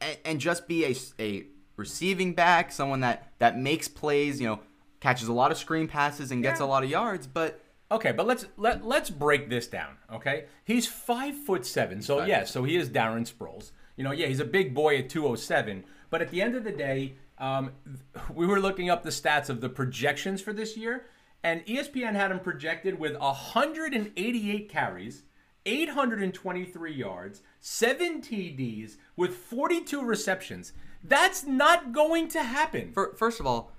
and, 0.00 0.18
and 0.24 0.40
just 0.40 0.66
be 0.66 0.84
a, 0.84 0.96
a 1.20 1.44
receiving 1.76 2.34
back, 2.34 2.72
someone 2.72 2.98
that, 3.00 3.30
that 3.38 3.56
makes 3.56 3.86
plays, 3.86 4.40
you 4.40 4.48
know, 4.48 4.58
catches 4.98 5.28
a 5.28 5.32
lot 5.32 5.52
of 5.52 5.56
screen 5.56 5.86
passes 5.86 6.32
and 6.32 6.42
gets 6.42 6.58
Yeah. 6.58 6.66
a 6.66 6.68
lot 6.68 6.82
of 6.82 6.90
yards. 6.90 7.28
But 7.28 7.62
Okay, 7.90 8.10
but 8.12 8.26
let's 8.26 8.44
let 8.58 8.84
let's 8.84 9.08
break 9.08 9.48
this 9.48 9.66
down. 9.66 9.96
Okay, 10.12 10.44
he's 10.64 10.86
five 10.86 11.34
foot 11.34 11.64
seven, 11.64 12.02
so 12.02 12.22
yeah, 12.24 12.44
so 12.44 12.64
he 12.64 12.76
is 12.76 12.90
Darren 12.90 13.26
Sproles. 13.32 13.70
You 13.96 14.04
know, 14.04 14.10
yeah, 14.10 14.26
he's 14.26 14.40
a 14.40 14.44
big 14.44 14.74
boy 14.74 14.98
at 14.98 15.08
two 15.08 15.26
oh 15.26 15.36
seven. 15.36 15.84
But 16.10 16.22
at 16.22 16.30
the 16.30 16.40
end 16.42 16.54
of 16.54 16.64
the 16.64 16.72
day, 16.72 17.14
um, 17.38 17.72
we 18.34 18.46
were 18.46 18.60
looking 18.60 18.90
up 18.90 19.02
the 19.02 19.10
stats 19.10 19.48
of 19.48 19.60
the 19.60 19.68
projections 19.68 20.40
for 20.40 20.52
this 20.52 20.76
year, 20.76 21.06
and 21.42 21.64
ESPN 21.66 22.14
had 22.14 22.30
him 22.30 22.40
projected 22.40 22.98
with 22.98 23.16
188 23.16 24.68
carries, 24.68 25.22
823 25.66 26.92
yards, 26.94 27.42
seven 27.60 28.20
TDs, 28.22 28.96
with 29.16 29.34
42 29.36 30.02
receptions. 30.02 30.72
That's 31.04 31.44
not 31.44 31.92
going 31.92 32.28
to 32.28 32.42
happen. 32.42 32.92
for, 32.92 33.14
first 33.14 33.38
of 33.40 33.46
all, 33.46 33.72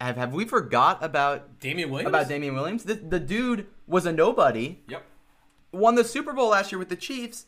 have, 0.00 0.16
have 0.16 0.32
we 0.32 0.44
forgot 0.44 1.02
about 1.02 1.60
Damien 1.60 1.90
Williams. 1.90 2.08
about 2.08 2.28
Damien 2.28 2.54
Williams? 2.54 2.84
The, 2.84 2.94
the 2.94 3.20
dude 3.20 3.66
was 3.86 4.06
a 4.06 4.12
nobody, 4.12 4.80
Yep. 4.88 5.02
won 5.72 5.94
the 5.94 6.04
Super 6.04 6.32
Bowl 6.32 6.48
last 6.50 6.72
year 6.72 6.78
with 6.78 6.88
the 6.88 6.96
Chiefs. 6.96 7.46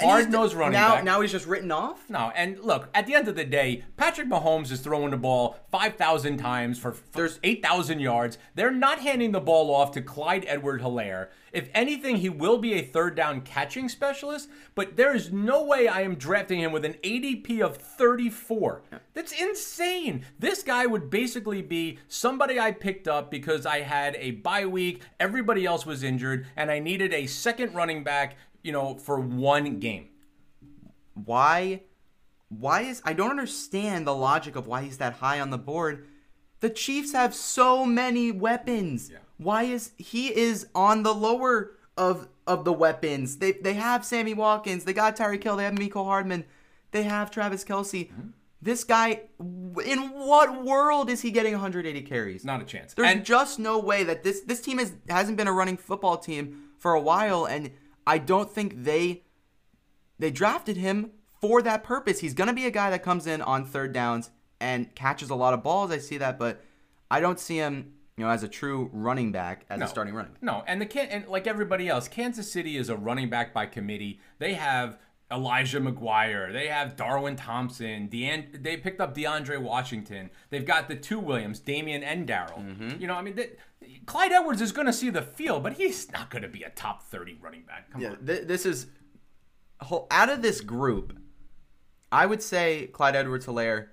And 0.00 0.02
he's- 0.02 0.22
Hard-nosed 0.22 0.54
running 0.54 0.74
now, 0.74 0.94
back. 0.96 1.04
Now 1.04 1.20
he's 1.20 1.32
just 1.32 1.46
written 1.46 1.72
off? 1.72 2.08
No, 2.08 2.30
and 2.36 2.58
look, 2.60 2.88
at 2.94 3.06
the 3.06 3.14
end 3.14 3.26
of 3.26 3.34
the 3.34 3.44
day, 3.44 3.82
Patrick 3.96 4.28
Mahomes 4.28 4.70
is 4.70 4.80
throwing 4.80 5.10
the 5.10 5.16
ball 5.16 5.56
5,000 5.72 6.36
times 6.38 6.78
for 6.78 6.94
There's- 7.14 7.40
8,000 7.42 7.98
yards. 8.00 8.38
They're 8.54 8.70
not 8.70 9.00
handing 9.00 9.32
the 9.32 9.40
ball 9.40 9.74
off 9.74 9.90
to 9.92 10.02
Clyde 10.02 10.44
Edward 10.46 10.82
Helaire. 10.82 11.28
If 11.52 11.70
anything, 11.74 12.16
he 12.16 12.28
will 12.28 12.58
be 12.58 12.74
a 12.74 12.82
third 12.82 13.16
down 13.16 13.40
catching 13.40 13.88
specialist, 13.88 14.48
but 14.74 14.96
there 14.96 15.14
is 15.16 15.32
no 15.32 15.64
way 15.64 15.88
I 15.88 16.02
am 16.02 16.14
drafting 16.14 16.60
him 16.60 16.70
with 16.72 16.84
an 16.84 16.94
ADP 17.02 17.60
of 17.60 17.78
34. 17.78 18.82
That's 19.14 19.32
insane. 19.32 20.26
This 20.38 20.62
guy 20.62 20.86
would 20.86 21.10
basically 21.10 21.62
be 21.62 21.98
somebody 22.06 22.60
I 22.60 22.70
picked 22.70 23.08
up 23.08 23.30
because 23.30 23.64
I 23.66 23.80
had 23.80 24.14
a 24.20 24.32
bye 24.32 24.66
week, 24.66 25.02
everybody 25.18 25.64
else 25.64 25.86
was 25.86 26.02
injured, 26.04 26.46
and 26.54 26.70
I 26.70 26.78
needed 26.78 27.12
a 27.14 27.26
second 27.26 27.74
running 27.74 28.04
back, 28.04 28.36
you 28.62 28.72
know, 28.72 28.94
for 28.96 29.18
one 29.20 29.78
game. 29.78 30.08
why 31.14 31.82
why 32.48 32.80
is 32.82 33.02
I 33.04 33.12
don't 33.12 33.30
understand 33.30 34.06
the 34.06 34.14
logic 34.14 34.56
of 34.56 34.66
why 34.66 34.82
he's 34.82 34.98
that 34.98 35.14
high 35.14 35.38
on 35.40 35.50
the 35.50 35.58
board. 35.58 36.06
The 36.60 36.70
Chiefs 36.70 37.12
have 37.12 37.34
so 37.34 37.84
many 37.84 38.32
weapons. 38.32 39.12
Why 39.36 39.64
is 39.64 39.92
he 39.96 40.34
is 40.34 40.66
on 40.74 41.02
the 41.02 41.14
lower 41.14 41.72
of 41.96 42.28
of 42.46 42.64
the 42.64 42.72
weapons? 42.72 43.36
They 43.38 43.52
they 43.52 43.74
have 43.74 44.04
Sammy 44.04 44.34
Watkins, 44.34 44.84
they 44.84 44.92
got 44.94 45.16
Tyreek 45.16 45.42
Hill, 45.44 45.56
they 45.56 45.64
have 45.64 45.74
Mecole 45.74 46.04
Hardman, 46.06 46.44
they 46.90 47.02
have 47.02 47.30
Travis 47.30 47.64
Kelce. 47.64 48.08
Mm-hmm. 48.10 48.28
This 48.60 48.82
guy, 48.82 49.20
in 49.38 49.98
what 50.10 50.64
world 50.64 51.10
is 51.10 51.20
he 51.20 51.30
getting 51.30 51.52
180 51.52 52.02
carries? 52.02 52.44
Not 52.44 52.60
a 52.60 52.64
chance. 52.64 52.92
There's 52.92 53.08
And- 53.08 53.24
just 53.24 53.60
no 53.60 53.78
way 53.78 54.02
that 54.02 54.24
this 54.24 54.40
this 54.40 54.60
team 54.60 54.80
is 54.80 54.94
hasn't 55.08 55.36
been 55.36 55.46
a 55.48 55.52
running 55.52 55.76
football 55.76 56.16
team 56.16 56.70
for 56.78 56.94
a 56.94 57.00
while, 57.00 57.44
and 57.44 57.70
I 58.08 58.18
don't 58.18 58.50
think 58.50 58.82
they 58.84 59.22
they 60.18 60.30
drafted 60.30 60.76
him 60.76 61.12
for 61.40 61.62
that 61.62 61.84
purpose. 61.84 62.18
He's 62.20 62.34
gonna 62.34 62.52
be 62.54 62.66
a 62.66 62.70
guy 62.70 62.90
that 62.90 63.02
comes 63.04 63.26
in 63.26 63.40
on 63.42 63.64
third 63.64 63.92
downs 63.92 64.30
and 64.60 64.92
catches 64.94 65.30
a 65.30 65.34
lot 65.36 65.54
of 65.54 65.62
balls. 65.62 65.90
I 65.92 65.98
see 65.98 66.18
that, 66.18 66.38
but 66.38 66.64
I 67.10 67.20
don't 67.20 67.38
see 67.38 67.56
him, 67.58 67.92
you 68.16 68.24
know, 68.24 68.30
as 68.30 68.42
a 68.42 68.48
true 68.48 68.90
running 68.92 69.30
back 69.30 69.64
as 69.70 69.78
No. 69.78 69.86
a 69.86 69.88
starting 69.88 70.14
running. 70.14 70.32
back. 70.32 70.42
No, 70.42 70.64
and 70.66 70.80
the 70.80 70.86
Can- 70.86 71.08
and 71.08 71.28
like 71.28 71.46
everybody 71.46 71.88
else, 71.88 72.08
Kansas 72.08 72.50
City 72.50 72.76
is 72.76 72.88
a 72.88 72.96
running 72.96 73.28
back 73.30 73.54
by 73.54 73.66
committee. 73.66 74.18
They 74.38 74.54
have 74.54 74.98
Elijah 75.30 75.80
McGuire. 75.80 76.52
They 76.52 76.68
have 76.68 76.96
Darwin 76.96 77.36
Thompson. 77.36 78.06
Dean- 78.06 78.48
they 78.62 78.76
picked 78.78 79.00
up 79.00 79.14
DeAndre 79.14 79.60
Washington. 79.60 80.30
They've 80.50 80.64
got 80.64 80.88
the 80.88 80.96
two 80.96 81.18
Williams, 81.20 81.60
Damien 81.60 82.02
and 82.02 82.26
Darrel. 82.26 82.58
Mm-hmm. 82.60 83.00
You 83.00 83.06
know, 83.06 83.14
I 83.14 83.22
mean, 83.22 83.36
they, 83.36 83.50
Clyde 84.06 84.32
Edwards 84.32 84.62
is 84.62 84.72
going 84.72 84.86
to 84.86 84.92
see 84.92 85.10
the 85.10 85.20
field, 85.22 85.62
but 85.62 85.74
he's 85.74 86.10
not 86.12 86.30
going 86.30 86.42
to 86.42 86.48
be 86.48 86.62
a 86.62 86.70
top 86.70 87.02
thirty 87.02 87.36
running 87.42 87.62
back. 87.62 87.90
Come 87.92 88.00
Yeah, 88.00 88.10
on. 88.12 88.24
th- 88.26 88.46
this 88.46 88.64
is 88.64 88.86
whole- 89.80 90.06
out 90.10 90.30
of 90.30 90.40
this 90.42 90.60
group. 90.62 91.16
I 92.10 92.24
would 92.24 92.42
say 92.42 92.86
Clyde 92.92 93.14
Edwards-Helaire. 93.16 93.88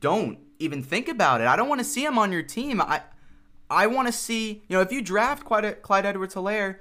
Don't 0.00 0.38
even 0.58 0.82
think 0.82 1.08
about 1.08 1.40
it. 1.40 1.46
I 1.46 1.56
don't 1.56 1.68
want 1.68 1.78
to 1.80 1.84
see 1.84 2.04
him 2.04 2.18
on 2.18 2.32
your 2.32 2.42
team. 2.42 2.80
I 2.80 3.02
I 3.70 3.86
want 3.86 4.08
to 4.08 4.12
see 4.12 4.62
you 4.68 4.76
know 4.76 4.80
if 4.80 4.90
you 4.92 5.00
draft 5.00 5.44
Clyde, 5.44 5.80
Clyde 5.82 6.04
Edwards-Helaire, 6.04 6.70
It's 6.72 6.80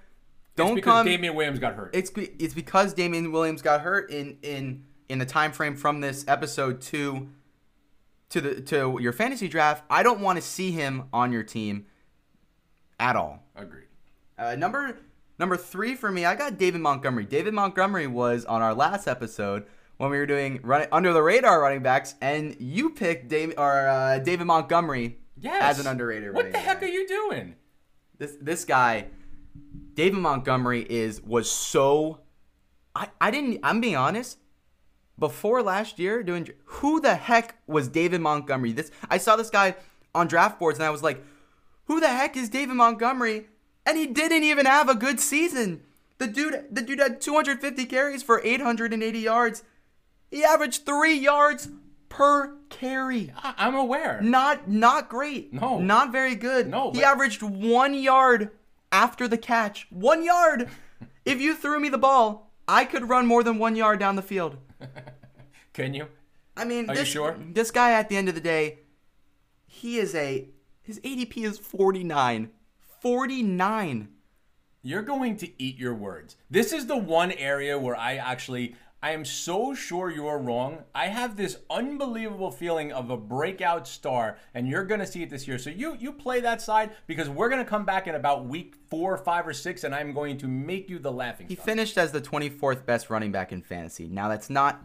don't 0.59 0.75
because 0.75 0.93
come. 0.93 1.05
Damien 1.05 1.35
Williams 1.35 1.59
got 1.59 1.73
hurt. 1.75 1.91
it's 1.93 2.11
it's 2.15 2.53
because 2.53 2.93
Damien 2.93 3.31
Williams 3.31 3.61
got 3.61 3.81
hurt 3.81 4.11
in 4.11 4.37
in 4.43 4.83
in 5.09 5.17
the 5.19 5.25
time 5.25 5.51
frame 5.51 5.75
from 5.75 6.01
this 6.01 6.23
episode 6.27 6.81
to 6.81 7.29
to 8.29 8.41
the 8.41 8.61
to 8.61 8.97
your 9.01 9.11
fantasy 9.13 9.47
draft. 9.47 9.83
I 9.89 10.03
don't 10.03 10.19
want 10.21 10.37
to 10.37 10.41
see 10.41 10.71
him 10.71 11.05
on 11.11 11.31
your 11.31 11.43
team 11.43 11.87
at 12.99 13.15
all. 13.15 13.43
Agreed. 13.55 13.87
Uh, 14.37 14.55
number 14.55 14.97
number 15.37 15.57
three 15.57 15.95
for 15.95 16.11
me, 16.11 16.25
I 16.25 16.35
got 16.35 16.57
David 16.57 16.81
Montgomery. 16.81 17.25
David 17.25 17.53
Montgomery 17.53 18.07
was 18.07 18.45
on 18.45 18.61
our 18.61 18.73
last 18.73 19.07
episode 19.07 19.65
when 19.97 20.11
we 20.11 20.17
were 20.17 20.25
doing 20.25 20.59
run, 20.63 20.87
under 20.91 21.11
the 21.11 21.21
radar 21.21 21.61
running 21.61 21.81
backs, 21.81 22.15
and 22.21 22.55
you 22.59 22.91
picked 22.91 23.27
Dave, 23.27 23.53
or 23.57 23.87
uh, 23.87 24.19
David 24.19 24.45
Montgomery 24.45 25.17
Yes. 25.41 25.61
as 25.77 25.79
an 25.85 25.87
underrated. 25.91 26.29
What 26.33 26.37
running 26.45 26.51
the 26.53 26.59
heck 26.59 26.79
back. 26.81 26.89
are 26.89 26.91
you 26.91 27.07
doing? 27.07 27.55
This 28.17 28.35
this 28.41 28.65
guy, 28.65 29.07
David 29.95 30.19
Montgomery 30.19 30.85
is 30.89 31.21
was 31.21 31.49
so. 31.49 32.19
I 32.95 33.09
I 33.19 33.31
didn't. 33.31 33.59
I'm 33.63 33.81
being 33.81 33.95
honest. 33.95 34.37
Before 35.17 35.61
last 35.61 35.99
year, 35.99 36.23
doing 36.23 36.47
who 36.63 37.01
the 37.01 37.15
heck 37.15 37.55
was 37.67 37.89
David 37.89 38.21
Montgomery? 38.21 38.71
This 38.71 38.89
I 39.09 39.17
saw 39.17 39.35
this 39.35 39.49
guy 39.49 39.75
on 40.15 40.27
draft 40.27 40.57
boards, 40.59 40.79
and 40.79 40.85
I 40.85 40.89
was 40.91 41.03
like, 41.03 41.21
who 41.85 41.99
the 41.99 42.07
heck 42.07 42.37
is 42.37 42.47
David 42.49 42.75
Montgomery? 42.75 43.47
And 43.85 43.97
he 43.97 44.07
didn't 44.07 44.43
even 44.43 44.65
have 44.65 44.87
a 44.87 44.95
good 44.95 45.19
season. 45.19 45.81
The 46.19 46.27
dude, 46.27 46.65
the 46.71 46.81
dude 46.81 46.99
had 46.99 47.19
250 47.21 47.85
carries 47.85 48.23
for 48.23 48.41
880 48.43 49.19
yards. 49.19 49.63
He 50.31 50.43
averaged 50.43 50.85
three 50.85 51.15
yards 51.15 51.67
per 52.07 52.55
carry. 52.69 53.33
I- 53.35 53.55
I'm 53.57 53.75
aware. 53.75 54.21
Not 54.21 54.69
not 54.69 55.09
great. 55.09 55.53
No. 55.53 55.79
Not 55.79 56.11
very 56.13 56.35
good. 56.35 56.67
No, 56.69 56.91
He 56.91 57.03
averaged 57.03 57.41
one 57.41 57.93
yard 57.93 58.51
after 58.91 59.27
the 59.27 59.37
catch. 59.37 59.87
One 59.89 60.23
yard. 60.23 60.69
if 61.25 61.39
you 61.39 61.55
threw 61.55 61.79
me 61.79 61.89
the 61.89 61.97
ball, 61.97 62.51
I 62.67 62.85
could 62.85 63.09
run 63.09 63.25
more 63.25 63.43
than 63.43 63.57
one 63.57 63.75
yard 63.75 63.99
down 63.99 64.15
the 64.15 64.21
field. 64.21 64.57
Can 65.73 65.93
you? 65.93 66.07
I 66.55 66.65
mean, 66.65 66.89
Are 66.89 66.93
you 66.93 66.99
this, 66.99 67.07
sure? 67.07 67.37
This 67.39 67.71
guy, 67.71 67.91
at 67.91 68.09
the 68.09 68.17
end 68.17 68.29
of 68.29 68.35
the 68.35 68.41
day, 68.41 68.79
he 69.65 69.97
is 69.97 70.13
a 70.15 70.49
his 70.81 70.99
ADP 71.01 71.45
is 71.45 71.59
49. 71.59 72.49
49. 73.01 74.09
You're 74.81 75.01
going 75.01 75.37
to 75.37 75.61
eat 75.61 75.77
your 75.77 75.93
words. 75.93 76.35
This 76.49 76.73
is 76.73 76.87
the 76.87 76.97
one 76.97 77.31
area 77.31 77.77
where 77.77 77.95
I 77.95 78.15
actually 78.15 78.75
I 79.01 79.11
am 79.11 79.23
so 79.23 79.73
sure 79.73 80.11
you're 80.11 80.37
wrong. 80.37 80.79
I 80.93 81.07
have 81.07 81.37
this 81.37 81.57
unbelievable 81.69 82.51
feeling 82.51 82.91
of 82.91 83.09
a 83.09 83.15
breakout 83.15 83.87
star, 83.87 84.37
and 84.53 84.67
you're 84.67 84.83
going 84.83 84.99
to 84.99 85.07
see 85.07 85.23
it 85.23 85.29
this 85.29 85.47
year. 85.47 85.57
So 85.57 85.69
you 85.69 85.95
you 85.97 86.11
play 86.11 86.41
that 86.41 86.61
side 86.61 86.91
because 87.07 87.29
we're 87.29 87.47
going 87.47 87.63
to 87.63 87.69
come 87.69 87.85
back 87.85 88.07
in 88.07 88.15
about 88.15 88.45
week 88.45 88.75
four, 88.89 89.17
five, 89.17 89.47
or 89.47 89.53
six, 89.53 89.85
and 89.85 89.95
I'm 89.95 90.11
going 90.13 90.37
to 90.39 90.47
make 90.49 90.89
you 90.89 90.99
the 90.99 91.11
laughing. 91.13 91.47
He 91.47 91.55
stock. 91.55 91.65
finished 91.65 91.97
as 91.97 92.11
the 92.11 92.19
24th 92.19 92.85
best 92.85 93.09
running 93.09 93.31
back 93.31 93.53
in 93.53 93.61
fantasy. 93.61 94.09
Now 94.09 94.27
that's 94.27 94.49
not 94.49 94.83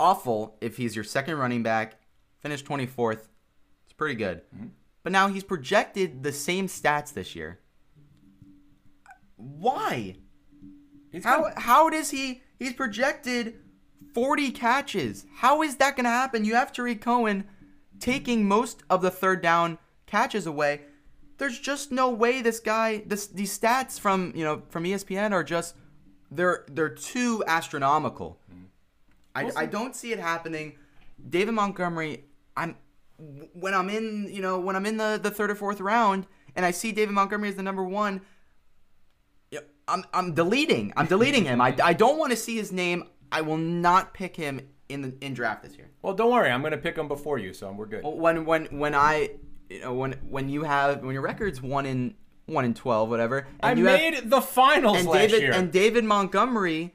awful 0.00 0.56
if 0.62 0.78
he's 0.78 0.94
your 0.96 1.04
second 1.04 1.36
running 1.36 1.62
back. 1.62 2.00
Finished 2.40 2.64
24th. 2.64 3.28
It's 3.84 3.92
pretty 3.94 4.14
good. 4.14 4.40
Mm-hmm. 4.56 4.68
But 5.02 5.12
now 5.12 5.28
he's 5.28 5.44
projected 5.44 6.22
the 6.22 6.32
same 6.32 6.66
stats 6.66 7.12
this 7.12 7.36
year. 7.36 7.60
Why? 9.36 10.16
He's 11.12 11.24
How 11.24 11.42
gonna- 11.42 11.60
how 11.60 11.90
does 11.90 12.10
he 12.10 12.42
he's 12.64 12.72
projected 12.72 13.54
40 14.14 14.50
catches? 14.50 15.26
How 15.36 15.62
is 15.62 15.76
that 15.76 15.96
going 15.96 16.04
to 16.04 16.10
happen? 16.10 16.44
You 16.44 16.54
have 16.54 16.72
Tarik 16.72 17.00
Cohen 17.00 17.44
taking 18.00 18.48
most 18.48 18.82
of 18.88 19.02
the 19.02 19.10
third 19.10 19.42
down 19.42 19.78
catches 20.06 20.46
away. 20.46 20.82
There's 21.38 21.58
just 21.58 21.92
no 21.92 22.10
way 22.10 22.42
this 22.42 22.60
guy 22.60 23.02
this 23.06 23.26
these 23.26 23.56
stats 23.56 23.98
from, 23.98 24.32
you 24.34 24.44
know, 24.44 24.62
from 24.68 24.84
ESPN 24.84 25.32
are 25.32 25.44
just 25.44 25.74
they're 26.30 26.64
they're 26.68 26.88
too 26.88 27.42
astronomical. 27.46 28.38
I, 29.34 29.50
I 29.56 29.66
don't 29.66 29.96
see 29.96 30.12
it 30.12 30.20
happening. 30.20 30.76
David 31.28 31.54
Montgomery, 31.54 32.24
I'm 32.56 32.76
when 33.52 33.74
I'm 33.74 33.90
in, 33.90 34.28
you 34.32 34.42
know, 34.42 34.60
when 34.60 34.76
I'm 34.76 34.86
in 34.86 34.96
the, 34.96 35.18
the 35.20 35.30
third 35.30 35.50
or 35.50 35.56
fourth 35.56 35.80
round 35.80 36.26
and 36.54 36.64
I 36.64 36.70
see 36.70 36.92
David 36.92 37.14
Montgomery 37.14 37.48
as 37.48 37.56
the 37.56 37.62
number 37.64 37.82
one, 37.82 38.20
I'm 39.88 40.04
I'm 40.12 40.34
deleting. 40.34 40.92
I'm 40.96 41.06
deleting 41.06 41.44
him. 41.44 41.60
I, 41.60 41.74
I 41.82 41.92
don't 41.92 42.18
want 42.18 42.30
to 42.32 42.36
see 42.36 42.56
his 42.56 42.72
name. 42.72 43.04
I 43.30 43.40
will 43.42 43.56
not 43.58 44.14
pick 44.14 44.36
him 44.36 44.60
in 44.88 45.02
the 45.02 45.14
in 45.20 45.34
draft 45.34 45.62
this 45.62 45.76
year. 45.76 45.90
well, 46.02 46.14
don't 46.14 46.30
worry. 46.32 46.50
I'm 46.50 46.60
going 46.60 46.72
to 46.72 46.78
pick 46.78 46.96
him 46.96 47.08
before 47.08 47.38
you, 47.38 47.52
so 47.54 47.70
we're 47.72 47.86
good. 47.86 48.02
When 48.04 48.44
when 48.44 48.66
when 48.66 48.94
I 48.94 49.30
you 49.70 49.80
know 49.80 49.94
when 49.94 50.12
when 50.28 50.48
you 50.48 50.62
have 50.64 51.02
when 51.02 51.12
your 51.14 51.22
record's 51.22 51.60
one 51.60 51.86
in 51.86 52.14
one 52.46 52.64
in 52.64 52.74
twelve 52.74 53.08
whatever 53.08 53.46
and 53.60 53.78
I 53.78 53.80
you 53.80 53.86
have- 53.86 53.98
made 54.00 54.30
the 54.30 54.40
finals 54.40 54.98
and 54.98 55.08
last 55.08 55.18
David 55.30 55.42
year. 55.42 55.52
and 55.52 55.72
David 55.72 56.04
Montgomery, 56.04 56.94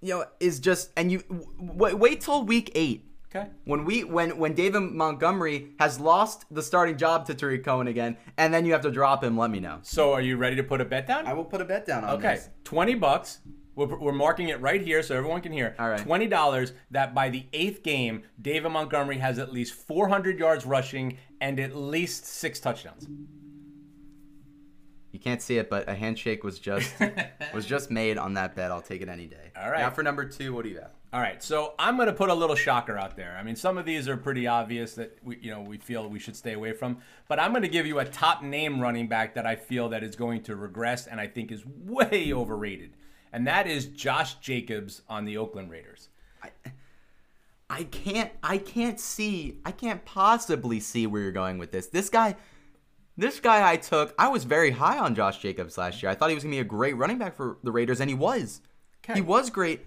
you 0.00 0.14
know, 0.14 0.24
is 0.40 0.60
just 0.60 0.90
and 0.96 1.12
you 1.12 1.22
w- 1.58 1.96
wait 1.96 2.22
till 2.22 2.44
week 2.44 2.70
eight. 2.74 3.06
Okay. 3.32 3.48
When 3.64 3.84
we 3.84 4.02
when 4.02 4.38
when 4.38 4.54
David 4.54 4.80
Montgomery 4.80 5.74
has 5.78 6.00
lost 6.00 6.46
the 6.50 6.62
starting 6.62 6.96
job 6.96 7.26
to 7.26 7.34
Tarik 7.34 7.64
Cohen 7.64 7.86
again, 7.86 8.16
and 8.36 8.52
then 8.52 8.66
you 8.66 8.72
have 8.72 8.82
to 8.82 8.90
drop 8.90 9.22
him, 9.22 9.38
let 9.38 9.50
me 9.50 9.60
know. 9.60 9.78
So 9.82 10.12
are 10.12 10.20
you 10.20 10.36
ready 10.36 10.56
to 10.56 10.64
put 10.64 10.80
a 10.80 10.84
bet 10.84 11.06
down? 11.06 11.26
I 11.26 11.34
will 11.34 11.44
put 11.44 11.60
a 11.60 11.64
bet 11.64 11.86
down 11.86 12.04
on 12.04 12.20
this. 12.20 12.26
Okay, 12.26 12.52
twenty 12.64 12.94
bucks. 12.94 13.38
We're, 13.76 13.98
we're 13.98 14.12
marking 14.12 14.48
it 14.48 14.60
right 14.60 14.82
here 14.82 15.00
so 15.02 15.16
everyone 15.16 15.40
can 15.42 15.52
hear. 15.52 15.76
All 15.78 15.88
right. 15.88 16.00
Twenty 16.00 16.26
dollars 16.26 16.72
that 16.90 17.14
by 17.14 17.30
the 17.30 17.46
eighth 17.52 17.84
game, 17.84 18.24
David 18.42 18.70
Montgomery 18.70 19.18
has 19.18 19.38
at 19.38 19.52
least 19.52 19.74
four 19.74 20.08
hundred 20.08 20.40
yards 20.40 20.66
rushing 20.66 21.16
and 21.40 21.60
at 21.60 21.76
least 21.76 22.26
six 22.26 22.58
touchdowns. 22.58 23.06
You 25.12 25.20
can't 25.20 25.40
see 25.40 25.56
it, 25.58 25.70
but 25.70 25.88
a 25.88 25.94
handshake 25.94 26.42
was 26.42 26.58
just 26.58 26.92
was 27.54 27.64
just 27.64 27.92
made 27.92 28.18
on 28.18 28.34
that 28.34 28.56
bet. 28.56 28.72
I'll 28.72 28.82
take 28.82 29.02
it 29.02 29.08
any 29.08 29.26
day. 29.26 29.52
All 29.56 29.70
right. 29.70 29.80
Now 29.80 29.90
for 29.90 30.02
number 30.02 30.24
two, 30.24 30.52
what 30.52 30.64
do 30.64 30.70
you 30.70 30.80
have? 30.80 30.90
All 31.12 31.20
right, 31.20 31.42
so 31.42 31.74
I'm 31.76 31.96
going 31.96 32.06
to 32.06 32.12
put 32.12 32.30
a 32.30 32.34
little 32.34 32.54
shocker 32.54 32.96
out 32.96 33.16
there. 33.16 33.36
I 33.36 33.42
mean, 33.42 33.56
some 33.56 33.76
of 33.78 33.84
these 33.84 34.06
are 34.08 34.16
pretty 34.16 34.46
obvious 34.46 34.94
that 34.94 35.18
we, 35.24 35.38
you 35.38 35.50
know, 35.50 35.60
we 35.60 35.76
feel 35.78 36.08
we 36.08 36.20
should 36.20 36.36
stay 36.36 36.52
away 36.52 36.72
from, 36.72 36.98
but 37.26 37.40
I'm 37.40 37.50
going 37.50 37.62
to 37.62 37.68
give 37.68 37.84
you 37.84 37.98
a 37.98 38.04
top 38.04 38.44
name 38.44 38.78
running 38.78 39.08
back 39.08 39.34
that 39.34 39.44
I 39.44 39.56
feel 39.56 39.88
that 39.88 40.04
is 40.04 40.14
going 40.14 40.44
to 40.44 40.54
regress 40.54 41.08
and 41.08 41.20
I 41.20 41.26
think 41.26 41.50
is 41.50 41.64
way 41.66 42.32
overrated, 42.32 42.92
and 43.32 43.44
that 43.48 43.66
is 43.66 43.86
Josh 43.86 44.36
Jacobs 44.36 45.02
on 45.08 45.24
the 45.24 45.36
Oakland 45.36 45.70
Raiders. 45.70 46.10
I 46.44 46.50
I 47.68 47.84
can't 47.84 48.30
I 48.42 48.58
can't 48.58 49.00
see 49.00 49.58
I 49.64 49.72
can't 49.72 50.04
possibly 50.04 50.78
see 50.78 51.08
where 51.08 51.22
you're 51.22 51.32
going 51.32 51.58
with 51.58 51.72
this. 51.72 51.86
This 51.88 52.08
guy 52.08 52.36
this 53.16 53.40
guy 53.40 53.68
I 53.68 53.76
took, 53.76 54.14
I 54.16 54.28
was 54.28 54.44
very 54.44 54.70
high 54.70 54.98
on 54.98 55.14
Josh 55.16 55.42
Jacobs 55.42 55.76
last 55.76 56.02
year. 56.02 56.10
I 56.10 56.14
thought 56.14 56.30
he 56.30 56.34
was 56.36 56.44
gonna 56.44 56.54
be 56.54 56.60
a 56.60 56.64
great 56.64 56.96
running 56.96 57.18
back 57.18 57.34
for 57.34 57.58
the 57.64 57.72
Raiders, 57.72 58.00
and 58.00 58.08
he 58.08 58.14
was. 58.14 58.60
Okay. 59.04 59.14
He 59.14 59.20
was 59.20 59.50
great. 59.50 59.80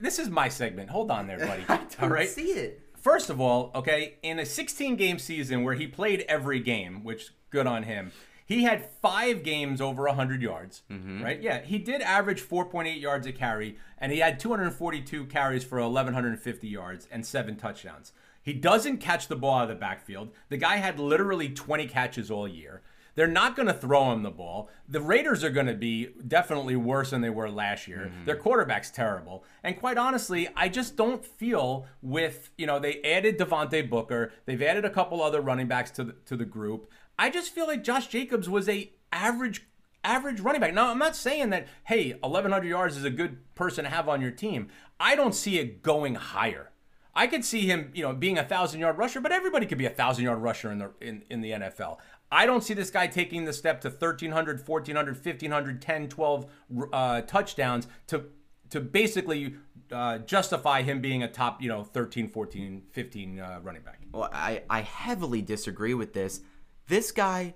This 0.00 0.18
is 0.18 0.28
my 0.28 0.48
segment. 0.48 0.90
Hold 0.90 1.10
on 1.10 1.26
there, 1.26 1.38
buddy. 1.38 1.64
I 1.68 1.80
All 2.02 2.08
right. 2.08 2.28
see 2.28 2.52
it. 2.52 2.82
First 2.96 3.30
of 3.30 3.40
all, 3.40 3.70
okay, 3.74 4.16
in 4.22 4.38
a 4.38 4.46
16 4.46 4.96
game 4.96 5.18
season 5.18 5.62
where 5.62 5.74
he 5.74 5.86
played 5.86 6.24
every 6.28 6.60
game, 6.60 7.04
which 7.04 7.30
good 7.50 7.66
on 7.66 7.84
him, 7.84 8.10
he 8.44 8.62
had 8.62 8.90
five 9.02 9.42
games 9.42 9.80
over 9.80 10.04
100 10.04 10.40
yards, 10.40 10.82
mm-hmm. 10.90 11.22
right? 11.22 11.40
Yeah, 11.40 11.62
he 11.62 11.78
did 11.78 12.00
average 12.00 12.40
4.8 12.42 13.00
yards 13.00 13.26
a 13.26 13.32
carry, 13.32 13.76
and 13.98 14.12
he 14.12 14.18
had 14.18 14.38
242 14.38 15.26
carries 15.26 15.64
for 15.64 15.80
1,150 15.80 16.68
yards 16.68 17.08
and 17.10 17.26
seven 17.26 17.56
touchdowns. 17.56 18.12
He 18.40 18.52
doesn't 18.52 18.98
catch 18.98 19.26
the 19.26 19.34
ball 19.34 19.58
out 19.58 19.62
of 19.64 19.68
the 19.70 19.74
backfield. 19.74 20.30
The 20.48 20.56
guy 20.56 20.76
had 20.76 21.00
literally 21.00 21.48
20 21.48 21.88
catches 21.88 22.30
all 22.30 22.46
year. 22.46 22.82
They're 23.16 23.26
not 23.26 23.56
going 23.56 23.66
to 23.66 23.74
throw 23.74 24.12
him 24.12 24.22
the 24.22 24.30
ball. 24.30 24.70
The 24.88 25.00
Raiders 25.00 25.42
are 25.42 25.50
going 25.50 25.66
to 25.66 25.74
be 25.74 26.10
definitely 26.28 26.76
worse 26.76 27.10
than 27.10 27.22
they 27.22 27.30
were 27.30 27.50
last 27.50 27.88
year. 27.88 28.10
Mm-hmm. 28.10 28.26
Their 28.26 28.36
quarterback's 28.36 28.90
terrible. 28.90 29.42
And 29.64 29.78
quite 29.78 29.98
honestly, 29.98 30.48
I 30.54 30.68
just 30.68 30.96
don't 30.96 31.24
feel 31.24 31.86
with, 32.02 32.50
you 32.56 32.66
know, 32.66 32.78
they 32.78 33.02
added 33.02 33.38
Devontae 33.38 33.90
Booker, 33.90 34.32
they've 34.44 34.62
added 34.62 34.84
a 34.84 34.90
couple 34.90 35.22
other 35.22 35.40
running 35.40 35.66
backs 35.66 35.90
to 35.92 36.04
the, 36.04 36.12
to 36.26 36.36
the 36.36 36.44
group. 36.44 36.90
I 37.18 37.30
just 37.30 37.54
feel 37.54 37.66
like 37.66 37.82
Josh 37.82 38.06
Jacobs 38.06 38.48
was 38.48 38.68
a 38.68 38.92
average 39.10 39.66
average 40.04 40.40
running 40.40 40.60
back. 40.60 40.72
Now, 40.72 40.90
I'm 40.90 40.98
not 40.98 41.16
saying 41.16 41.50
that 41.50 41.66
hey, 41.84 42.12
1100 42.20 42.68
yards 42.68 42.96
is 42.96 43.04
a 43.04 43.10
good 43.10 43.38
person 43.54 43.84
to 43.84 43.90
have 43.90 44.08
on 44.08 44.20
your 44.20 44.30
team. 44.30 44.68
I 45.00 45.16
don't 45.16 45.34
see 45.34 45.58
it 45.58 45.82
going 45.82 46.14
higher. 46.14 46.70
I 47.16 47.26
could 47.26 47.46
see 47.46 47.62
him, 47.62 47.90
you 47.94 48.02
know, 48.02 48.12
being 48.12 48.36
a 48.36 48.44
thousand 48.44 48.80
yard 48.80 48.98
rusher, 48.98 49.22
but 49.22 49.32
everybody 49.32 49.64
could 49.64 49.78
be 49.78 49.86
a 49.86 49.90
thousand 49.90 50.24
yard 50.24 50.38
rusher 50.38 50.70
in 50.70 50.78
the 50.78 50.90
in, 51.00 51.22
in 51.30 51.40
the 51.40 51.52
NFL. 51.52 51.96
I 52.30 52.46
don't 52.46 52.62
see 52.62 52.74
this 52.74 52.90
guy 52.90 53.06
taking 53.06 53.44
the 53.44 53.52
step 53.52 53.80
to 53.82 53.88
1300, 53.88 54.66
1400, 54.66 55.14
1500, 55.14 55.82
10, 55.82 56.08
12 56.08 56.46
uh, 56.92 57.20
touchdowns 57.22 57.86
to 58.08 58.24
to 58.70 58.80
basically 58.80 59.54
uh, 59.92 60.18
justify 60.18 60.82
him 60.82 61.00
being 61.00 61.22
a 61.22 61.28
top, 61.28 61.62
you 61.62 61.68
know, 61.68 61.84
13, 61.84 62.28
14, 62.28 62.82
15 62.90 63.38
uh, 63.38 63.60
running 63.62 63.82
back. 63.82 64.00
Well, 64.12 64.28
I, 64.32 64.62
I 64.68 64.80
heavily 64.80 65.42
disagree 65.42 65.94
with 65.94 66.12
this. 66.12 66.40
This 66.88 67.12
guy, 67.12 67.54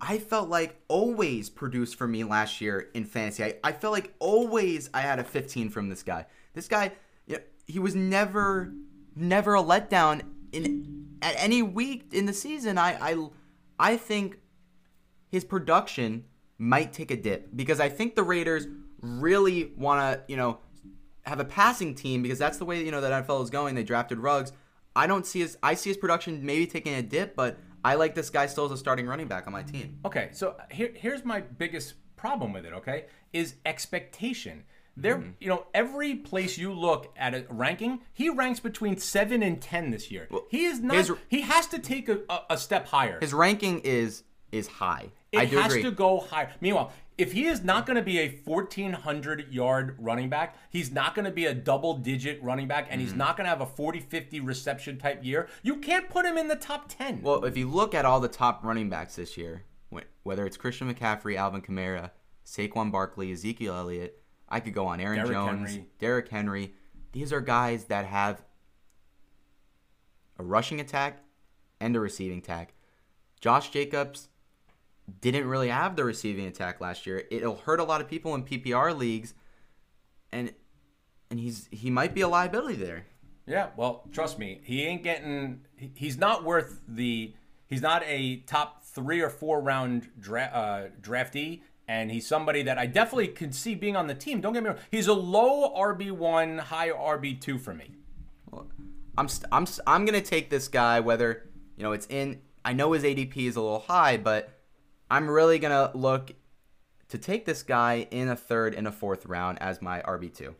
I 0.00 0.18
felt 0.18 0.48
like 0.48 0.80
always 0.88 1.48
produced 1.48 1.96
for 1.96 2.06
me 2.06 2.24
last 2.24 2.60
year 2.60 2.88
in 2.94 3.04
fantasy. 3.04 3.44
I, 3.44 3.54
I 3.62 3.72
felt 3.72 3.92
like 3.92 4.14
always 4.18 4.90
I 4.92 5.00
had 5.00 5.18
a 5.18 5.24
15 5.24 5.70
from 5.70 5.88
this 5.88 6.02
guy. 6.02 6.26
This 6.54 6.68
guy, 6.68 6.92
you 7.26 7.36
know, 7.36 7.42
he 7.66 7.78
was 7.78 7.94
never, 7.94 8.72
never 9.14 9.54
a 9.54 9.62
letdown 9.62 10.22
in 10.52 10.98
at 11.20 11.34
any 11.36 11.62
week 11.62 12.08
in 12.12 12.26
the 12.26 12.32
season. 12.32 12.78
I, 12.78 13.12
I, 13.12 13.28
I 13.78 13.96
think 13.96 14.38
his 15.28 15.44
production 15.44 16.24
might 16.58 16.92
take 16.92 17.10
a 17.10 17.16
dip 17.16 17.54
because 17.54 17.80
I 17.80 17.88
think 17.88 18.16
the 18.16 18.22
Raiders 18.22 18.66
really 19.00 19.72
want 19.76 20.00
to, 20.00 20.22
you 20.30 20.36
know, 20.36 20.58
have 21.22 21.40
a 21.40 21.44
passing 21.44 21.94
team 21.94 22.22
because 22.22 22.38
that's 22.38 22.58
the 22.58 22.64
way 22.64 22.84
you 22.84 22.90
know 22.90 23.00
that 23.00 23.26
NFL 23.26 23.42
is 23.44 23.50
going. 23.50 23.74
They 23.74 23.84
drafted 23.84 24.18
Ruggs. 24.18 24.52
I 24.96 25.06
don't 25.06 25.26
see 25.26 25.40
his. 25.40 25.56
I 25.62 25.74
see 25.74 25.90
his 25.90 25.96
production 25.96 26.44
maybe 26.44 26.66
taking 26.66 26.94
a 26.94 27.02
dip, 27.02 27.36
but 27.36 27.58
I 27.84 27.94
like 27.94 28.14
this 28.14 28.30
guy 28.30 28.46
still 28.46 28.64
as 28.64 28.72
a 28.72 28.76
starting 28.76 29.06
running 29.06 29.28
back 29.28 29.46
on 29.46 29.52
my 29.52 29.62
team. 29.62 29.98
Okay, 30.04 30.30
so 30.32 30.56
here, 30.70 30.90
here's 30.94 31.24
my 31.24 31.40
biggest 31.40 31.94
problem 32.16 32.52
with 32.52 32.66
it. 32.66 32.72
Okay, 32.72 33.06
is 33.32 33.54
expectation. 33.64 34.64
There, 35.00 35.16
Mm-hmm. 35.18 35.30
you 35.40 35.48
know, 35.48 35.66
every 35.74 36.14
place 36.16 36.58
you 36.58 36.72
look 36.72 37.12
at 37.16 37.34
a 37.34 37.44
ranking, 37.50 38.00
he 38.12 38.28
ranks 38.30 38.60
between 38.60 38.96
seven 38.98 39.42
and 39.42 39.60
ten 39.60 39.90
this 39.90 40.10
year. 40.10 40.28
he 40.50 40.64
is 40.64 40.80
not. 40.80 40.96
his- 40.96 41.12
he 41.28 41.42
has 41.42 41.66
to 41.68 41.78
take 41.78 42.08
a, 42.08 42.20
a, 42.28 42.40
a 42.50 42.58
step 42.58 42.86
higher. 42.88 43.18
His 43.20 43.32
ranking 43.32 43.80
is 43.80 44.24
is 44.50 44.66
high. 44.66 45.10
It 45.30 45.38
I 45.40 45.44
do 45.44 45.58
has 45.58 45.72
agree. 45.72 45.82
to 45.82 45.90
go 45.90 46.20
higher. 46.20 46.50
Meanwhile, 46.60 46.90
if 47.18 47.32
he 47.32 47.46
is 47.46 47.62
not 47.62 47.84
going 47.84 47.96
to 47.96 48.02
be 48.02 48.18
a 48.20 48.28
1400 48.44 49.52
yard 49.52 49.96
running 49.98 50.28
back, 50.30 50.56
he's 50.70 50.90
not 50.90 51.14
going 51.14 51.24
to 51.26 51.30
be 51.30 51.44
a 51.46 51.52
double 51.54 51.94
digit 51.98 52.42
running 52.42 52.66
back, 52.68 52.86
and 52.90 52.98
Mm-hmm. 53.00 53.08
he's 53.08 53.14
not 53.16 53.36
going 53.36 53.44
to 53.44 53.50
have 53.50 53.60
a 53.60 53.66
40 53.66 54.00
50 54.00 54.40
reception 54.40 54.98
type 54.98 55.24
year, 55.24 55.48
you 55.62 55.76
can't 55.76 56.08
put 56.08 56.24
him 56.24 56.38
in 56.38 56.48
the 56.48 56.56
top 56.56 56.86
10. 56.88 57.20
Well, 57.22 57.44
if 57.44 57.56
you 57.56 57.68
look 57.68 57.94
at 57.94 58.04
all 58.04 58.20
the 58.20 58.28
top 58.28 58.64
running 58.64 58.88
backs 58.88 59.16
this 59.16 59.36
year, 59.36 59.64
whether 60.22 60.44
it's 60.46 60.56
Christian 60.56 60.92
McCaffrey, 60.92 61.36
Alvin 61.36 61.62
Kamara, 61.62 62.10
Saquon 62.44 62.90
Barkley, 62.92 63.32
Ezekiel 63.32 63.74
Elliott, 63.74 64.17
I 64.48 64.60
could 64.60 64.74
go 64.74 64.86
on. 64.86 65.00
Aaron 65.00 65.16
Derrick 65.16 65.32
Jones, 65.32 65.70
Henry. 65.70 65.86
Derrick 65.98 66.28
Henry. 66.28 66.74
These 67.12 67.32
are 67.32 67.40
guys 67.40 67.84
that 67.84 68.06
have 68.06 68.42
a 70.38 70.44
rushing 70.44 70.80
attack 70.80 71.18
and 71.80 71.94
a 71.96 72.00
receiving 72.00 72.38
attack. 72.38 72.74
Josh 73.40 73.70
Jacobs 73.70 74.28
didn't 75.20 75.46
really 75.46 75.68
have 75.68 75.96
the 75.96 76.04
receiving 76.04 76.46
attack 76.46 76.80
last 76.80 77.06
year. 77.06 77.24
It'll 77.30 77.56
hurt 77.56 77.80
a 77.80 77.84
lot 77.84 78.00
of 78.00 78.08
people 78.08 78.34
in 78.34 78.44
PPR 78.44 78.96
leagues, 78.96 79.34
and 80.32 80.52
and 81.30 81.40
he's 81.40 81.68
he 81.70 81.90
might 81.90 82.14
be 82.14 82.20
a 82.20 82.28
liability 82.28 82.76
there. 82.76 83.06
Yeah, 83.46 83.68
well, 83.76 84.04
trust 84.12 84.38
me, 84.38 84.60
he 84.62 84.84
ain't 84.84 85.02
getting. 85.02 85.62
He's 85.94 86.18
not 86.18 86.44
worth 86.44 86.80
the. 86.86 87.34
He's 87.66 87.82
not 87.82 88.02
a 88.06 88.36
top 88.40 88.84
three 88.84 89.20
or 89.20 89.30
four 89.30 89.60
round 89.60 90.08
dra- 90.18 90.50
uh, 90.52 90.88
draftee, 91.00 91.60
and 91.88 92.10
he's 92.10 92.26
somebody 92.26 92.62
that 92.62 92.78
I 92.78 92.86
definitely 92.86 93.28
could 93.28 93.54
see 93.54 93.74
being 93.74 93.96
on 93.96 94.06
the 94.06 94.14
team. 94.14 94.40
Don't 94.40 94.52
get 94.52 94.62
me 94.62 94.68
wrong. 94.68 94.78
He's 94.90 95.08
a 95.08 95.14
low 95.14 95.74
RB 95.74 96.12
one, 96.12 96.58
high 96.58 96.90
RB 96.90 97.40
two 97.40 97.58
for 97.58 97.74
me. 97.74 97.92
I'm 99.16 99.28
st- 99.28 99.48
I'm 99.50 99.66
st- 99.66 99.82
I'm 99.86 100.04
gonna 100.04 100.20
take 100.20 100.50
this 100.50 100.68
guy 100.68 101.00
whether 101.00 101.48
you 101.76 101.82
know 101.82 101.92
it's 101.92 102.06
in. 102.08 102.42
I 102.64 102.74
know 102.74 102.92
his 102.92 103.02
ADP 103.02 103.36
is 103.48 103.56
a 103.56 103.60
little 103.60 103.80
high, 103.80 104.18
but 104.18 104.50
I'm 105.10 105.28
really 105.28 105.58
gonna 105.58 105.90
look 105.94 106.32
to 107.08 107.18
take 107.18 107.46
this 107.46 107.62
guy 107.62 108.06
in 108.10 108.28
a 108.28 108.36
third 108.36 108.74
and 108.74 108.86
a 108.86 108.92
fourth 108.92 109.24
round 109.26 109.60
as 109.60 109.80
my 109.80 110.02
RB 110.02 110.32
two. 110.32 110.54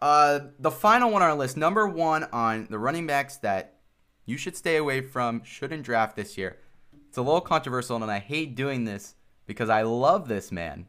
Uh, 0.00 0.40
the 0.58 0.70
final 0.70 1.12
one 1.12 1.22
on 1.22 1.28
our 1.28 1.36
list, 1.36 1.56
number 1.56 1.86
one 1.86 2.24
on 2.32 2.66
the 2.68 2.78
running 2.78 3.06
backs 3.06 3.36
that 3.36 3.76
you 4.26 4.36
should 4.36 4.56
stay 4.56 4.76
away 4.76 5.00
from, 5.00 5.44
shouldn't 5.44 5.84
draft 5.84 6.16
this 6.16 6.36
year. 6.36 6.58
It's 7.08 7.18
a 7.18 7.22
little 7.22 7.40
controversial, 7.40 8.02
and 8.02 8.10
I 8.10 8.18
hate 8.18 8.56
doing 8.56 8.84
this 8.84 9.14
because 9.46 9.68
I 9.68 9.82
love 9.82 10.28
this 10.28 10.50
man, 10.52 10.86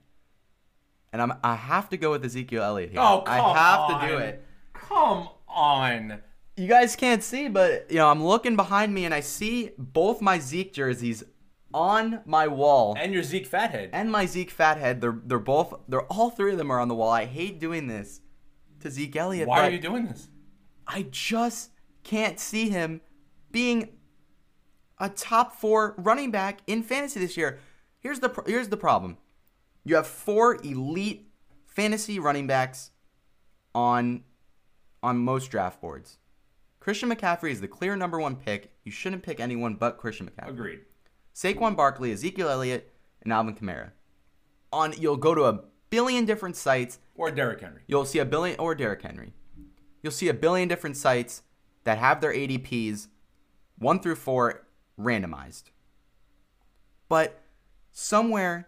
and 1.12 1.22
I'm 1.22 1.34
I 1.44 1.56
have 1.56 1.90
to 1.90 1.98
go 1.98 2.12
with 2.12 2.24
Ezekiel 2.26 2.64
Elliott 2.64 2.92
here. 2.92 3.00
Oh, 3.02 3.24
come 3.26 3.42
I 3.42 3.58
have 3.58 4.02
to 4.02 4.08
do 4.08 4.18
it 4.18 4.46
Come 4.74 5.30
on. 5.48 6.22
you 6.58 6.68
guys 6.68 6.96
can't 6.96 7.24
see, 7.24 7.48
but 7.48 7.88
you 7.90 7.98
know, 7.98 8.10
I'm 8.10 8.24
looking 8.24 8.56
behind 8.56 8.94
me 8.94 9.06
and 9.06 9.14
I 9.14 9.20
see 9.22 9.72
both 9.78 10.22
my 10.22 10.40
Zeke 10.40 10.74
jerseys 10.74 11.24
on 11.74 12.22
my 12.26 12.48
wall 12.48 12.96
And 13.00 13.14
your 13.14 13.24
Zeke 13.24 13.48
Fathead. 13.48 13.90
and 13.94 14.12
my 14.12 14.26
Zeke 14.28 14.52
fathead. 14.52 15.02
They're 15.02 15.18
they're 15.26 15.40
both 15.40 15.74
they're 15.88 16.04
all 16.04 16.30
three 16.30 16.52
of 16.52 16.58
them 16.58 16.72
are 16.72 16.80
on 16.80 16.88
the 16.88 16.96
wall. 16.96 17.10
I 17.12 17.26
hate 17.26 17.60
doing 17.60 17.88
this 17.88 18.22
to 18.82 18.92
Zeke 18.92 19.16
Elliott. 19.16 19.48
Why 19.48 19.68
are 19.68 19.72
you 19.72 19.80
doing 19.80 20.06
this? 20.06 20.28
I 20.86 21.08
just 21.10 21.72
can't 22.04 22.40
see 22.40 22.70
him 22.70 23.02
being 23.52 23.90
a 25.00 25.10
top 25.10 25.56
four 25.56 25.96
running 25.98 26.30
back 26.32 26.60
in 26.68 26.84
fantasy 26.84 27.20
this 27.20 27.38
year. 27.38 27.60
Here's 28.04 28.20
the 28.20 28.30
pro- 28.30 28.46
here's 28.46 28.68
the 28.68 28.78
problem. 28.78 29.18
You 29.86 29.96
have 29.96 30.06
four 30.06 30.56
elite 30.64 31.32
fantasy 31.66 32.20
running 32.20 32.46
backs 32.46 32.92
on 33.74 34.24
on 35.02 35.18
most 35.18 35.50
draft 35.50 35.82
boards. 35.82 36.18
Christian 36.80 37.10
McCaffrey 37.10 37.52
is 37.52 37.62
the 37.62 37.68
clear 37.68 37.96
number 37.96 38.20
one 38.20 38.36
pick. 38.36 38.74
You 38.84 38.92
shouldn't 38.92 39.24
pick 39.24 39.40
anyone 39.40 39.76
but 39.76 39.98
Christian 39.98 40.30
McCaffrey. 40.30 40.50
Agreed. 40.50 40.80
Saquon 41.34 41.78
Barkley, 41.78 42.12
Ezekiel 42.12 42.50
Elliott, 42.50 42.94
and 43.22 43.32
Alvin 43.32 43.56
Kamara. 43.56 43.92
On 44.74 44.94
you'll 45.00 45.18
go 45.18 45.34
to 45.34 45.46
a 45.46 45.62
billion 45.90 46.26
different 46.26 46.58
sites 46.58 47.00
Or 47.16 47.32
Derrick 47.32 47.62
Henry. 47.62 47.84
You'll 47.88 48.06
see 48.06 48.20
a 48.20 48.26
billion 48.26 48.60
or 48.60 48.76
Derrick 48.76 49.02
Henry. 49.02 49.34
You'll 50.02 50.12
see 50.12 50.28
a 50.28 50.34
billion 50.34 50.68
different 50.68 50.98
sites 50.98 51.44
that 51.86 51.98
have 51.98 52.20
their 52.20 52.34
ADPs 52.34 53.08
one 53.78 54.00
through 54.00 54.16
four 54.16 54.68
randomized. 55.00 55.66
But 57.08 57.43
somewhere 57.94 58.68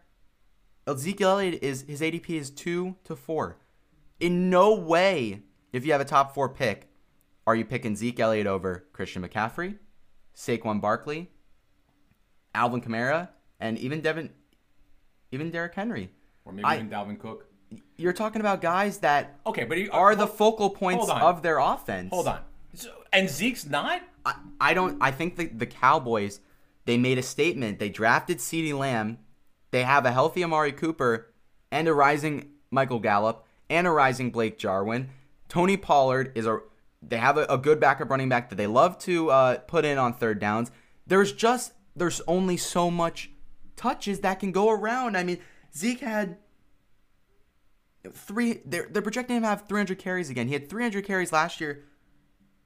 Ezekiel 0.87 1.31
Elliott 1.31 1.61
is 1.63 1.83
his 1.87 1.99
ADP 1.99 2.29
is 2.29 2.49
two 2.49 2.95
to 3.03 3.15
four. 3.15 3.57
In 4.19 4.49
no 4.49 4.73
way, 4.73 5.41
if 5.73 5.85
you 5.85 5.91
have 5.91 5.99
a 5.99 6.05
top 6.05 6.33
four 6.33 6.47
pick, 6.47 6.89
are 7.45 7.55
you 7.55 7.65
picking 7.65 7.95
Zeke 7.95 8.19
Elliott 8.19 8.47
over 8.47 8.85
Christian 8.93 9.27
McCaffrey, 9.27 9.77
Saquon 10.35 10.79
Barkley, 10.79 11.31
Alvin 12.53 12.81
Kamara, 12.81 13.29
and 13.59 13.77
even 13.79 13.99
Devin, 14.01 14.29
even 15.31 15.51
Derrick 15.51 15.73
Henry. 15.73 16.11
Or 16.45 16.53
maybe 16.53 16.65
I- 16.65 16.75
even 16.75 16.89
Dalvin 16.89 17.19
Cook. 17.19 17.47
You're 17.97 18.13
talking 18.13 18.39
about 18.41 18.61
guys 18.61 18.99
that 18.99 19.39
Okay, 19.45 19.65
but 19.65 19.77
you 19.77 19.89
are 19.91 20.15
the 20.15 20.27
focal 20.27 20.69
points 20.69 21.09
of 21.09 21.41
their 21.41 21.57
offense. 21.57 22.11
Hold 22.11 22.27
on. 22.27 22.41
So, 22.75 22.91
and 23.11 23.27
Zeke's 23.29 23.65
not? 23.65 24.01
I, 24.23 24.35
I 24.61 24.73
don't. 24.73 24.97
I 25.01 25.11
think 25.11 25.35
the, 25.35 25.47
the 25.47 25.65
Cowboys 25.65 26.39
they 26.85 26.97
made 26.97 27.17
a 27.17 27.23
statement. 27.23 27.79
They 27.79 27.89
drafted 27.89 28.37
CeeDee 28.37 28.77
Lamb. 28.77 29.17
They 29.71 29.83
have 29.83 30.05
a 30.05 30.11
healthy 30.11 30.43
Amari 30.43 30.71
Cooper 30.71 31.33
and 31.71 31.87
a 31.87 31.93
rising 31.93 32.51
Michael 32.71 32.99
Gallup 32.99 33.45
and 33.69 33.87
a 33.87 33.91
rising 33.91 34.31
Blake 34.31 34.57
Jarwin. 34.57 35.09
Tony 35.49 35.77
Pollard 35.77 36.31
is 36.35 36.45
a. 36.45 36.59
They 37.07 37.17
have 37.17 37.37
a, 37.37 37.45
a 37.45 37.57
good 37.57 37.79
backup 37.79 38.09
running 38.09 38.29
back 38.29 38.49
that 38.49 38.55
they 38.55 38.67
love 38.67 38.97
to 38.99 39.29
uh, 39.29 39.57
put 39.59 39.85
in 39.85 39.97
on 39.97 40.13
third 40.13 40.39
downs. 40.39 40.71
There's 41.05 41.33
just 41.33 41.73
there's 41.95 42.21
only 42.27 42.57
so 42.57 42.89
much 42.89 43.29
touches 43.75 44.21
that 44.21 44.39
can 44.39 44.51
go 44.51 44.69
around. 44.69 45.15
I 45.15 45.23
mean, 45.23 45.39
Zeke 45.75 45.99
had 45.99 46.37
three. 48.11 48.61
They're 48.65 48.87
they're 48.89 49.01
projecting 49.01 49.37
him 49.37 49.43
to 49.43 49.49
have 49.49 49.67
300 49.67 49.99
carries 49.99 50.29
again. 50.29 50.47
He 50.47 50.53
had 50.53 50.69
300 50.69 51.05
carries 51.05 51.31
last 51.31 51.61
year. 51.61 51.83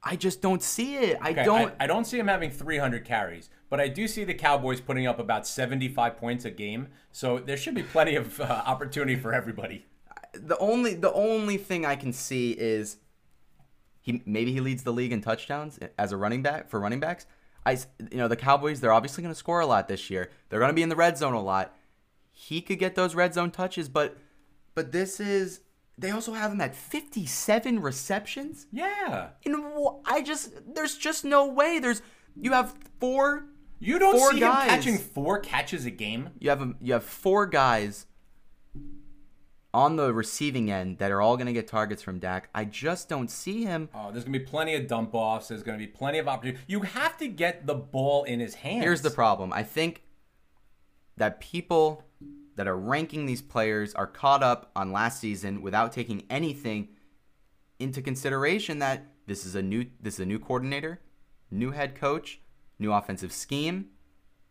I 0.02 0.16
just 0.16 0.40
don't 0.40 0.62
see 0.62 0.96
it. 0.96 1.18
I 1.20 1.30
Okay, 1.30 1.44
don't. 1.44 1.74
I, 1.78 1.84
I 1.84 1.86
don't 1.86 2.04
see 2.06 2.18
him 2.18 2.28
having 2.28 2.50
300 2.50 3.04
carries, 3.04 3.50
but 3.68 3.80
I 3.80 3.88
do 3.88 4.08
see 4.08 4.24
the 4.24 4.34
Cowboys 4.34 4.80
putting 4.80 5.06
up 5.06 5.18
about 5.18 5.46
75 5.46 6.16
points 6.16 6.44
a 6.44 6.50
game. 6.50 6.88
So 7.12 7.38
there 7.38 7.56
should 7.56 7.74
be 7.74 7.82
plenty 7.82 8.16
of 8.16 8.40
uh, 8.40 8.62
opportunity 8.66 9.16
for 9.16 9.34
everybody. 9.34 9.84
the 10.32 10.56
only 10.58 10.94
the 10.94 11.12
only 11.12 11.56
thing 11.58 11.84
I 11.84 11.96
can 11.96 12.12
see 12.12 12.52
is 12.52 12.96
he 14.00 14.22
maybe 14.24 14.52
he 14.52 14.60
leads 14.60 14.82
the 14.84 14.92
league 14.92 15.12
in 15.12 15.20
touchdowns 15.20 15.78
as 15.98 16.12
a 16.12 16.16
running 16.16 16.42
back 16.42 16.70
for 16.70 16.80
running 16.80 17.00
backs. 17.00 17.26
I 17.66 17.72
you 18.10 18.16
know 18.16 18.28
the 18.28 18.36
Cowboys 18.36 18.80
they're 18.80 18.92
obviously 18.92 19.22
going 19.22 19.34
to 19.34 19.38
score 19.38 19.60
a 19.60 19.66
lot 19.66 19.86
this 19.88 20.08
year. 20.08 20.30
They're 20.48 20.60
going 20.60 20.70
to 20.70 20.74
be 20.74 20.82
in 20.82 20.88
the 20.88 20.96
red 20.96 21.18
zone 21.18 21.34
a 21.34 21.42
lot. 21.42 21.76
He 22.32 22.62
could 22.62 22.78
get 22.78 22.94
those 22.94 23.14
red 23.14 23.34
zone 23.34 23.50
touches, 23.50 23.90
but 23.90 24.16
but 24.74 24.92
this 24.92 25.20
is 25.20 25.60
they 26.00 26.10
also 26.10 26.32
have 26.32 26.50
him 26.52 26.60
at 26.60 26.74
57 26.74 27.80
receptions. 27.80 28.66
Yeah. 28.72 29.28
And 29.44 29.56
I 30.06 30.22
just 30.22 30.52
there's 30.74 30.96
just 30.96 31.24
no 31.24 31.46
way. 31.46 31.78
There's 31.78 32.02
you 32.36 32.52
have 32.52 32.74
four 32.98 33.44
You 33.78 33.98
don't 33.98 34.16
Four 34.18 34.32
see 34.32 34.40
guys. 34.40 34.62
him 34.64 34.68
catching 34.76 34.98
four 34.98 35.38
catches 35.40 35.84
a 35.86 35.90
game? 35.90 36.30
you 36.38 36.50
have 36.50 36.62
a, 36.62 36.74
you 36.80 36.92
have 36.94 37.04
four 37.04 37.46
guys 37.46 38.06
on 39.72 39.94
the 39.96 40.12
receiving 40.12 40.70
end 40.70 40.98
that 40.98 41.12
are 41.12 41.20
all 41.20 41.36
going 41.36 41.46
to 41.46 41.52
get 41.52 41.68
targets 41.68 42.02
from 42.02 42.18
Dak. 42.18 42.48
I 42.54 42.64
just 42.64 43.08
don't 43.08 43.30
see 43.30 43.64
him. 43.64 43.88
Oh, 43.94 44.10
there's 44.10 44.24
going 44.24 44.32
to 44.32 44.38
be 44.40 44.44
plenty 44.44 44.74
of 44.74 44.88
dump 44.88 45.14
offs. 45.14 45.48
There's 45.48 45.62
going 45.62 45.78
to 45.78 45.84
be 45.84 45.90
plenty 45.90 46.18
of 46.18 46.26
opportunity. 46.26 46.60
You 46.66 46.80
have 46.80 47.16
to 47.18 47.28
get 47.28 47.66
the 47.66 47.74
ball 47.76 48.24
in 48.24 48.40
his 48.40 48.54
hands. 48.54 48.82
Here's 48.82 49.02
the 49.02 49.10
problem. 49.10 49.52
I 49.52 49.62
think 49.62 50.02
that 51.18 51.38
people 51.40 52.02
that 52.56 52.66
are 52.68 52.76
ranking 52.76 53.26
these 53.26 53.42
players 53.42 53.94
are 53.94 54.06
caught 54.06 54.42
up 54.42 54.70
on 54.76 54.92
last 54.92 55.20
season 55.20 55.62
without 55.62 55.92
taking 55.92 56.24
anything 56.28 56.88
into 57.78 58.02
consideration 58.02 58.78
that 58.80 59.06
this 59.26 59.46
is 59.46 59.54
a 59.54 59.62
new 59.62 59.86
this 60.00 60.14
is 60.14 60.20
a 60.20 60.26
new 60.26 60.38
coordinator, 60.38 61.00
new 61.50 61.70
head 61.70 61.94
coach, 61.94 62.40
new 62.78 62.92
offensive 62.92 63.32
scheme, 63.32 63.86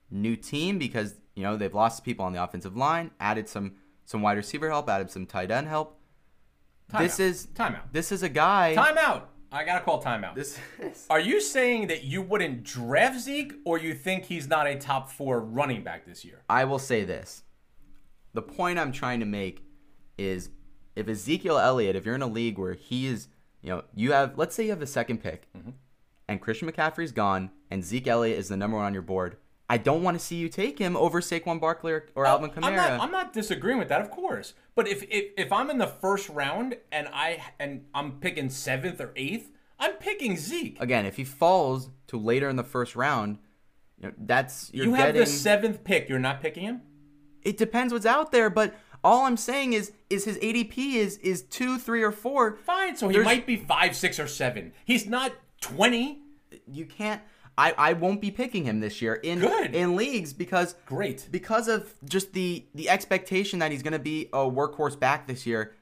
new 0.09 0.35
team 0.35 0.79
because 0.79 1.15
you 1.35 1.43
know 1.43 1.55
they've 1.57 1.73
lost 1.73 2.03
people 2.03 2.25
on 2.25 2.33
the 2.33 2.43
offensive 2.43 2.75
line, 2.75 3.11
added 3.19 3.47
some 3.47 3.73
some 4.05 4.21
wide 4.21 4.37
receiver 4.37 4.69
help, 4.69 4.89
added 4.89 5.11
some 5.11 5.25
tight 5.25 5.51
end 5.51 5.67
help. 5.67 5.99
this 6.97 7.15
Timeout. 7.15 7.19
is 7.19 7.47
Timeout. 7.53 7.91
This 7.91 8.11
is 8.11 8.23
a 8.23 8.29
guy. 8.29 8.73
Timeout. 8.75 9.23
I 9.51 9.63
got 9.63 9.79
to 9.79 9.83
call 9.83 10.01
timeout. 10.01 10.35
This 10.35 10.59
is, 10.79 11.07
Are 11.09 11.19
you 11.19 11.41
saying 11.41 11.87
that 11.87 12.03
you 12.03 12.21
wouldn't 12.21 12.63
draft 12.63 13.19
Zeke 13.19 13.53
or 13.65 13.79
you 13.79 13.95
think 13.95 14.25
he's 14.25 14.47
not 14.47 14.67
a 14.67 14.75
top 14.75 15.09
four 15.09 15.39
running 15.41 15.83
back 15.83 16.05
this 16.05 16.23
year? 16.23 16.43
I 16.47 16.65
will 16.65 16.77
say 16.77 17.03
this. 17.03 17.43
The 18.39 18.53
point 18.53 18.79
I'm 18.79 18.93
trying 18.93 19.19
to 19.19 19.25
make 19.25 19.65
is 20.17 20.49
if 20.95 21.09
Ezekiel 21.09 21.57
Elliott, 21.57 21.97
if 21.97 22.05
you're 22.05 22.15
in 22.15 22.21
a 22.21 22.27
league 22.27 22.57
where 22.57 22.71
he 22.71 23.05
is, 23.05 23.27
you 23.61 23.69
know, 23.69 23.83
you 23.93 24.13
have, 24.13 24.37
let's 24.37 24.55
say 24.55 24.63
you 24.63 24.69
have 24.69 24.79
the 24.79 24.87
second 24.87 25.21
pick 25.21 25.49
mm-hmm. 25.53 25.71
and 26.29 26.39
Christian 26.39 26.71
McCaffrey's 26.71 27.11
gone 27.11 27.51
and 27.69 27.83
Zeke 27.83 28.07
Elliott 28.07 28.39
is 28.39 28.47
the 28.47 28.55
number 28.55 28.77
one 28.77 28.85
on 28.85 28.93
your 28.93 29.01
board, 29.01 29.35
I 29.69 29.77
don't 29.77 30.03
want 30.03 30.17
to 30.17 30.25
see 30.25 30.37
you 30.37 30.47
take 30.47 30.79
him 30.79 30.95
over 30.95 31.19
Saquon 31.19 31.59
Barkley 31.59 31.91
or, 31.91 32.07
or 32.15 32.25
oh, 32.25 32.29
Alvin 32.29 32.49
Kamara. 32.51 32.63
I'm 32.63 32.75
not, 32.75 33.01
I'm 33.01 33.11
not 33.11 33.33
disagreeing 33.33 33.77
with 33.77 33.89
that, 33.89 33.99
of 33.99 34.09
course. 34.09 34.53
But 34.73 34.87
if, 34.87 35.03
if 35.09 35.33
if 35.37 35.51
I'm 35.51 35.69
in 35.69 35.77
the 35.77 35.87
first 35.87 36.29
round 36.29 36.77
and 36.93 37.09
I 37.11 37.43
and 37.59 37.87
I'm 37.93 38.21
picking 38.21 38.49
seventh 38.49 39.01
or 39.01 39.11
eighth, 39.17 39.51
I'm 39.77 39.95
picking 39.95 40.37
Zeke. 40.37 40.77
Again, 40.79 41.05
if 41.05 41.17
he 41.17 41.25
falls 41.25 41.89
to 42.07 42.17
later 42.17 42.47
in 42.47 42.55
the 42.55 42.63
first 42.63 42.95
round, 42.95 43.39
you 43.99 44.07
know, 44.07 44.13
that's 44.17 44.71
you're 44.73 44.85
you 44.85 44.93
have 44.93 45.07
getting. 45.07 45.19
the 45.19 45.27
seventh 45.27 45.83
pick. 45.83 46.07
You're 46.07 46.19
not 46.19 46.41
picking 46.41 46.63
him. 46.63 46.81
It 47.43 47.57
depends 47.57 47.93
what's 47.93 48.05
out 48.05 48.31
there, 48.31 48.49
but 48.49 48.75
all 49.03 49.25
I'm 49.25 49.37
saying 49.37 49.73
is 49.73 49.91
is 50.09 50.25
his 50.25 50.37
ADP 50.37 50.95
is 50.95 51.17
is 51.19 51.43
two, 51.43 51.77
three, 51.77 52.03
or 52.03 52.11
four. 52.11 52.57
Fine. 52.57 52.95
So 52.97 53.07
he 53.07 53.13
There's- 53.13 53.25
might 53.25 53.45
be 53.45 53.55
five, 53.55 53.95
six, 53.95 54.19
or 54.19 54.27
seven. 54.27 54.73
He's 54.85 55.05
not 55.07 55.31
twenty. 55.61 56.21
you 56.71 56.85
can't 56.85 57.21
I, 57.57 57.73
I 57.77 57.93
won't 57.93 58.21
be 58.21 58.31
picking 58.31 58.63
him 58.63 58.79
this 58.79 59.01
year 59.01 59.15
in 59.15 59.39
Good. 59.39 59.75
in 59.75 59.95
leagues 59.97 60.31
because 60.33 60.75
Great. 60.85 61.27
because 61.29 61.67
of 61.67 61.93
just 62.05 62.31
the 62.33 62.65
the 62.73 62.89
expectation 62.89 63.59
that 63.59 63.71
he's 63.71 63.83
going 63.83 63.93
to 63.93 63.99
be 63.99 64.27
a 64.31 64.37
workhorse 64.39 64.97
back 64.99 65.27
this 65.27 65.45
year. 65.45 65.75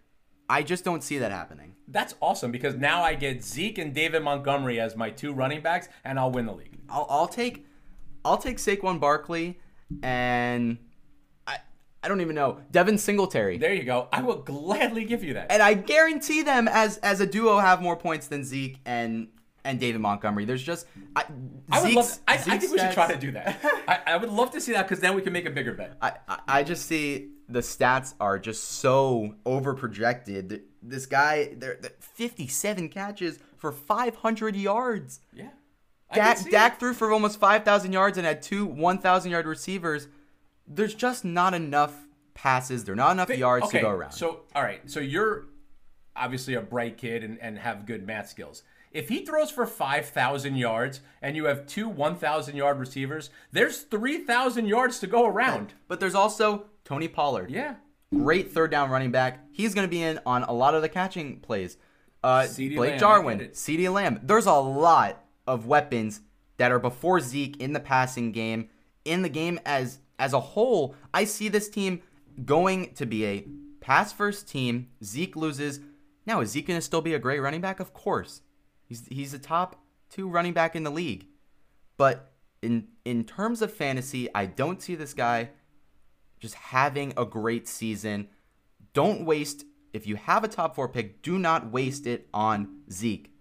I 0.50 0.64
just 0.64 0.84
don't 0.84 1.04
see 1.04 1.18
that 1.20 1.32
happening. 1.32 1.76
That's 1.90 2.16
awesome 2.22 2.52
because 2.52 2.76
now 2.76 3.04
I 3.04 3.14
get 3.16 3.44
Zeke 3.44 3.78
and 3.78 3.94
David 3.94 4.24
Montgomery 4.24 4.80
as 4.80 4.96
my 4.96 5.10
two 5.10 5.34
running 5.34 5.62
backs, 5.62 5.88
and 6.04 6.18
I'll 6.18 6.32
win 6.32 6.46
the 6.48 6.54
league. 6.54 6.80
I'll, 6.90 7.06
I'll 7.10 7.28
take 7.28 7.66
I'll 8.26 8.38
take 8.38 8.58
Saquon 8.58 9.00
Barkley 9.00 9.60
and 10.02 10.78
I 12.04 12.06
I 12.06 12.10
don't 12.10 12.22
even 12.22 12.36
know 12.36 12.60
Devin 12.72 12.98
Singletary. 12.98 13.58
There 13.58 13.74
you 13.74 13.84
go. 13.84 14.08
I 14.14 14.22
will 14.22 14.38
gladly 14.38 15.06
give 15.06 15.24
you 15.24 15.34
that. 15.34 15.52
and 15.52 15.62
I 15.62 15.74
guarantee 15.74 16.42
them 16.44 16.68
as 16.68 16.98
as 16.98 17.20
a 17.22 17.26
duo 17.26 17.58
have 17.60 17.82
more 17.82 17.96
points 17.96 18.28
than 18.28 18.44
Zeke 18.44 18.80
and 18.86 19.28
and 19.64 19.80
David 19.80 20.00
Montgomery. 20.00 20.46
There's 20.46 20.64
just 20.64 20.88
I, 21.16 21.26
I 21.72 21.82
would 21.82 21.94
love. 21.94 22.18
I, 22.28 22.36
I 22.36 22.38
Zeke's 22.38 22.60
think 22.60 22.72
we 22.72 22.80
should 22.80 22.92
try 22.94 23.12
to 23.12 23.20
do 23.20 23.32
that. 23.32 23.60
I, 23.88 24.14
I 24.14 24.18
would 24.18 24.30
love 24.30 24.52
to 24.52 24.62
see 24.62 24.72
that 24.74 24.88
because 24.88 25.02
then 25.02 25.16
we 25.16 25.22
can 25.22 25.34
make 25.34 25.46
a 25.46 25.50
bigger 25.52 25.74
bet. 25.74 25.98
I, 26.02 26.14
I- 26.28 26.40
I 26.48 26.64
just 26.64 26.86
see 26.86 27.32
the 27.50 27.60
stats 27.60 28.14
are 28.22 28.40
just 28.40 28.64
so 28.64 29.36
over 29.46 29.74
projected. 29.74 30.64
This 30.82 31.06
guy, 31.06 31.54
they're, 31.58 31.78
they're 31.82 31.92
57 32.00 32.90
catches 32.90 33.40
for 33.58 33.72
500 33.72 34.56
yards. 34.56 35.20
Yeah. 35.34 35.50
I 36.10 36.16
Dak, 36.16 36.50
Dak 36.50 36.80
threw 36.80 36.94
for 36.94 37.12
almost 37.12 37.40
5,000 37.40 37.92
yards 37.92 38.18
and 38.18 38.26
had 38.26 38.42
two 38.42 38.66
1,000 38.66 39.32
yard 39.32 39.46
receivers. 39.46 40.08
There's 40.68 40.94
just 40.94 41.24
not 41.26 41.54
enough 41.54 41.94
passes. 42.34 42.84
There 42.84 42.94
are 42.94 42.96
not 42.96 43.12
enough 43.12 43.30
yards 43.30 43.66
okay, 43.68 43.80
to 43.80 43.84
go 43.84 43.90
around. 43.90 44.12
So, 44.12 44.42
all 44.56 44.64
right. 44.64 44.82
So 44.90 45.00
you're 45.00 45.48
obviously 46.16 46.56
a 46.56 46.62
bright 46.62 46.98
kid 46.98 47.24
and, 47.24 47.40
and 47.40 47.58
have 47.60 47.86
good 47.86 48.06
math 48.06 48.30
skills. 48.30 48.64
If 48.92 49.10
he 49.10 49.26
throws 49.26 49.52
for 49.52 49.66
5,000 49.66 50.56
yards 50.56 51.02
and 51.22 51.36
you 51.36 51.46
have 51.46 51.68
two 51.68 51.90
1,000 51.90 52.56
yard 52.56 52.80
receivers, 52.80 53.30
there's 53.52 53.82
3,000 53.82 54.66
yards 54.66 55.00
to 55.00 55.08
go 55.08 55.26
around. 55.26 55.74
but 55.88 56.00
there's 56.00 56.16
also 56.16 56.66
Tony 56.84 57.08
Pollard. 57.08 57.52
Yeah. 57.52 57.76
Great 58.14 58.52
third 58.52 58.72
down 58.72 58.90
running 58.90 59.12
back. 59.12 59.46
He's 59.52 59.74
going 59.74 59.86
to 59.86 59.92
be 59.92 60.02
in 60.02 60.20
on 60.26 60.44
a 60.44 60.54
lot 60.54 60.74
of 60.74 60.82
the 60.82 60.90
catching 60.90 61.40
plays. 61.42 61.78
Uh, 62.24 62.48
Blake 62.56 62.78
Lamb, 62.78 63.00
Jarwin. 63.00 63.40
CeeDee 63.50 63.92
Lamb. 63.92 64.20
There's 64.24 64.46
a 64.46 64.54
lot 64.54 65.24
of 65.46 65.66
weapons 65.66 66.22
that 66.56 66.72
are 66.72 66.80
before 66.80 67.20
Zeke 67.20 67.58
in 67.58 67.74
the 67.74 67.80
passing 67.80 68.32
game. 68.32 68.70
In 69.04 69.22
the 69.22 69.30
game 69.30 69.60
as 69.66 70.00
as 70.20 70.34
a 70.34 70.40
whole, 70.40 70.96
I 71.14 71.26
see 71.26 71.48
this 71.48 71.70
team 71.70 72.02
going 72.44 72.94
to 72.96 73.06
be 73.06 73.26
a 73.26 73.48
pass 73.82 74.12
first 74.12 74.48
team. 74.48 74.90
Zeke 75.04 75.36
loses. 75.36 75.80
Now 76.26 76.42
is 76.42 76.52
Zeke 76.52 76.68
going 76.68 76.78
to 76.78 76.86
still 76.86 77.02
be 77.02 77.14
a 77.14 77.20
great 77.20 77.40
running 77.40 77.62
back? 77.62 77.80
Of 77.80 77.94
course. 77.94 78.42
He's 78.84 79.06
he's 79.08 79.34
a 79.34 79.40
top 79.40 79.82
two 80.10 80.28
running 80.30 80.54
back 80.54 80.76
in 80.76 80.84
the 80.84 80.92
league. 80.92 81.28
But 81.98 82.32
in 82.62 82.88
in 83.06 83.24
terms 83.24 83.62
of 83.62 83.74
fantasy, 83.74 84.30
I 84.34 84.46
don't 84.46 84.82
see 84.82 84.96
this 84.96 85.14
guy 85.14 85.50
just 86.40 86.56
having 86.56 87.14
a 87.18 87.26
great 87.26 87.68
season. 87.68 88.30
Don't 88.94 89.26
waste 89.26 89.66
if 89.94 90.06
you 90.06 90.16
have 90.16 90.44
a 90.44 90.48
top 90.48 90.76
four 90.76 90.88
pick, 90.88 91.22
do 91.22 91.40
not 91.40 91.72
waste 91.72 92.06
it 92.06 92.28
on 92.34 92.82
Zeke. 92.92 93.34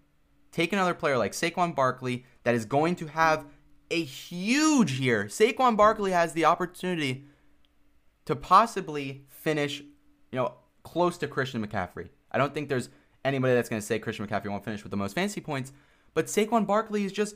Take 0.51 0.73
another 0.73 0.93
player 0.93 1.17
like 1.17 1.33
Saquon 1.33 1.75
Barkley 1.75 2.25
that 2.43 2.55
is 2.55 2.65
going 2.65 2.95
to 2.95 3.07
have 3.07 3.45
a 3.89 4.03
huge 4.03 4.99
year. 4.99 5.25
Saquon 5.25 5.77
Barkley 5.77 6.11
has 6.11 6.33
the 6.33 6.45
opportunity 6.45 7.25
to 8.25 8.35
possibly 8.35 9.25
finish, 9.29 9.79
you 9.79 9.87
know, 10.33 10.53
close 10.83 11.17
to 11.19 11.27
Christian 11.27 11.65
McCaffrey. 11.65 12.09
I 12.31 12.37
don't 12.37 12.53
think 12.53 12.69
there's 12.69 12.89
anybody 13.23 13.53
that's 13.53 13.69
going 13.69 13.81
to 13.81 13.85
say 13.85 13.99
Christian 13.99 14.27
McCaffrey 14.27 14.49
won't 14.49 14.65
finish 14.65 14.83
with 14.83 14.91
the 14.91 14.97
most 14.97 15.13
fantasy 15.13 15.41
points, 15.41 15.71
but 16.13 16.25
Saquon 16.27 16.67
Barkley 16.67 17.05
is 17.05 17.11
just 17.11 17.35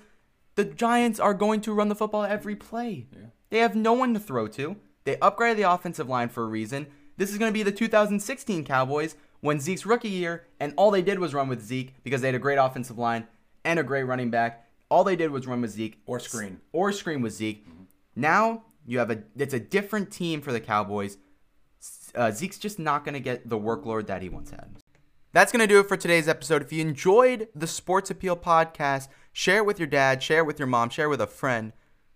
the 0.55 0.65
Giants 0.65 1.19
are 1.19 1.33
going 1.33 1.61
to 1.61 1.73
run 1.73 1.89
the 1.89 1.95
football 1.95 2.23
every 2.23 2.55
play. 2.55 3.07
They 3.49 3.59
have 3.59 3.75
no 3.75 3.93
one 3.93 4.13
to 4.13 4.19
throw 4.19 4.47
to. 4.49 4.77
They 5.03 5.15
upgraded 5.17 5.57
the 5.57 5.71
offensive 5.71 6.09
line 6.09 6.29
for 6.29 6.43
a 6.43 6.47
reason. 6.47 6.87
This 7.17 7.31
is 7.31 7.37
going 7.37 7.49
to 7.49 7.53
be 7.53 7.63
the 7.63 7.71
2016 7.71 8.65
Cowboys 8.65 9.15
when 9.39 9.59
Zeke's 9.59 9.85
rookie 9.85 10.09
year, 10.09 10.45
and 10.59 10.73
all 10.77 10.91
they 10.91 11.01
did 11.01 11.19
was 11.19 11.33
run 11.33 11.47
with 11.47 11.61
Zeke 11.61 11.95
because 12.03 12.21
they 12.21 12.27
had 12.27 12.35
a 12.35 12.39
great 12.39 12.57
offensive 12.57 12.97
line 12.97 13.27
and 13.63 13.79
a 13.79 13.83
great 13.83 14.03
running 14.03 14.29
back. 14.29 14.67
All 14.91 15.03
they 15.05 15.15
did 15.15 15.31
was 15.31 15.47
run 15.47 15.61
with 15.61 15.71
Zeke 15.71 15.99
Or 16.05 16.19
screen. 16.19 16.59
or 16.73 16.91
screen 16.91 17.21
with 17.21 17.33
Zeke. 17.33 17.65
Now 18.15 18.63
you 18.85 18.99
have 18.99 19.09
a 19.09 19.23
it's 19.37 19.53
a 19.53 19.59
different 19.59 20.11
team 20.11 20.41
for 20.41 20.51
the 20.51 20.59
Cowboys. 20.59 21.17
Uh, 22.13 22.29
Zeke's 22.29 22.57
just 22.59 22.77
not 22.77 23.05
going 23.05 23.13
to 23.13 23.21
get 23.21 23.47
the 23.49 23.57
workload 23.57 24.05
that 24.07 24.21
he 24.21 24.27
once 24.29 24.51
had. 24.51 24.75
That's 25.31 25.53
going 25.53 25.61
to 25.61 25.67
do 25.67 25.79
it 25.79 25.87
for 25.87 25.95
today's 25.95 26.27
episode. 26.27 26.61
If 26.61 26.73
you 26.73 26.81
enjoyed 26.81 27.47
the 27.55 27.67
Sports 27.67 28.11
Appeal 28.11 28.35
podcast, 28.35 29.07
share 29.31 29.59
it 29.59 29.65
with 29.65 29.79
your 29.79 29.87
dad, 29.87 30.21
share 30.21 30.39
it 30.39 30.45
with 30.45 30.59
your 30.59 30.67
mom, 30.67 30.89
share 30.89 31.05
it 31.05 31.09
with 31.09 31.21
a 31.21 31.27
friend. 31.27 31.71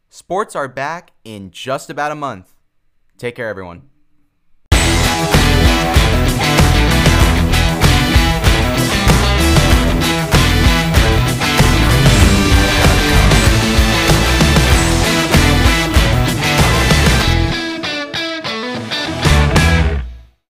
Sports 0.10 0.54
are 0.54 0.68
back 0.68 1.12
in 1.24 1.50
just 1.50 1.90
about 1.90 2.12
a 2.12 2.16
month. 2.16 2.54
Take 3.18 3.36
care, 3.36 3.48
everyone. 3.48 3.90